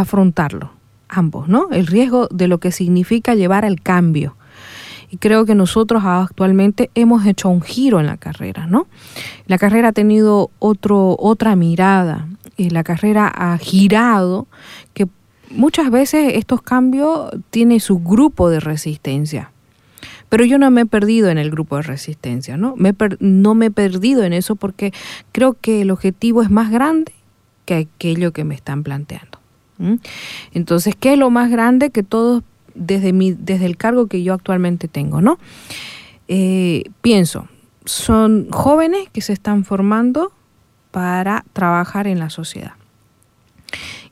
afrontarlo, 0.00 0.70
ambos, 1.08 1.48
¿no? 1.48 1.68
El 1.72 1.86
riesgo 1.86 2.28
de 2.30 2.48
lo 2.48 2.58
que 2.58 2.70
significa 2.70 3.34
llevar 3.34 3.64
al 3.64 3.80
cambio. 3.80 4.36
Y 5.10 5.18
creo 5.18 5.46
que 5.46 5.54
nosotros 5.54 6.02
actualmente 6.04 6.90
hemos 6.94 7.24
hecho 7.26 7.48
un 7.48 7.62
giro 7.62 8.00
en 8.00 8.06
la 8.06 8.16
carrera, 8.16 8.66
¿no? 8.66 8.86
La 9.46 9.56
carrera 9.56 9.88
ha 9.88 9.92
tenido 9.92 10.50
otro, 10.58 11.16
otra 11.18 11.56
mirada, 11.56 12.28
y 12.56 12.70
la 12.70 12.84
carrera 12.84 13.28
ha 13.28 13.56
girado, 13.58 14.46
que 14.92 15.06
muchas 15.50 15.90
veces 15.90 16.32
estos 16.34 16.60
cambios 16.60 17.30
tienen 17.50 17.80
su 17.80 18.00
grupo 18.00 18.50
de 18.50 18.60
resistencia. 18.60 19.52
Pero 20.28 20.44
yo 20.44 20.58
no 20.58 20.70
me 20.70 20.82
he 20.82 20.86
perdido 20.86 21.30
en 21.30 21.38
el 21.38 21.50
grupo 21.50 21.76
de 21.76 21.82
resistencia, 21.82 22.56
¿no? 22.56 22.74
Me 22.76 22.94
no 23.20 23.54
me 23.54 23.66
he 23.66 23.70
perdido 23.70 24.24
en 24.24 24.32
eso 24.32 24.56
porque 24.56 24.92
creo 25.32 25.54
que 25.54 25.82
el 25.82 25.90
objetivo 25.90 26.42
es 26.42 26.50
más 26.50 26.70
grande 26.70 27.12
que 27.64 27.74
aquello 27.74 28.32
que 28.32 28.44
me 28.44 28.54
están 28.54 28.82
planteando. 28.82 29.38
Entonces, 30.52 30.94
¿qué 30.98 31.12
es 31.12 31.18
lo 31.18 31.30
más 31.30 31.50
grande 31.50 31.90
que 31.90 32.02
todos 32.02 32.42
desde, 32.76 33.12
mi, 33.12 33.32
desde 33.32 33.66
el 33.66 33.76
cargo 33.76 34.06
que 34.06 34.22
yo 34.22 34.34
actualmente 34.34 34.88
tengo, 34.88 35.20
¿no? 35.20 35.38
Eh, 36.28 36.84
pienso, 37.00 37.48
son 37.84 38.48
jóvenes 38.50 39.08
que 39.12 39.20
se 39.20 39.32
están 39.32 39.64
formando 39.64 40.32
para 40.90 41.44
trabajar 41.52 42.06
en 42.06 42.18
la 42.18 42.30
sociedad. 42.30 42.72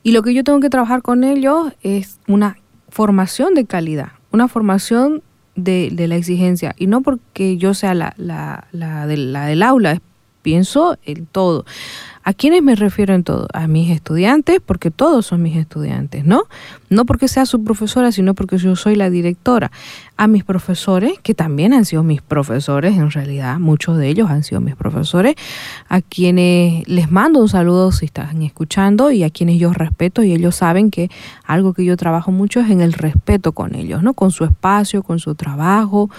Y 0.03 0.11
lo 0.11 0.21
que 0.21 0.33
yo 0.33 0.43
tengo 0.43 0.59
que 0.59 0.69
trabajar 0.69 1.01
con 1.01 1.23
ellos 1.23 1.73
es 1.81 2.19
una 2.27 2.57
formación 2.89 3.53
de 3.55 3.65
calidad, 3.65 4.11
una 4.31 4.47
formación 4.47 5.23
de, 5.55 5.89
de 5.91 6.07
la 6.07 6.15
exigencia. 6.15 6.75
Y 6.77 6.87
no 6.87 7.01
porque 7.01 7.57
yo 7.57 7.73
sea 7.73 7.93
la, 7.93 8.13
la, 8.17 8.67
la, 8.71 9.05
la 9.07 9.45
del 9.45 9.63
aula, 9.63 9.99
pienso 10.41 10.97
en 11.05 11.25
todo. 11.25 11.65
¿A 12.27 12.33
quiénes 12.33 12.63
me 12.63 12.73
refiero 12.73 13.13
en 13.13 13.23
todo? 13.23 13.47
A 13.53 13.67
mis 13.67 13.91
estudiantes, 13.91 14.59
porque 14.59 14.89
todos 14.89 15.27
son 15.27 15.43
mis 15.43 15.55
estudiantes, 15.57 16.25
¿no? 16.25 16.45
No 16.89 17.05
porque 17.05 17.27
sea 17.27 17.45
su 17.45 17.63
profesora, 17.63 18.11
sino 18.11 18.33
porque 18.33 18.57
yo 18.57 18.75
soy 18.75 18.95
la 18.95 19.11
directora. 19.11 19.71
A 20.17 20.25
mis 20.25 20.43
profesores, 20.43 21.19
que 21.21 21.35
también 21.35 21.71
han 21.71 21.85
sido 21.85 22.01
mis 22.01 22.23
profesores, 22.23 22.97
en 22.97 23.11
realidad, 23.11 23.59
muchos 23.59 23.99
de 23.99 24.07
ellos 24.07 24.31
han 24.31 24.43
sido 24.43 24.59
mis 24.59 24.75
profesores, 24.75 25.35
a 25.87 26.01
quienes 26.01 26.87
les 26.87 27.11
mando 27.11 27.39
un 27.39 27.47
saludo 27.49 27.91
si 27.91 28.05
están 28.05 28.41
escuchando 28.41 29.11
y 29.11 29.21
a 29.21 29.29
quienes 29.29 29.59
yo 29.59 29.71
respeto 29.71 30.23
y 30.23 30.33
ellos 30.33 30.55
saben 30.55 30.89
que 30.89 31.11
algo 31.43 31.73
que 31.73 31.85
yo 31.85 31.95
trabajo 31.95 32.31
mucho 32.31 32.59
es 32.59 32.71
en 32.71 32.81
el 32.81 32.93
respeto 32.93 33.51
con 33.51 33.75
ellos, 33.75 34.01
¿no? 34.01 34.15
Con 34.15 34.31
su 34.31 34.45
espacio, 34.45 35.03
con 35.03 35.19
su 35.19 35.35
trabajo. 35.35 36.09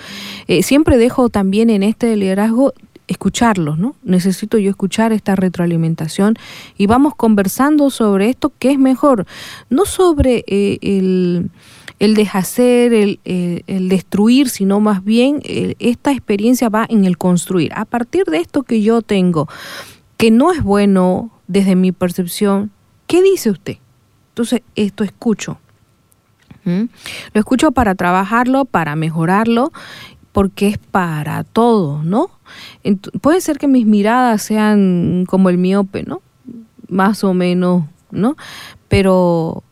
Eh, 0.46 0.62
siempre 0.62 0.98
dejo 0.98 1.30
también 1.30 1.68
en 1.68 1.82
este 1.82 2.16
liderazgo 2.16 2.74
escucharlos, 3.08 3.78
¿no? 3.78 3.96
Necesito 4.02 4.58
yo 4.58 4.70
escuchar 4.70 5.12
esta 5.12 5.36
retroalimentación 5.36 6.34
y 6.76 6.86
vamos 6.86 7.14
conversando 7.14 7.90
sobre 7.90 8.28
esto 8.28 8.52
que 8.58 8.72
es 8.72 8.78
mejor, 8.78 9.26
no 9.70 9.84
sobre 9.84 10.44
eh, 10.46 10.78
el, 10.82 11.50
el, 11.98 12.14
deshacer, 12.14 12.92
el, 12.92 13.20
el, 13.24 13.64
el, 13.66 13.88
destruir, 13.88 14.48
sino 14.48 14.80
más 14.80 15.04
bien 15.04 15.40
esta 15.44 16.12
experiencia 16.12 16.68
va 16.68 16.86
en 16.88 17.04
el 17.04 17.16
construir. 17.16 17.72
A 17.74 17.84
partir 17.84 18.24
de 18.24 18.38
esto 18.38 18.62
que 18.62 18.82
yo 18.82 19.02
tengo, 19.02 19.48
que 20.16 20.30
no 20.30 20.52
es 20.52 20.62
bueno 20.62 21.30
desde 21.46 21.76
mi 21.76 21.92
percepción, 21.92 22.70
¿qué 23.06 23.22
dice 23.22 23.50
usted? 23.50 23.78
Entonces, 24.30 24.62
esto 24.74 25.04
escucho. 25.04 25.58
Lo 26.66 27.38
escucho 27.38 27.70
para 27.70 27.94
trabajarlo, 27.94 28.64
para 28.64 28.96
mejorarlo 28.96 29.72
porque 30.36 30.68
es 30.68 30.76
para 30.76 31.44
todos, 31.44 32.04
¿no? 32.04 32.28
puede 33.22 33.40
ser 33.40 33.56
que 33.56 33.68
mis 33.68 33.86
miradas 33.86 34.42
sean 34.42 35.24
como 35.26 35.48
el 35.48 35.56
miope, 35.56 36.02
¿no? 36.02 36.20
Más 36.90 37.24
o 37.24 37.32
menos, 37.32 37.84
¿no? 38.10 38.36
Pero, 38.88 39.64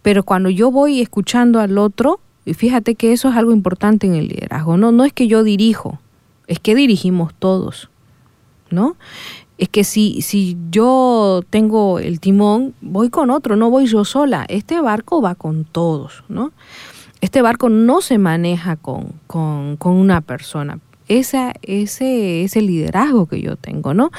pero 0.00 0.22
cuando 0.22 0.48
yo 0.48 0.70
voy 0.70 1.02
escuchando 1.02 1.60
al 1.60 1.76
otro, 1.76 2.18
y 2.46 2.54
fíjate 2.54 2.94
que 2.94 3.12
eso 3.12 3.28
es 3.28 3.36
algo 3.36 3.52
importante 3.52 4.06
en 4.06 4.14
el 4.14 4.28
liderazgo, 4.28 4.78
¿no? 4.78 4.90
No 4.90 5.04
es 5.04 5.12
que 5.12 5.28
yo 5.28 5.44
dirijo, 5.44 6.00
es 6.46 6.60
que 6.60 6.74
dirigimos 6.74 7.34
todos, 7.34 7.90
¿no? 8.70 8.96
Es 9.58 9.68
que 9.68 9.84
si, 9.84 10.22
si 10.22 10.56
yo 10.70 11.42
tengo 11.50 11.98
el 11.98 12.20
timón, 12.20 12.72
voy 12.80 13.10
con 13.10 13.28
otro, 13.28 13.54
no 13.54 13.68
voy 13.68 13.84
yo 13.84 14.06
sola. 14.06 14.46
Este 14.48 14.80
barco 14.80 15.20
va 15.20 15.34
con 15.34 15.66
todos, 15.66 16.24
¿no? 16.30 16.52
Este 17.20 17.42
barco 17.42 17.68
no 17.68 18.00
se 18.00 18.18
maneja 18.18 18.76
con, 18.76 19.14
con, 19.26 19.78
una 19.82 20.20
persona. 20.20 20.78
Esa, 21.08 21.54
ese 21.62 22.44
es 22.44 22.56
el 22.56 22.66
liderazgo 22.66 23.26
que 23.26 23.40
yo 23.40 23.56
tengo, 23.56 23.94
¿no? 23.94 24.10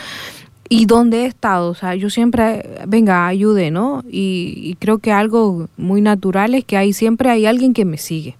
y 0.69 0.85
dónde 0.85 1.23
he 1.23 1.25
estado. 1.25 1.69
O 1.69 1.75
sea, 1.75 1.95
yo 1.95 2.09
siempre, 2.09 2.79
venga, 2.87 3.27
ayude, 3.27 3.71
¿no? 3.71 4.05
Y, 4.09 4.53
y, 4.55 4.75
creo 4.75 4.99
que 4.99 5.11
algo 5.11 5.67
muy 5.75 5.99
natural 6.01 6.55
es 6.55 6.63
que 6.63 6.77
hay 6.77 6.93
siempre 6.93 7.29
hay 7.29 7.45
alguien 7.45 7.73
que 7.73 7.83
me 7.83 7.97
sigue. 7.97 8.37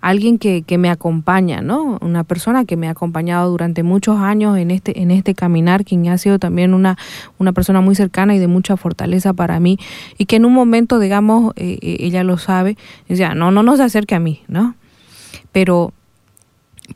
Alguien 0.00 0.38
que, 0.38 0.62
que, 0.62 0.78
me 0.78 0.88
acompaña, 0.88 1.60
¿no? 1.60 1.98
Una 2.00 2.24
persona 2.24 2.64
que 2.64 2.76
me 2.76 2.88
ha 2.88 2.92
acompañado 2.92 3.50
durante 3.50 3.82
muchos 3.82 4.18
años 4.18 4.56
en 4.56 4.70
este, 4.70 5.02
en 5.02 5.10
este 5.10 5.34
caminar, 5.34 5.84
quien 5.84 6.08
ha 6.08 6.16
sido 6.16 6.38
también 6.38 6.72
una, 6.72 6.96
una 7.38 7.52
persona 7.52 7.80
muy 7.80 7.94
cercana 7.94 8.34
y 8.34 8.38
de 8.38 8.46
mucha 8.46 8.76
fortaleza 8.76 9.34
para 9.34 9.60
mí, 9.60 9.78
y 10.16 10.24
que 10.24 10.36
en 10.36 10.46
un 10.46 10.54
momento, 10.54 10.98
digamos, 10.98 11.52
eh, 11.56 11.78
eh 11.82 11.96
ella 12.00 12.24
lo 12.24 12.38
sabe, 12.38 12.78
decía, 13.08 13.34
no, 13.34 13.50
no, 13.50 13.62
no 13.62 13.76
se 13.76 13.82
acerque 13.82 14.14
a 14.14 14.20
mí, 14.20 14.42
¿no? 14.48 14.74
Pero, 15.52 15.92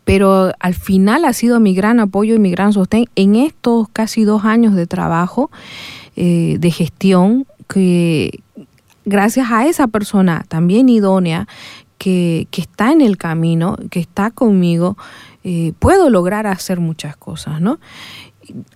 pero 0.05 0.53
al 0.59 0.74
final 0.74 1.26
ha 1.26 1.33
sido 1.35 1.61
mi 1.61 1.74
gran 1.74 2.01
apoyo 2.01 2.35
y 2.35 2.39
mi 2.39 2.51
gran 2.51 2.72
sostén 2.72 3.07
en 3.14 3.37
estos 3.37 3.89
casi 3.93 4.24
dos 4.24 4.45
años 4.45 4.74
de 4.74 4.87
trabajo, 4.87 5.51
eh, 6.16 6.57
de 6.59 6.70
gestión, 6.70 7.47
que 7.68 8.41
gracias 9.05 9.51
a 9.51 9.66
esa 9.66 9.89
persona 9.89 10.45
también 10.49 10.89
idónea, 10.89 11.49
que, 12.03 12.49
está 12.51 12.91
en 12.91 13.01
el 13.01 13.17
camino, 13.17 13.77
que 13.89 14.01
está 14.01 14.33
conmigo, 14.33 14.97
eh, 15.45 15.73
puedo 15.79 16.11
lograr 16.11 16.49
hacer 16.49 16.81
muchas 16.81 17.17
cosas, 17.17 17.61
¿no? 17.61 17.79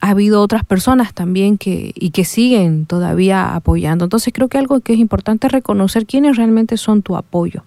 Ha 0.00 0.10
habido 0.10 0.40
otras 0.40 0.64
personas 0.64 1.12
también 1.12 1.58
que, 1.58 1.90
y 1.96 2.10
que 2.10 2.24
siguen 2.24 2.86
todavía 2.86 3.56
apoyando. 3.56 4.04
Entonces 4.04 4.32
creo 4.32 4.46
que 4.46 4.58
algo 4.58 4.78
que 4.78 4.92
es 4.92 5.00
importante 5.00 5.48
es 5.48 5.52
reconocer 5.52 6.06
quiénes 6.06 6.36
realmente 6.36 6.76
son 6.76 7.02
tu 7.02 7.16
apoyo 7.16 7.64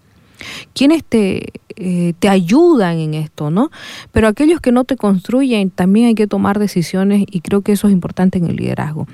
quienes 0.73 1.03
te, 1.03 1.51
eh, 1.75 2.13
te 2.17 2.29
ayudan 2.29 2.97
en 2.97 3.13
esto, 3.13 3.51
¿no? 3.51 3.71
Pero 4.13 4.29
aquellos 4.29 4.61
que 4.61 4.71
no 4.71 4.85
te 4.85 4.95
construyen, 4.95 5.69
también 5.69 6.07
hay 6.07 6.15
que 6.15 6.27
tomar 6.27 6.59
decisiones 6.59 7.25
y 7.29 7.41
creo 7.41 7.61
que 7.61 7.73
eso 7.73 7.87
es 7.87 7.93
importante 7.93 8.37
en 8.37 8.45
el 8.45 8.55
liderazgo. 8.55 9.05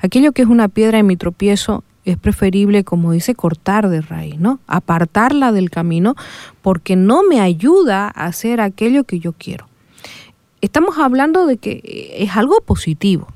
Aquello 0.00 0.32
que 0.32 0.42
es 0.42 0.48
una 0.48 0.66
piedra 0.66 0.98
en 0.98 1.06
mi 1.06 1.16
tropiezo, 1.16 1.84
es 2.04 2.18
preferible, 2.18 2.84
como 2.84 3.12
dice, 3.12 3.34
cortar 3.34 3.88
de 3.88 4.00
raíz, 4.00 4.38
¿no? 4.38 4.60
Apartarla 4.66 5.52
del 5.52 5.70
camino 5.70 6.14
porque 6.62 6.96
no 6.96 7.22
me 7.22 7.40
ayuda 7.40 8.06
a 8.06 8.26
hacer 8.26 8.60
aquello 8.60 9.04
que 9.04 9.20
yo 9.20 9.32
quiero. 9.32 9.68
Estamos 10.60 10.98
hablando 10.98 11.46
de 11.46 11.56
que 11.56 12.14
es 12.18 12.36
algo 12.36 12.60
positivo. 12.60 13.28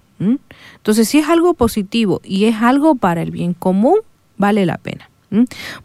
Entonces, 0.77 1.09
si 1.09 1.19
es 1.19 1.29
algo 1.29 1.55
positivo 1.55 2.21
y 2.25 2.47
es 2.47 2.57
algo 2.57 2.95
para 2.95 3.23
el 3.23 3.31
bien 3.31 3.55
común, 3.55 3.99
vale 4.37 4.67
la 4.67 4.79
pena. 4.79 5.09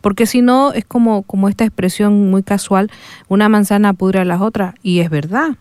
Porque 0.01 0.25
si 0.25 0.41
no, 0.41 0.71
es 0.73 0.85
como, 0.85 1.23
como 1.23 1.49
esta 1.49 1.65
expresión 1.65 2.31
muy 2.31 2.43
casual, 2.43 2.89
una 3.27 3.49
manzana 3.49 3.93
pudre 3.93 4.19
a 4.19 4.25
las 4.25 4.41
otras, 4.41 4.75
y 4.81 4.99
es 4.99 5.09
verdad. 5.09 5.57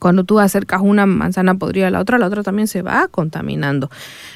Cuando 0.00 0.24
tú 0.24 0.38
acercas 0.38 0.82
una 0.82 1.06
manzana 1.06 1.54
podrida 1.54 1.88
a 1.88 1.90
la 1.90 2.00
otra, 2.00 2.18
la 2.18 2.26
otra 2.26 2.42
también 2.42 2.68
se 2.68 2.82
va 2.82 3.08
contaminando. 3.08 3.90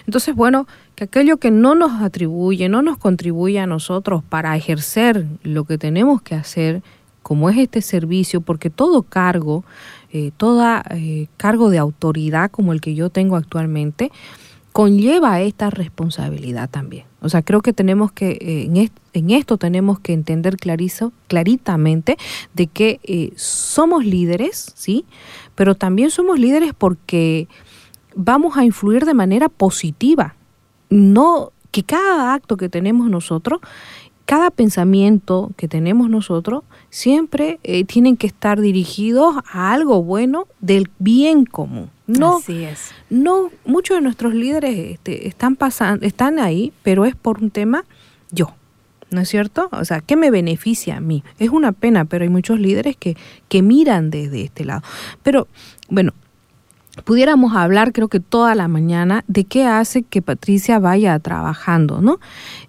Entonces, 0.07 0.35
bueno, 0.35 0.67
que 0.95 1.05
aquello 1.05 1.37
que 1.37 1.51
no 1.51 1.75
nos 1.75 2.01
atribuye, 2.01 2.69
no 2.69 2.81
nos 2.81 2.97
contribuye 2.97 3.61
a 3.61 3.67
nosotros 3.67 4.23
para 4.23 4.57
ejercer 4.57 5.27
lo 5.43 5.65
que 5.65 5.77
tenemos 5.77 6.23
que 6.23 6.35
hacer, 6.35 6.83
como 7.23 7.51
es 7.51 7.59
este 7.59 7.83
servicio, 7.83 8.41
porque 8.41 8.71
todo 8.71 9.03
cargo, 9.03 9.65
eh, 10.13 10.31
todo 10.37 10.65
eh, 10.91 11.29
cargo 11.37 11.69
de 11.69 11.79
autoridad 11.79 12.51
como 12.51 12.73
el 12.73 12.81
que 12.81 12.95
yo 12.95 13.11
tengo 13.11 13.37
actualmente, 13.37 14.11
conlleva 14.73 15.41
esta 15.41 15.71
responsabilidad 15.71 16.71
también. 16.71 17.05
O 17.21 17.29
sea, 17.29 17.43
creo 17.43 17.61
que 17.61 17.73
tenemos 17.73 18.13
que, 18.13 18.31
eh, 18.41 18.65
en, 18.65 18.77
est 18.77 18.93
en, 19.13 19.31
esto 19.31 19.59
tenemos 19.59 20.01
que 20.01 20.13
entender 20.13 20.57
clarizo, 20.57 21.13
claritamente 21.29 22.17
de 22.55 22.67
que 22.67 23.01
eh, 23.03 23.33
somos 23.37 24.05
líderes, 24.05 24.73
¿sí? 24.77 25.05
Pero 25.55 25.75
también 25.75 26.11
somos 26.11 26.39
líderes 26.39 26.73
porque 26.77 27.49
vamos 28.15 28.57
a 28.57 28.65
influir 28.65 29.05
de 29.05 29.15
manera 29.15 29.49
positiva. 29.49 30.37
No 30.89 31.53
que 31.71 31.83
cada 31.83 32.35
acto 32.35 32.57
que 32.57 32.69
tenemos 32.69 33.11
nosotros, 33.11 33.61
cada 34.25 34.51
pensamiento 34.51 35.51
que 35.57 35.69
tenemos 35.69 36.09
nosotros, 36.09 36.63
siempre 36.91 37.59
eh, 37.63 37.85
tienen 37.85 38.17
que 38.17 38.27
estar 38.27 38.61
dirigidos 38.61 39.37
a 39.51 39.73
algo 39.73 40.03
bueno 40.03 40.47
del 40.61 40.91
bien 40.99 41.47
común. 41.47 41.91
No, 42.07 42.39
Así 42.39 42.65
es. 42.65 42.91
no, 43.09 43.51
muchos 43.65 43.97
de 43.97 44.03
nuestros 44.03 44.35
líderes 44.35 44.77
este, 44.77 45.29
están 45.29 45.57
pasando, 45.57 46.05
están 46.05 46.39
ahí, 46.39 46.73
pero 46.83 47.05
es 47.05 47.15
por 47.15 47.39
un 47.41 47.51
tema 47.51 47.85
yo. 48.31 48.53
¿No 49.11 49.21
es 49.21 49.29
cierto? 49.29 49.69
O 49.73 49.85
sea, 49.85 50.01
¿qué 50.01 50.15
me 50.15 50.31
beneficia 50.31 50.99
a 50.99 51.01
mí? 51.01 51.25
Es 51.41 51.51
una 51.51 51.73
pena, 51.73 52.05
pero 52.05 52.23
hay 52.23 52.29
muchos 52.29 52.61
líderes 52.61 52.97
que, 52.97 53.17
que 53.49 53.61
miran 53.61 54.11
desde 54.11 54.43
este 54.43 54.65
lado. 54.65 54.83
Pero, 55.25 55.49
bueno, 55.89 56.13
pudiéramos 57.05 57.57
hablar, 57.57 57.93
creo 57.93 58.07
que 58.07 58.21
toda 58.21 58.55
la 58.55 58.69
mañana, 58.69 59.25
de 59.27 59.45
qué 59.45 59.65
hace 59.65 60.05
que 60.05 60.23
Patricia 60.23 60.79
vaya 60.79 61.19
trabajando, 61.19 62.01
¿no? 62.01 62.21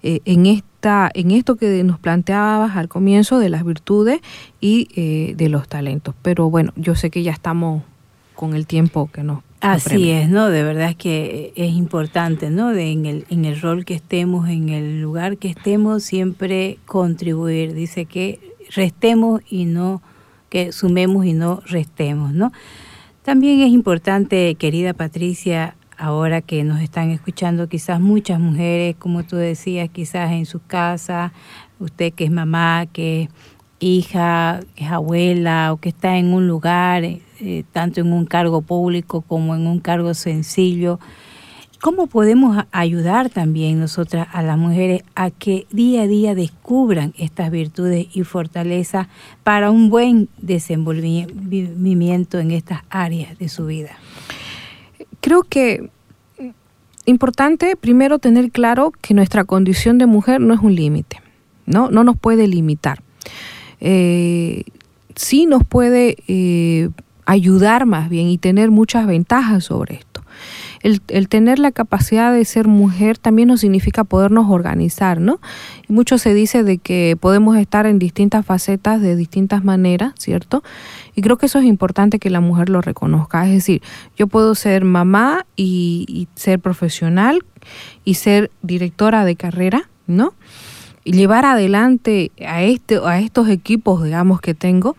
Eh, 0.02 0.22
en 0.26 0.48
esta, 0.82 1.12
en 1.14 1.30
esto 1.30 1.58
que 1.58 1.84
nos 1.84 2.00
planteabas 2.00 2.76
al 2.76 2.88
comienzo 2.90 3.38
de 3.38 3.50
las 3.50 3.64
virtudes 3.64 4.20
y 4.60 4.88
eh, 4.96 5.36
de 5.38 5.48
los 5.48 5.68
talentos. 5.68 6.16
Pero 6.24 6.50
bueno, 6.50 6.74
yo 6.76 6.96
sé 6.96 7.12
que 7.12 7.22
ya 7.22 7.32
estamos 7.32 7.84
con 8.34 8.56
el 8.56 8.66
tiempo 8.66 9.08
que 9.14 9.22
nos 9.22 9.44
Así 9.60 10.10
es, 10.10 10.28
¿no? 10.28 10.50
De 10.50 10.64
verdad 10.64 10.90
es 10.90 10.96
que 10.96 11.54
es 11.56 11.74
importante, 11.74 12.50
¿no? 12.50 12.72
De 12.72 12.92
en, 12.92 13.06
el, 13.06 13.26
en 13.30 13.46
el 13.46 13.62
rol 13.62 13.86
que 13.86 13.94
estemos, 13.94 14.50
en 14.50 14.70
el 14.70 15.00
lugar 15.00 15.38
que 15.38 15.50
estemos, 15.50 16.02
siempre 16.02 16.80
contribuir. 16.88 17.76
Dice 17.76 18.06
que 18.06 18.40
restemos 18.72 19.42
y 19.48 19.66
no, 19.66 20.02
que 20.50 20.72
sumemos 20.72 21.28
y 21.28 21.34
no 21.34 21.62
restemos, 21.68 22.34
¿no? 22.34 22.52
También 23.22 23.60
es 23.62 23.70
importante, 23.70 24.56
querida 24.56 24.96
Patricia, 24.96 25.76
ahora 26.02 26.42
que 26.42 26.64
nos 26.64 26.82
están 26.82 27.12
escuchando 27.12 27.70
quizás 27.70 28.02
muchas 28.02 28.40
mujeres, 28.40 28.96
como 28.98 29.22
tú 29.24 29.36
decías, 29.36 29.88
quizás 29.90 30.32
en 30.32 30.48
su 30.48 30.60
casa, 30.60 31.32
usted 31.80 32.12
que 32.14 32.24
es 32.24 32.32
mamá, 32.32 32.88
que 32.92 33.24
es 33.24 33.30
hija, 33.80 34.62
que 34.76 34.86
es 34.86 34.92
abuela 34.92 35.72
o 35.72 35.78
que 35.78 35.90
está 35.90 36.18
en 36.18 36.34
un 36.34 36.48
lugar, 36.48 37.04
eh, 37.04 37.64
tanto 37.72 38.02
en 38.02 38.12
un 38.14 38.26
cargo 38.26 38.64
público 38.64 39.22
como 39.22 39.54
en 39.56 39.68
un 39.68 39.80
cargo 39.80 40.16
sencillo. 40.16 41.00
¿Cómo 41.82 42.08
podemos 42.08 42.66
ayudar 42.72 43.30
también 43.30 43.80
nosotras 43.80 44.28
a 44.32 44.42
las 44.42 44.58
mujeres 44.58 45.04
a 45.16 45.30
que 45.30 45.68
día 45.72 46.02
a 46.04 46.08
día 46.08 46.34
descubran 46.34 47.14
estas 47.18 47.52
virtudes 47.52 48.08
y 48.14 48.24
fortalezas 48.24 49.08
para 49.44 49.70
un 49.70 49.92
buen 49.92 50.30
desenvolvimiento 50.38 52.40
en 52.40 52.52
estas 52.52 52.82
áreas 52.90 53.38
de 53.38 53.50
su 53.50 53.68
vida? 53.68 53.92
Creo 55.22 55.44
que 55.44 55.90
importante 57.06 57.76
primero 57.76 58.20
tener 58.20 58.52
claro 58.52 58.92
que 59.02 59.14
nuestra 59.14 59.44
condición 59.46 59.98
de 59.98 60.06
mujer 60.06 60.42
no 60.42 60.54
es 60.54 60.60
un 60.60 60.76
límite, 60.76 61.22
¿no? 61.66 61.90
No 61.90 62.04
nos 62.04 62.18
puede 62.18 62.48
limitar. 62.48 63.02
Eh, 63.80 64.64
sí 65.16 65.46
nos 65.46 65.64
puede 65.66 66.18
eh, 66.28 66.90
ayudar 67.26 67.86
más 67.86 68.10
bien 68.10 68.28
y 68.28 68.38
tener 68.38 68.72
muchas 68.72 69.08
ventajas 69.08 69.64
sobre 69.64 69.96
esto. 69.96 70.11
El, 70.84 71.02
el, 71.08 71.28
tener 71.28 71.60
la 71.60 71.72
capacidad 71.72 72.34
de 72.34 72.44
ser 72.46 72.68
mujer 72.68 73.18
también 73.18 73.50
nos 73.50 73.62
significa 73.62 74.04
podernos 74.04 74.50
organizar, 74.50 75.20
¿no? 75.20 75.40
Y 75.88 75.94
mucho 75.94 76.18
se 76.18 76.34
dice 76.34 76.64
de 76.64 76.78
que 76.78 77.18
podemos 77.20 77.58
estar 77.58 77.86
en 77.86 78.00
distintas 78.00 78.46
facetas 78.46 79.02
de 79.02 79.16
distintas 79.16 79.64
maneras, 79.64 80.14
¿cierto? 80.18 80.64
Y 81.16 81.22
creo 81.22 81.38
que 81.38 81.46
eso 81.46 81.60
es 81.60 81.66
importante 81.66 82.20
que 82.20 82.30
la 82.30 82.42
mujer 82.42 82.70
lo 82.70 82.82
reconozca. 82.82 83.46
Es 83.46 83.54
decir, 83.54 83.82
yo 84.18 84.28
puedo 84.28 84.56
ser 84.56 84.84
mamá 84.84 85.46
y, 85.56 86.06
y 86.08 86.28
ser 86.36 86.60
profesional 86.60 87.44
y 88.04 88.16
ser 88.16 88.52
directora 88.62 89.26
de 89.26 89.36
carrera, 89.36 89.90
¿no? 90.08 90.34
Y 91.04 91.14
llevar 91.14 91.46
adelante 91.46 92.32
a, 92.46 92.64
este, 92.64 93.00
a 93.04 93.20
estos 93.20 93.50
equipos, 93.50 94.04
digamos, 94.04 94.42
que 94.42 94.54
tengo, 94.54 94.96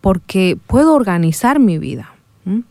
porque 0.00 0.58
puedo 0.66 0.94
organizar 0.94 1.58
mi 1.58 1.78
vida. 1.78 2.12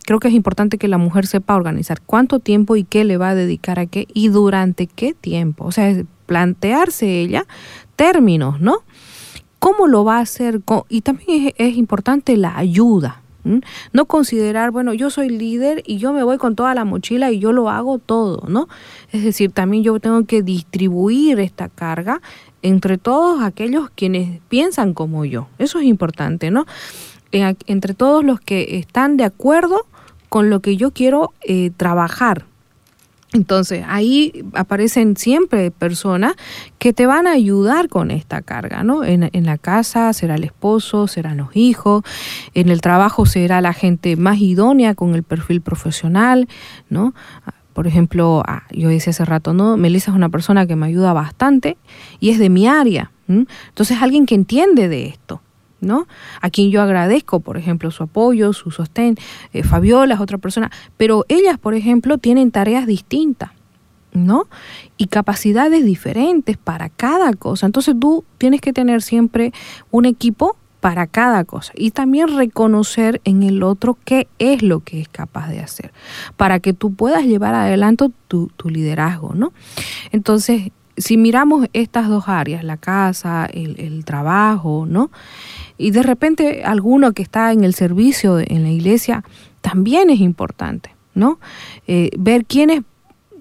Creo 0.06 0.20
que 0.20 0.28
es 0.28 0.34
importante 0.34 0.78
que 0.78 0.88
la 0.88 0.98
mujer 0.98 1.28
sepa 1.28 1.56
organizar 1.56 2.02
cuánto 2.06 2.40
tiempo 2.40 2.76
y 2.76 2.84
qué 2.84 3.04
le 3.04 3.18
va 3.18 3.30
a 3.30 3.36
dedicar 3.36 3.80
a 3.80 3.86
qué 3.86 4.08
y 4.14 4.30
durante 4.30 4.88
qué 4.88 5.14
tiempo. 5.14 5.66
O 5.66 5.72
sea, 5.72 6.04
plantearse 6.26 7.22
ella 7.22 7.46
términos, 7.96 8.60
¿no? 8.60 8.84
¿Cómo 9.60 9.88
lo 9.88 10.04
va 10.06 10.18
a 10.18 10.22
hacer? 10.22 10.62
Y 10.90 11.02
también 11.02 11.54
es, 11.58 11.78
importante 11.78 12.38
la 12.38 12.58
ayuda. 12.58 13.22
No 13.94 14.06
considerar, 14.08 14.72
bueno, 14.72 14.94
yo 14.94 15.10
soy 15.10 15.30
líder 15.30 15.82
y 15.86 16.00
yo 16.00 16.12
me 16.12 16.22
voy 16.22 16.38
con 16.38 16.56
toda 16.56 16.76
la 16.76 16.84
mochila 16.84 17.32
y 17.32 17.40
yo 17.40 17.54
lo 17.54 17.70
hago 17.70 17.98
todo, 17.98 18.44
¿no? 18.50 18.68
Es 19.14 19.24
decir, 19.24 19.52
también 19.52 19.84
yo 19.84 19.98
tengo 20.02 20.26
que 20.26 20.42
distribuir 20.42 21.40
esta 21.40 21.70
carga 21.70 22.22
entre 22.62 22.98
todos 22.98 23.42
aquellos 23.42 23.90
quienes 23.96 24.42
piensan 24.50 24.94
como 24.94 25.24
yo. 25.24 25.48
Eso 25.60 25.80
es 25.80 25.86
importante, 25.86 26.52
¿no? 26.52 26.66
Entre 27.32 27.94
todos 27.94 28.24
los 28.24 28.40
que 28.40 28.78
están 28.78 29.18
de 29.18 29.24
acuerdo 29.24 29.86
con 30.30 30.50
lo 30.50 30.62
que 30.62 30.78
yo 30.78 30.92
quiero 30.92 31.34
eh, 31.42 31.72
trabajar. 31.76 32.46
Entonces, 33.34 33.84
ahí 33.88 34.46
aparecen 34.54 35.18
siempre 35.18 35.70
personas 35.70 36.36
que 36.80 36.94
te 36.94 37.06
van 37.06 37.28
a 37.28 37.32
ayudar 37.32 37.90
con 37.90 38.10
esta 38.10 38.42
carga, 38.42 38.84
¿no? 38.84 39.04
En, 39.04 39.30
la 39.46 39.58
casa 39.58 40.14
será 40.14 40.36
el 40.36 40.46
esposo, 40.46 41.08
serán 41.08 41.38
los 41.38 41.54
hijos, 41.56 42.04
en 42.54 42.70
el 42.70 42.80
trabajo 42.80 43.26
será 43.26 43.60
la 43.60 43.74
gente 43.74 44.16
más 44.16 44.40
idónea 44.40 44.96
con 44.96 45.14
el 45.14 45.24
perfil 45.24 45.60
profesional, 45.60 46.48
¿no? 46.90 47.14
Por 47.74 47.86
ejemplo, 47.86 48.44
yo 48.72 48.90
decía 48.90 49.12
hace 49.12 49.26
rato, 49.26 49.54
¿no? 49.54 49.76
Melissa 49.76 50.12
es 50.12 50.18
una 50.18 50.30
persona 50.30 50.66
que 50.66 50.78
me 50.78 50.88
ayuda 50.88 51.12
bastante 51.12 51.78
y 52.20 52.30
es 52.30 52.40
de 52.40 52.50
mi 52.50 52.68
área. 52.68 53.12
Entonces, 53.28 54.02
alguien 54.02 54.26
que 54.26 54.36
entiende 54.36 54.88
de 54.88 55.08
esto. 55.08 55.42
¿No? 55.82 56.08
A 56.42 56.50
quien 56.50 56.72
yo 56.72 56.82
agradezco, 56.82 57.40
por 57.40 57.58
ejemplo, 57.58 57.92
su 57.92 58.04
apoyo, 58.04 58.54
su 58.54 58.72
sostén. 58.72 59.16
Eh, 59.54 59.64
Fabiola 59.64 60.16
es 60.16 60.20
otra 60.20 60.38
persona, 60.38 60.72
pero 60.98 61.26
ellas, 61.28 61.58
por 61.58 61.74
ejemplo, 61.74 62.18
tienen 62.18 62.52
tareas 62.52 62.88
distintas, 62.88 63.52
¿no? 64.14 64.48
Y 64.98 65.08
capacidades 65.08 65.86
diferentes 65.86 66.58
para 66.58 66.90
cada 66.90 67.34
cosa. 67.34 67.66
Entonces 67.66 67.96
tú 68.00 68.26
tienes 68.38 68.62
que 68.62 68.74
tener 68.74 69.02
siempre 69.02 69.54
un 69.92 70.06
equipo 70.06 70.56
para 70.80 71.08
cada 71.08 71.44
cosa 71.44 71.74
y 71.76 71.92
también 71.92 72.38
reconocer 72.38 73.20
en 73.24 73.44
el 73.44 73.64
otro 73.64 73.98
qué 74.06 74.28
es 74.38 74.62
lo 74.62 74.82
que 74.82 75.02
es 75.02 75.10
capaz 75.10 75.50
de 75.50 75.60
hacer 75.60 75.92
para 76.36 76.60
que 76.60 76.74
tú 76.74 76.94
puedas 76.94 77.24
llevar 77.24 77.56
adelante 77.56 78.06
tu, 78.28 78.48
tu 78.56 78.70
liderazgo, 78.70 79.34
¿no? 79.34 79.54
Entonces, 80.12 80.72
si 80.98 81.18
miramos 81.18 81.68
estas 81.74 82.10
dos 82.10 82.28
áreas, 82.28 82.64
la 82.64 82.78
casa, 82.78 83.46
el, 83.46 83.80
el 83.80 84.04
trabajo, 84.04 84.86
¿no? 84.88 85.12
Y 85.78 85.92
de 85.92 86.04
repente 86.04 86.64
alguno 86.64 87.14
que 87.14 87.24
está 87.24 87.52
en 87.52 87.64
el 87.64 87.74
servicio 87.74 88.40
en 88.40 88.64
la 88.64 88.70
iglesia 88.70 89.24
también 89.62 90.10
es 90.10 90.20
importante, 90.20 90.96
¿no? 91.14 91.40
Eh, 91.88 92.10
ver 92.18 92.46
quiénes, 92.46 92.84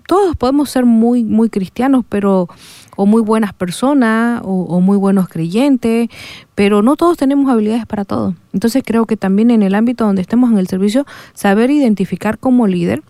todos 0.07 0.37
podemos 0.37 0.71
ser 0.71 0.85
muy, 0.85 1.25
muy 1.25 1.51
cristianos, 1.51 2.05
pero 2.09 2.49
o 2.97 3.07
muy 3.07 3.21
buenas 3.23 3.53
personas 3.53 4.41
o, 4.43 4.63
o, 4.63 4.81
muy 4.81 4.97
buenos 4.97 5.29
creyentes, 5.29 6.09
pero 6.55 6.81
no 6.83 6.97
todos 6.97 7.19
tenemos 7.19 7.51
habilidades 7.51 7.87
para 7.87 8.05
todo. 8.05 8.35
Entonces 8.55 8.83
creo 8.85 9.05
que 9.05 9.17
también 9.17 9.51
en 9.51 9.63
el 9.63 9.75
ámbito 9.75 10.05
donde 10.07 10.23
estemos 10.23 10.51
en 10.51 10.59
el 10.59 10.67
servicio, 10.67 11.07
saber 11.35 11.71
identificar 11.71 12.39
como 12.39 12.67
líder 12.67 13.03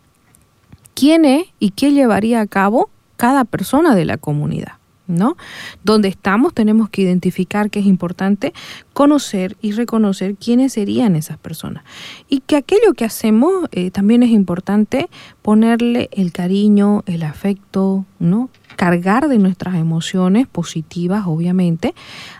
quién 0.94 1.24
es 1.24 1.46
y 1.60 1.70
qué 1.70 1.92
llevaría 1.92 2.40
a 2.40 2.46
cabo 2.46 2.90
cada 3.16 3.44
persona 3.44 3.94
de 3.94 4.04
la 4.04 4.16
comunidad. 4.16 4.72
¿No? 5.06 5.36
Donde 5.84 6.08
estamos 6.08 6.54
tenemos 6.54 6.88
que 6.88 7.02
identificar 7.02 7.70
que 7.70 7.80
es 7.80 7.86
importante 7.86 8.52
conocer 8.92 9.56
y 9.60 9.72
reconocer 9.72 10.36
quiénes 10.36 10.72
serían 10.72 11.16
esas 11.16 11.38
personas. 11.38 11.84
Y 12.28 12.40
que 12.40 12.56
aquello 12.56 12.94
que 12.96 13.04
hacemos 13.04 13.68
eh, 13.72 13.90
también 13.90 14.22
es 14.22 14.30
importante 14.30 15.08
ponerle 15.42 16.08
el 16.12 16.32
cariño, 16.32 17.02
el 17.06 17.22
afecto, 17.22 18.04
¿no? 18.18 18.50
Cargar 18.76 19.28
de 19.28 19.38
nuestras 19.38 19.76
emociones 19.76 20.46
positivas, 20.46 21.24
obviamente, 21.26 21.94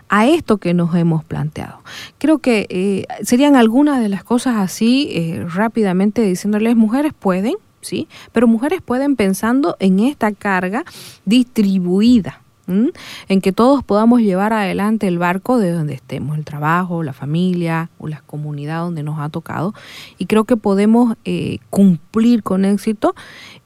a 0.09 0.27
esto 0.27 0.57
que 0.57 0.73
nos 0.73 0.93
hemos 0.95 1.23
planteado. 1.23 1.79
Creo 2.17 2.39
que 2.39 2.67
eh, 2.69 3.05
serían 3.23 3.55
algunas 3.55 4.01
de 4.01 4.09
las 4.09 4.23
cosas 4.23 4.55
así, 4.57 5.09
eh, 5.11 5.45
rápidamente 5.47 6.21
diciéndoles, 6.21 6.75
mujeres 6.75 7.13
pueden, 7.17 7.55
¿sí? 7.81 8.07
Pero 8.31 8.47
mujeres 8.47 8.81
pueden 8.81 9.15
pensando 9.15 9.77
en 9.79 9.99
esta 9.99 10.31
carga 10.31 10.83
distribuida, 11.25 12.41
en 12.67 13.41
que 13.41 13.51
todos 13.53 13.83
podamos 13.83 14.19
llevar 14.21 14.51
adelante 14.51 15.07
el 15.07 15.17
barco 15.17 15.57
de 15.57 15.71
donde 15.71 15.93
estemos, 15.93 16.37
el 16.37 16.43
trabajo, 16.43 17.01
la 17.01 17.13
familia 17.13 17.89
o 17.97 18.07
la 18.07 18.21
comunidad 18.21 18.81
donde 18.81 19.03
nos 19.03 19.19
ha 19.19 19.29
tocado. 19.29 19.73
Y 20.17 20.25
creo 20.25 20.43
que 20.43 20.57
podemos 20.57 21.15
eh, 21.23 21.59
cumplir 21.69 22.43
con 22.43 22.65
éxito 22.65 23.15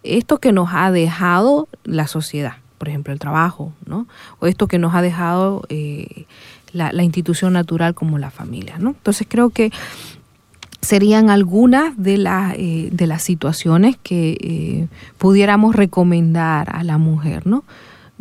esto 0.03 0.37
que 0.37 0.51
nos 0.51 0.69
ha 0.71 0.91
dejado 0.91 1.67
la 1.83 2.07
sociedad, 2.07 2.53
por 2.77 2.89
ejemplo, 2.89 3.11
el 3.11 3.19
trabajo, 3.19 3.73
¿no? 3.85 4.07
O 4.39 4.47
esto 4.47 4.67
que 4.67 4.77
nos 4.77 4.93
ha 4.93 5.01
dejado 5.01 5.63
eh, 5.69 6.25
la, 6.71 7.03
institución 7.03 7.53
natural 7.53 7.95
como 7.95 8.19
la 8.19 8.29
familia, 8.29 8.77
¿no? 8.77 8.91
Entonces 8.91 9.27
creo 9.29 9.49
que 9.49 9.71
serían 10.81 11.29
algunas 11.29 11.95
de, 11.97 12.17
las 12.17 12.53
eh, 12.55 12.89
de 12.91 13.07
las 13.07 13.21
situaciones 13.23 13.97
que 14.01 14.87
pudiéramos 15.17 15.75
recomendar 15.75 16.75
a 16.75 16.83
la 16.83 16.97
mujer, 16.97 17.45
¿no? 17.45 17.63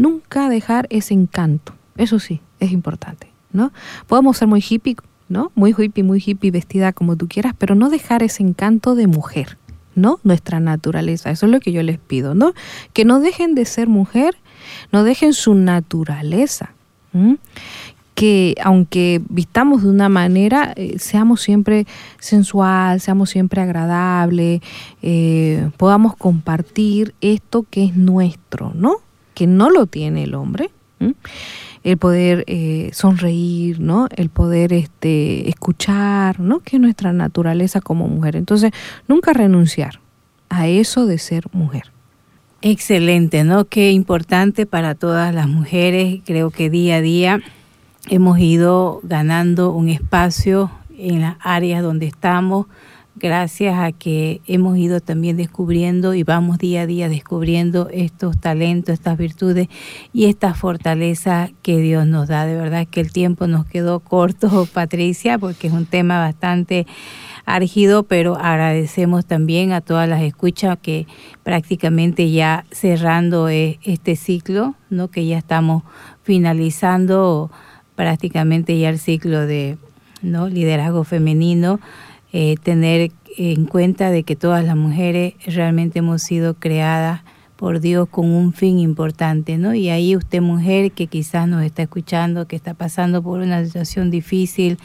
Nunca 0.00 0.48
dejar 0.48 0.86
ese 0.90 1.14
encanto. 1.14 1.74
Eso 1.96 2.18
sí, 2.18 2.40
es 2.58 2.72
importante, 2.72 3.28
¿no? 3.52 3.72
Podemos 4.06 4.38
ser 4.38 4.48
muy 4.48 4.64
hippie, 4.66 4.96
¿no? 5.28 5.52
Muy 5.54 5.74
hippie, 5.76 6.02
muy 6.02 6.22
hippie, 6.24 6.50
vestida 6.50 6.92
como 6.92 7.16
tú 7.16 7.28
quieras, 7.28 7.54
pero 7.58 7.74
no 7.74 7.90
dejar 7.90 8.22
ese 8.22 8.42
encanto 8.42 8.94
de 8.94 9.06
mujer, 9.06 9.58
¿no? 9.94 10.18
Nuestra 10.24 10.58
naturaleza. 10.58 11.30
Eso 11.30 11.46
es 11.46 11.52
lo 11.52 11.60
que 11.60 11.72
yo 11.72 11.82
les 11.82 11.98
pido, 11.98 12.34
¿no? 12.34 12.54
Que 12.94 13.04
no 13.04 13.20
dejen 13.20 13.54
de 13.54 13.66
ser 13.66 13.88
mujer, 13.88 14.36
no 14.90 15.04
dejen 15.04 15.34
su 15.34 15.54
naturaleza. 15.54 16.72
que 18.14 18.54
aunque 18.62 19.22
vistamos 19.30 19.82
de 19.82 19.88
una 19.88 20.10
manera, 20.10 20.74
eh, 20.76 20.98
seamos 20.98 21.40
siempre 21.40 21.86
sensual, 22.18 23.00
seamos 23.00 23.30
siempre 23.30 23.62
agradable, 23.62 24.60
eh, 25.00 25.70
podamos 25.78 26.16
compartir 26.16 27.14
esto 27.22 27.64
que 27.70 27.84
es 27.84 27.96
nuestro, 27.96 28.72
¿no? 28.74 28.98
Que 29.40 29.46
no 29.46 29.70
lo 29.70 29.86
tiene 29.86 30.24
el 30.24 30.34
hombre, 30.34 30.68
el 31.82 31.96
poder 31.96 32.44
eh, 32.46 32.90
sonreír, 32.92 33.80
¿no? 33.80 34.06
El 34.14 34.28
poder 34.28 34.74
este, 34.74 35.48
escuchar, 35.48 36.40
¿no? 36.40 36.60
Que 36.60 36.76
es 36.76 36.82
nuestra 36.82 37.14
naturaleza 37.14 37.80
como 37.80 38.06
mujer. 38.06 38.36
Entonces, 38.36 38.70
nunca 39.08 39.32
renunciar 39.32 39.98
a 40.50 40.68
eso 40.68 41.06
de 41.06 41.16
ser 41.16 41.44
mujer. 41.52 41.84
Excelente, 42.60 43.42
¿no? 43.42 43.64
Qué 43.64 43.92
importante 43.92 44.66
para 44.66 44.94
todas 44.94 45.34
las 45.34 45.48
mujeres. 45.48 46.20
Creo 46.26 46.50
que 46.50 46.68
día 46.68 46.96
a 46.96 47.00
día 47.00 47.40
hemos 48.10 48.38
ido 48.40 49.00
ganando 49.02 49.72
un 49.72 49.88
espacio 49.88 50.70
en 50.98 51.22
las 51.22 51.36
áreas 51.40 51.82
donde 51.82 52.04
estamos, 52.04 52.66
gracias 53.16 53.78
a 53.78 53.92
que 53.92 54.40
hemos 54.46 54.78
ido 54.78 55.00
también 55.00 55.36
descubriendo 55.36 56.14
y 56.14 56.22
vamos 56.22 56.58
día 56.58 56.82
a 56.82 56.86
día 56.86 57.08
descubriendo 57.08 57.88
estos 57.92 58.38
talentos, 58.38 58.94
estas 58.94 59.18
virtudes 59.18 59.68
y 60.12 60.26
esta 60.26 60.54
fortaleza 60.54 61.50
que 61.62 61.78
Dios 61.78 62.06
nos 62.06 62.28
da. 62.28 62.46
De 62.46 62.56
verdad 62.56 62.86
que 62.86 63.00
el 63.00 63.12
tiempo 63.12 63.46
nos 63.46 63.66
quedó 63.66 64.00
corto, 64.00 64.66
Patricia, 64.72 65.38
porque 65.38 65.66
es 65.66 65.72
un 65.72 65.86
tema 65.86 66.18
bastante 66.18 66.86
argido, 67.44 68.04
pero 68.04 68.36
agradecemos 68.36 69.26
también 69.26 69.72
a 69.72 69.80
todas 69.80 70.08
las 70.08 70.22
escuchas 70.22 70.78
que 70.80 71.06
prácticamente 71.42 72.30
ya 72.30 72.64
cerrando 72.70 73.48
e, 73.48 73.78
este 73.82 74.16
ciclo, 74.16 74.74
¿no? 74.88 75.08
que 75.08 75.26
ya 75.26 75.38
estamos 75.38 75.82
finalizando 76.22 77.50
prácticamente 77.96 78.78
ya 78.78 78.88
el 78.88 78.98
ciclo 78.98 79.46
de 79.46 79.78
¿no? 80.22 80.48
liderazgo 80.48 81.04
femenino 81.04 81.80
eh, 82.32 82.56
tener 82.62 83.12
en 83.36 83.66
cuenta 83.66 84.10
de 84.10 84.22
que 84.22 84.36
todas 84.36 84.64
las 84.64 84.76
mujeres 84.76 85.34
realmente 85.46 86.00
hemos 86.00 86.22
sido 86.22 86.54
creadas 86.54 87.22
por 87.56 87.80
Dios 87.80 88.08
con 88.08 88.30
un 88.30 88.54
fin 88.54 88.78
importante, 88.78 89.58
¿no? 89.58 89.74
Y 89.74 89.90
ahí 89.90 90.16
usted 90.16 90.40
mujer 90.40 90.92
que 90.92 91.08
quizás 91.08 91.46
nos 91.46 91.62
está 91.62 91.82
escuchando, 91.82 92.48
que 92.48 92.56
está 92.56 92.72
pasando 92.72 93.22
por 93.22 93.40
una 93.40 93.62
situación 93.64 94.10
difícil, 94.10 94.78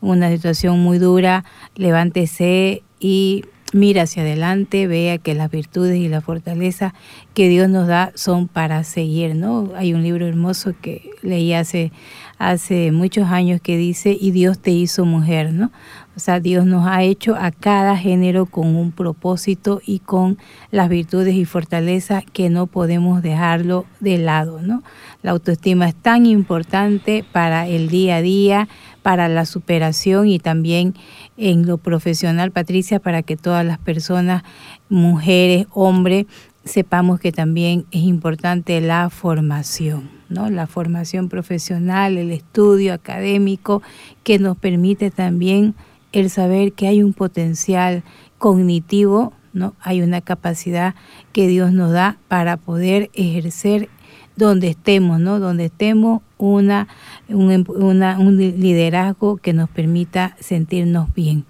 una 0.00 0.30
situación 0.30 0.78
muy 0.78 0.98
dura, 0.98 1.44
levántese 1.74 2.84
y 3.00 3.44
mira 3.72 4.02
hacia 4.02 4.22
adelante, 4.22 4.86
vea 4.86 5.18
que 5.18 5.34
las 5.34 5.50
virtudes 5.50 5.96
y 5.96 6.08
la 6.08 6.20
fortaleza 6.20 6.94
que 7.34 7.48
Dios 7.48 7.68
nos 7.68 7.86
da 7.86 8.12
son 8.14 8.48
para 8.48 8.84
seguir, 8.84 9.34
¿no? 9.34 9.72
Hay 9.76 9.94
un 9.94 10.02
libro 10.02 10.26
hermoso 10.26 10.74
que 10.80 11.10
leí 11.22 11.52
hace, 11.52 11.92
hace 12.38 12.92
muchos 12.92 13.28
años 13.28 13.60
que 13.60 13.76
dice, 13.76 14.16
y 14.18 14.30
Dios 14.30 14.58
te 14.58 14.70
hizo 14.70 15.04
mujer, 15.04 15.52
¿no? 15.52 15.70
O 16.16 16.20
sea, 16.20 16.40
Dios 16.40 16.66
nos 16.66 16.86
ha 16.86 17.02
hecho 17.02 17.36
a 17.36 17.50
cada 17.52 17.96
género 17.96 18.46
con 18.46 18.74
un 18.74 18.90
propósito 18.90 19.80
y 19.86 20.00
con 20.00 20.38
las 20.70 20.88
virtudes 20.88 21.34
y 21.34 21.44
fortalezas 21.44 22.24
que 22.32 22.50
no 22.50 22.66
podemos 22.66 23.22
dejarlo 23.22 23.86
de 24.00 24.18
lado, 24.18 24.60
¿no? 24.60 24.82
La 25.22 25.30
autoestima 25.30 25.88
es 25.88 25.94
tan 25.94 26.26
importante 26.26 27.24
para 27.32 27.68
el 27.68 27.88
día 27.88 28.16
a 28.16 28.22
día, 28.22 28.68
para 29.02 29.28
la 29.28 29.46
superación 29.46 30.26
y 30.26 30.40
también 30.40 30.94
en 31.36 31.66
lo 31.66 31.78
profesional, 31.78 32.50
Patricia, 32.50 32.98
para 32.98 33.22
que 33.22 33.36
todas 33.36 33.64
las 33.64 33.78
personas, 33.78 34.42
mujeres, 34.88 35.66
hombres, 35.72 36.26
sepamos 36.64 37.20
que 37.20 37.32
también 37.32 37.86
es 37.92 38.02
importante 38.02 38.80
la 38.80 39.10
formación, 39.10 40.10
¿no? 40.28 40.50
La 40.50 40.66
formación 40.66 41.28
profesional, 41.28 42.18
el 42.18 42.32
estudio 42.32 42.92
académico 42.92 43.80
que 44.22 44.38
nos 44.38 44.56
permite 44.56 45.10
también 45.10 45.74
el 46.12 46.30
saber 46.30 46.72
que 46.72 46.86
hay 46.86 47.02
un 47.02 47.12
potencial 47.12 48.02
cognitivo, 48.38 49.32
¿no? 49.52 49.74
Hay 49.80 50.02
una 50.02 50.20
capacidad 50.20 50.94
que 51.32 51.48
Dios 51.48 51.72
nos 51.72 51.92
da 51.92 52.18
para 52.28 52.56
poder 52.56 53.10
ejercer 53.14 53.88
donde 54.36 54.68
estemos, 54.68 55.20
¿no? 55.20 55.38
Donde 55.38 55.66
estemos 55.66 56.22
una, 56.38 56.88
un, 57.28 57.50
em, 57.50 57.64
un 57.68 58.36
liderazgo 58.38 59.36
que 59.36 59.52
nos 59.52 59.68
permita 59.68 60.36
sentirnos 60.40 61.12
bien. 61.14 61.44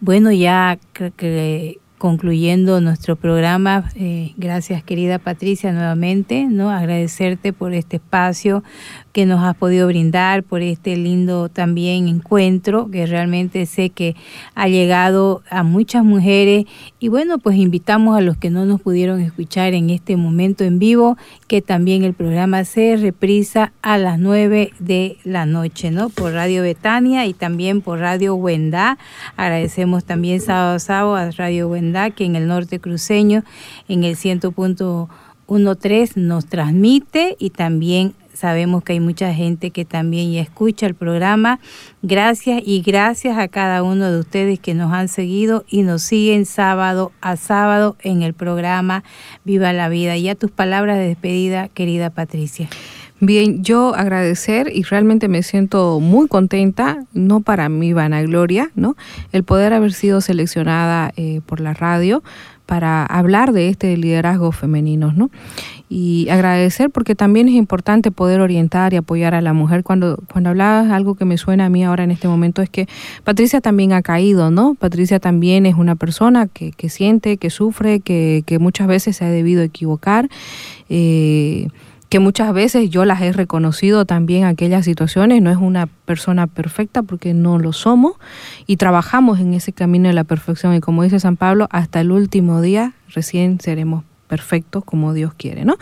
Bueno, 0.00 0.32
ya 0.32 0.78
que 1.16 1.78
concluyendo 2.00 2.80
nuestro 2.80 3.14
programa. 3.14 3.90
Eh, 3.94 4.32
gracias 4.38 4.82
querida 4.82 5.18
Patricia 5.18 5.70
nuevamente, 5.70 6.46
¿no? 6.46 6.70
Agradecerte 6.70 7.52
por 7.52 7.74
este 7.74 7.96
espacio 7.96 8.64
que 9.12 9.26
nos 9.26 9.44
has 9.44 9.54
podido 9.54 9.86
brindar, 9.86 10.42
por 10.42 10.62
este 10.62 10.96
lindo 10.96 11.50
también 11.50 12.08
encuentro 12.08 12.90
que 12.90 13.04
realmente 13.04 13.66
sé 13.66 13.90
que 13.90 14.16
ha 14.54 14.66
llegado 14.68 15.42
a 15.50 15.62
muchas 15.62 16.02
mujeres 16.02 16.64
y 17.00 17.08
bueno, 17.08 17.38
pues 17.38 17.58
invitamos 17.58 18.16
a 18.16 18.22
los 18.22 18.38
que 18.38 18.48
no 18.48 18.64
nos 18.64 18.80
pudieron 18.80 19.20
escuchar 19.20 19.74
en 19.74 19.90
este 19.90 20.16
momento 20.16 20.64
en 20.64 20.78
vivo 20.78 21.18
que 21.48 21.60
también 21.60 22.02
el 22.02 22.14
programa 22.14 22.64
se 22.64 22.96
reprisa 22.96 23.74
a 23.82 23.98
las 23.98 24.18
9 24.18 24.72
de 24.78 25.18
la 25.24 25.44
noche, 25.44 25.90
¿no? 25.90 26.08
Por 26.08 26.32
Radio 26.32 26.62
Betania 26.62 27.26
y 27.26 27.34
también 27.34 27.82
por 27.82 27.98
Radio 27.98 28.36
Wendá. 28.36 28.96
Agradecemos 29.36 30.04
también 30.04 30.40
sábado 30.40 30.76
a 30.76 30.78
sábado 30.78 31.16
a 31.16 31.30
Radio 31.32 31.68
Wendá 31.68 31.89
que 32.14 32.24
en 32.24 32.36
el 32.36 32.46
norte 32.46 32.80
cruceño 32.80 33.44
en 33.88 34.04
el 34.04 34.16
100.13 34.16 36.16
nos 36.16 36.46
transmite 36.46 37.36
y 37.38 37.50
también 37.50 38.14
Sabemos 38.40 38.82
que 38.82 38.94
hay 38.94 39.00
mucha 39.00 39.34
gente 39.34 39.70
que 39.70 39.84
también 39.84 40.32
ya 40.32 40.40
escucha 40.40 40.86
el 40.86 40.94
programa. 40.94 41.60
Gracias 42.00 42.62
y 42.64 42.80
gracias 42.80 43.36
a 43.36 43.48
cada 43.48 43.82
uno 43.82 44.10
de 44.10 44.18
ustedes 44.18 44.58
que 44.58 44.72
nos 44.72 44.94
han 44.94 45.08
seguido 45.08 45.66
y 45.68 45.82
nos 45.82 46.04
siguen 46.04 46.46
sábado 46.46 47.12
a 47.20 47.36
sábado 47.36 47.96
en 48.00 48.22
el 48.22 48.32
programa 48.32 49.04
Viva 49.44 49.74
la 49.74 49.90
Vida. 49.90 50.16
Y 50.16 50.30
a 50.30 50.36
tus 50.36 50.50
palabras 50.50 50.96
de 50.96 51.08
despedida, 51.08 51.68
querida 51.68 52.08
Patricia. 52.08 52.70
Bien, 53.22 53.62
yo 53.62 53.94
agradecer 53.94 54.72
y 54.74 54.82
realmente 54.82 55.28
me 55.28 55.42
siento 55.42 56.00
muy 56.00 56.26
contenta, 56.26 57.04
no 57.12 57.40
para 57.40 57.68
mi 57.68 57.92
vanagloria, 57.92 58.70
¿no? 58.74 58.96
El 59.30 59.44
poder 59.44 59.74
haber 59.74 59.92
sido 59.92 60.22
seleccionada 60.22 61.12
eh, 61.16 61.42
por 61.44 61.60
la 61.60 61.74
radio 61.74 62.22
para 62.64 63.04
hablar 63.04 63.52
de 63.52 63.68
este 63.68 63.94
liderazgo 63.98 64.52
femenino, 64.52 65.12
¿no? 65.12 65.30
Y 65.90 66.28
agradecer 66.30 66.88
porque 66.88 67.14
también 67.14 67.48
es 67.48 67.56
importante 67.56 68.10
poder 68.10 68.40
orientar 68.40 68.94
y 68.94 68.96
apoyar 68.96 69.34
a 69.34 69.42
la 69.42 69.52
mujer. 69.52 69.82
Cuando, 69.82 70.22
cuando 70.32 70.50
hablabas 70.50 70.90
algo 70.90 71.14
que 71.14 71.26
me 71.26 71.36
suena 71.36 71.66
a 71.66 71.68
mí 71.68 71.84
ahora 71.84 72.04
en 72.04 72.12
este 72.12 72.26
momento 72.26 72.62
es 72.62 72.70
que 72.70 72.88
Patricia 73.24 73.60
también 73.60 73.92
ha 73.92 74.00
caído, 74.00 74.50
¿no? 74.50 74.76
Patricia 74.76 75.20
también 75.20 75.66
es 75.66 75.74
una 75.74 75.94
persona 75.94 76.46
que, 76.46 76.70
que 76.70 76.88
siente, 76.88 77.36
que 77.36 77.50
sufre, 77.50 78.00
que, 78.00 78.44
que 78.46 78.58
muchas 78.58 78.86
veces 78.86 79.16
se 79.16 79.26
ha 79.26 79.30
debido 79.30 79.62
equivocar. 79.62 80.30
Eh, 80.88 81.68
que 82.10 82.18
muchas 82.18 82.52
veces 82.52 82.90
yo 82.90 83.04
las 83.04 83.22
he 83.22 83.32
reconocido 83.32 84.04
también 84.04 84.44
aquellas 84.44 84.84
situaciones, 84.84 85.40
no 85.40 85.50
es 85.50 85.56
una 85.56 85.86
persona 85.86 86.48
perfecta 86.48 87.04
porque 87.04 87.34
no 87.34 87.58
lo 87.58 87.72
somos 87.72 88.14
y 88.66 88.76
trabajamos 88.76 89.38
en 89.38 89.54
ese 89.54 89.72
camino 89.72 90.08
de 90.08 90.14
la 90.14 90.24
perfección 90.24 90.74
y 90.74 90.80
como 90.80 91.04
dice 91.04 91.20
San 91.20 91.36
Pablo, 91.36 91.68
hasta 91.70 92.00
el 92.00 92.10
último 92.10 92.60
día 92.60 92.94
recién 93.14 93.60
seremos 93.60 94.02
perfectos 94.26 94.84
como 94.84 95.14
Dios 95.14 95.34
quiere, 95.34 95.64
¿no? 95.64 95.76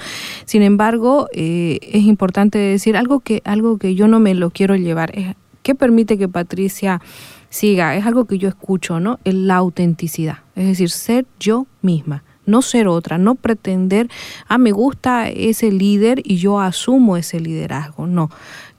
Sin 0.45 0.63
embargo, 0.63 1.29
eh, 1.33 1.79
es 1.83 2.05
importante 2.05 2.59
decir 2.59 2.99
algo 2.99 3.21
que, 3.21 3.41
algo 3.47 3.79
que 3.79 3.95
yo 3.95 4.07
no 4.07 4.21
me 4.21 4.35
lo 4.35 4.51
quiero 4.51 4.77
llevar, 4.77 5.19
es 5.19 5.35
¿qué 5.63 5.75
permite 5.75 6.19
que 6.19 6.29
Patricia 6.29 7.01
siga? 7.49 7.97
Es 7.97 8.05
algo 8.05 8.27
que 8.27 8.37
yo 8.37 8.51
escucho, 8.51 9.01
¿no? 9.01 9.19
Es 9.25 9.33
la 9.33 9.57
autenticidad, 9.57 10.41
es 10.57 10.67
decir, 10.67 10.91
ser 10.91 11.25
yo 11.41 11.67
misma 11.81 12.23
no 12.49 12.63
ser 12.63 12.89
otra, 12.89 13.19
no 13.19 13.35
pretender, 13.35 14.09
ah, 14.49 14.59
me 14.59 14.73
gusta 14.73 15.29
ese 15.29 15.71
líder 15.71 16.23
y 16.25 16.37
yo 16.37 16.61
asumo 16.61 17.17
ese 17.17 17.39
liderazgo. 17.39 18.07
No, 18.07 18.31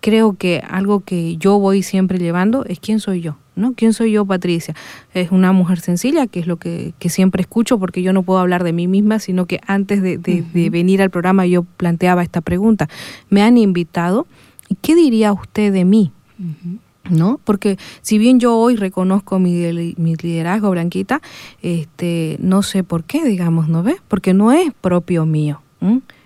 creo 0.01 0.35
que 0.37 0.61
algo 0.67 1.01
que 1.01 1.37
yo 1.37 1.59
voy 1.59 1.83
siempre 1.83 2.19
llevando 2.19 2.65
es 2.65 2.79
quién 2.79 2.99
soy 2.99 3.21
yo. 3.21 3.37
¿no? 3.55 3.73
¿Quién 3.73 3.93
soy 3.93 4.13
yo, 4.13 4.25
Patricia? 4.25 4.73
Es 5.13 5.31
una 5.31 5.51
mujer 5.51 5.79
sencilla, 5.81 6.27
que 6.27 6.39
es 6.39 6.47
lo 6.47 6.57
que, 6.57 6.93
siempre 7.09 7.41
escucho, 7.41 7.77
porque 7.77 8.01
yo 8.01 8.13
no 8.13 8.23
puedo 8.23 8.39
hablar 8.39 8.63
de 8.63 8.73
mí 8.73 8.87
misma, 8.87 9.19
sino 9.19 9.45
que 9.45 9.59
antes 9.67 10.01
de, 10.01 10.17
venir 10.71 11.01
al 11.01 11.09
programa 11.09 11.45
yo 11.45 11.63
planteaba 11.63 12.23
esta 12.23 12.41
pregunta. 12.41 12.87
Me 13.29 13.43
han 13.43 13.57
invitado, 13.57 14.27
¿y 14.69 14.75
qué 14.75 14.95
diría 14.95 15.33
usted 15.33 15.73
de 15.73 15.85
mí? 15.85 16.11
¿No? 17.09 17.39
Porque 17.43 17.77
si 18.01 18.17
bien 18.17 18.39
yo 18.39 18.55
hoy 18.55 18.75
reconozco 18.75 19.39
mi, 19.39 19.71
liderazgo, 19.71 20.71
Blanquita, 20.71 21.21
este, 21.61 22.37
no 22.39 22.61
sé 22.61 22.83
por 22.83 23.03
qué, 23.03 23.23
digamos, 23.25 23.67
¿no 23.67 23.83
ves? 23.83 23.97
Porque 24.07 24.33
no 24.33 24.51
es 24.51 24.73
propio 24.73 25.25
mío. 25.25 25.61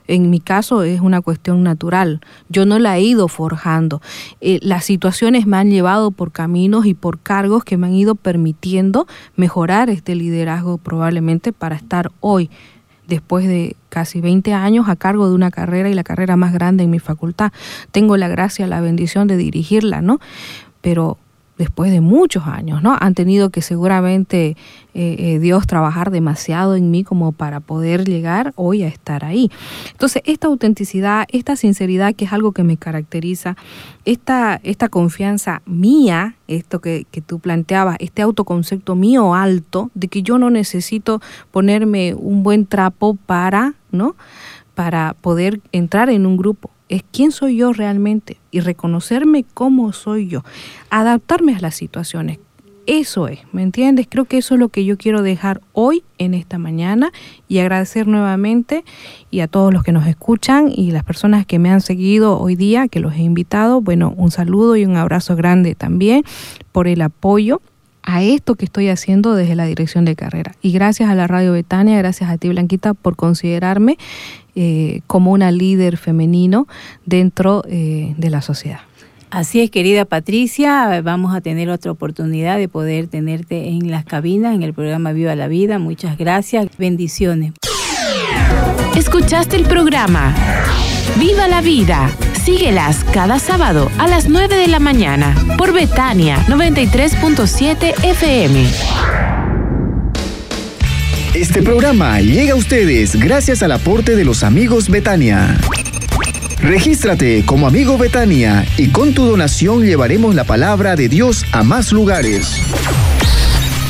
En 0.08 0.30
mi 0.30 0.40
caso 0.40 0.84
es 0.84 1.00
una 1.00 1.22
cuestión 1.22 1.64
natural. 1.64 2.22
Yo 2.50 2.66
no 2.66 2.80
la 2.80 2.98
he 2.98 3.02
ido 3.02 3.28
forjando. 3.28 4.02
Eh, 4.42 4.60
las 4.62 4.84
situaciones 4.84 5.46
me 5.46 5.58
han 5.58 5.70
llevado 5.70 6.12
por 6.12 6.32
caminos 6.32 6.86
y 6.86 6.94
por 6.94 7.20
cargos 7.20 7.64
que 7.64 7.78
me 7.78 7.88
han 7.88 7.94
ido 7.94 8.16
permitiendo 8.16 9.08
mejorar 9.36 9.90
este 9.90 10.16
liderazgo 10.16 10.78
probablemente 10.78 11.54
para 11.54 11.76
estar 11.76 12.12
hoy 12.20 12.50
después 13.08 13.48
de 13.48 13.76
casi 13.90 14.22
20 14.22 14.54
años 14.54 14.88
a 14.90 14.96
cargo 14.96 15.28
de 15.28 15.36
una 15.36 15.52
carrera 15.52 15.90
y 15.90 15.94
la 15.94 16.04
carrera 16.04 16.36
más 16.36 16.54
grande 16.54 16.84
en 16.84 16.90
mi 16.90 17.00
facultad. 17.00 17.52
Tengo 17.92 18.18
la 18.18 18.28
gracia, 18.28 18.66
la 18.68 18.82
bendición 18.82 19.28
de 19.28 19.38
dirigirla, 19.38 20.02
¿no? 20.02 20.20
Pero 20.84 21.18
después 21.58 21.92
de 21.92 22.02
muchos 22.02 22.46
años, 22.46 22.82
¿no? 22.82 22.98
Han 23.00 23.14
tenido 23.14 23.50
que 23.50 23.62
seguramente 23.62 24.58
eh, 24.94 25.16
eh, 25.18 25.40
Dios 25.40 25.68
trabajar 25.68 26.12
demasiado 26.12 26.76
en 26.76 26.92
mí 26.92 27.04
como 27.04 27.32
para 27.32 27.60
poder 27.60 28.06
llegar 28.06 28.54
hoy 28.56 28.84
a 28.84 28.88
estar 28.88 29.24
ahí. 29.24 29.52
Entonces, 29.92 30.22
esta 30.26 30.48
autenticidad, 30.48 31.26
esta 31.30 31.56
sinceridad, 31.56 32.16
que 32.16 32.26
es 32.26 32.34
algo 32.34 32.52
que 32.52 32.64
me 32.64 32.78
caracteriza, 32.78 33.56
esta, 34.04 34.60
esta 34.64 34.90
confianza 34.90 35.62
mía, 35.66 36.36
esto 36.48 36.82
que, 36.82 37.06
que 37.12 37.22
tú 37.22 37.40
planteabas, 37.40 37.98
este 38.00 38.22
autoconcepto 38.22 38.96
mío 38.96 39.34
alto, 39.34 39.92
de 39.94 40.08
que 40.08 40.24
yo 40.24 40.38
no 40.38 40.50
necesito 40.50 41.22
ponerme 41.52 42.14
un 42.16 42.44
buen 42.44 42.66
trapo 42.66 43.16
para, 43.26 43.76
¿no? 43.92 44.16
Para 44.76 45.16
poder 45.22 45.62
entrar 45.72 46.10
en 46.10 46.26
un 46.26 46.38
grupo 46.38 46.70
es 46.90 47.04
quién 47.12 47.32
soy 47.32 47.58
yo 47.58 47.74
realmente 47.74 48.38
y 48.52 48.60
reconocerme 48.60 49.46
cómo 49.54 49.94
soy 49.94 50.28
yo, 50.28 50.44
adaptarme 50.90 51.56
a 51.56 51.60
las 51.60 51.76
situaciones. 51.76 52.40
Eso 52.86 53.30
es, 53.30 53.40
¿me 53.54 53.64
entiendes? 53.64 54.08
Creo 54.10 54.26
que 54.26 54.38
eso 54.38 54.56
es 54.56 54.60
lo 54.60 54.68
que 54.68 54.84
yo 54.84 54.98
quiero 54.98 55.22
dejar 55.22 55.62
hoy 55.72 56.04
en 56.18 56.34
esta 56.34 56.58
mañana 56.58 57.14
y 57.48 57.60
agradecer 57.60 58.08
nuevamente 58.08 58.84
y 59.32 59.40
a 59.40 59.48
todos 59.48 59.74
los 59.74 59.84
que 59.84 59.94
nos 59.94 60.06
escuchan 60.06 60.70
y 60.70 60.92
las 60.92 61.06
personas 61.06 61.46
que 61.46 61.60
me 61.60 61.70
han 61.70 61.80
seguido 61.80 62.38
hoy 62.38 62.58
día, 62.58 62.90
que 62.90 63.00
los 63.00 63.14
he 63.14 63.22
invitado, 63.22 63.80
bueno, 63.80 64.14
un 64.18 64.32
saludo 64.32 64.76
y 64.76 64.84
un 64.84 64.98
abrazo 64.98 65.38
grande 65.38 65.76
también 65.76 66.24
por 66.74 66.90
el 66.90 67.02
apoyo 67.02 67.62
a 68.04 68.22
esto 68.22 68.56
que 68.56 68.66
estoy 68.66 68.90
haciendo 68.90 69.34
desde 69.34 69.56
la 69.56 69.66
dirección 69.66 70.04
de 70.04 70.18
carrera. 70.18 70.52
Y 70.62 70.74
gracias 70.74 71.10
a 71.10 71.16
la 71.16 71.26
Radio 71.26 71.54
Betania, 71.54 71.98
gracias 71.98 72.30
a 72.30 72.38
ti 72.38 72.50
Blanquita 72.50 72.94
por 72.94 73.16
considerarme 73.16 73.98
eh, 74.56 75.02
como 75.08 75.32
una 75.32 75.52
líder 75.52 75.98
femenino 75.98 76.68
dentro 77.06 77.64
eh, 77.68 78.14
de 78.18 78.30
la 78.30 78.42
sociedad. 78.42 78.80
Así 79.30 79.62
es, 79.62 79.72
querida 79.72 80.06
Patricia, 80.06 81.02
vamos 81.02 81.36
a 81.36 81.42
tener 81.42 81.72
otra 81.72 81.92
oportunidad 81.92 82.60
de 82.60 82.68
poder 82.68 83.08
tenerte 83.08 83.70
en 83.70 83.90
las 83.90 84.06
cabinas, 84.06 84.54
en 84.54 84.62
el 84.62 84.76
programa 84.76 85.12
Viva 85.12 85.36
la 85.36 85.48
Vida. 85.48 85.80
Muchas 85.80 86.20
gracias, 86.20 86.68
bendiciones. 86.78 87.54
Escuchaste 88.96 89.56
el 89.56 89.64
programa 89.64 90.36
Viva 91.20 91.48
la 91.48 91.62
Vida. 91.62 92.12
Síguelas 92.44 93.04
cada 93.06 93.40
sábado 93.40 93.90
a 93.98 94.08
las 94.08 94.30
9 94.30 94.56
de 94.56 94.68
la 94.68 94.80
mañana 94.80 95.36
por 95.58 95.74
Betania 95.74 96.38
93.7 96.48 98.04
FM. 98.04 99.43
Este 101.34 101.64
programa 101.64 102.22
llega 102.22 102.54
a 102.54 102.56
ustedes 102.56 103.16
gracias 103.16 103.64
al 103.64 103.72
aporte 103.72 104.16
de 104.16 104.24
los 104.24 104.44
amigos 104.44 104.88
Betania. 104.88 105.60
Regístrate 106.60 107.44
como 107.44 107.66
amigo 107.66 107.98
Betania 107.98 108.68
y 108.78 108.90
con 108.90 109.16
tu 109.16 109.26
donación 109.26 109.84
llevaremos 109.84 110.36
la 110.36 110.44
palabra 110.44 110.96
de 110.96 111.10
Dios 111.10 111.44
a 111.52 111.64
más 111.64 111.92
lugares. 111.92 112.58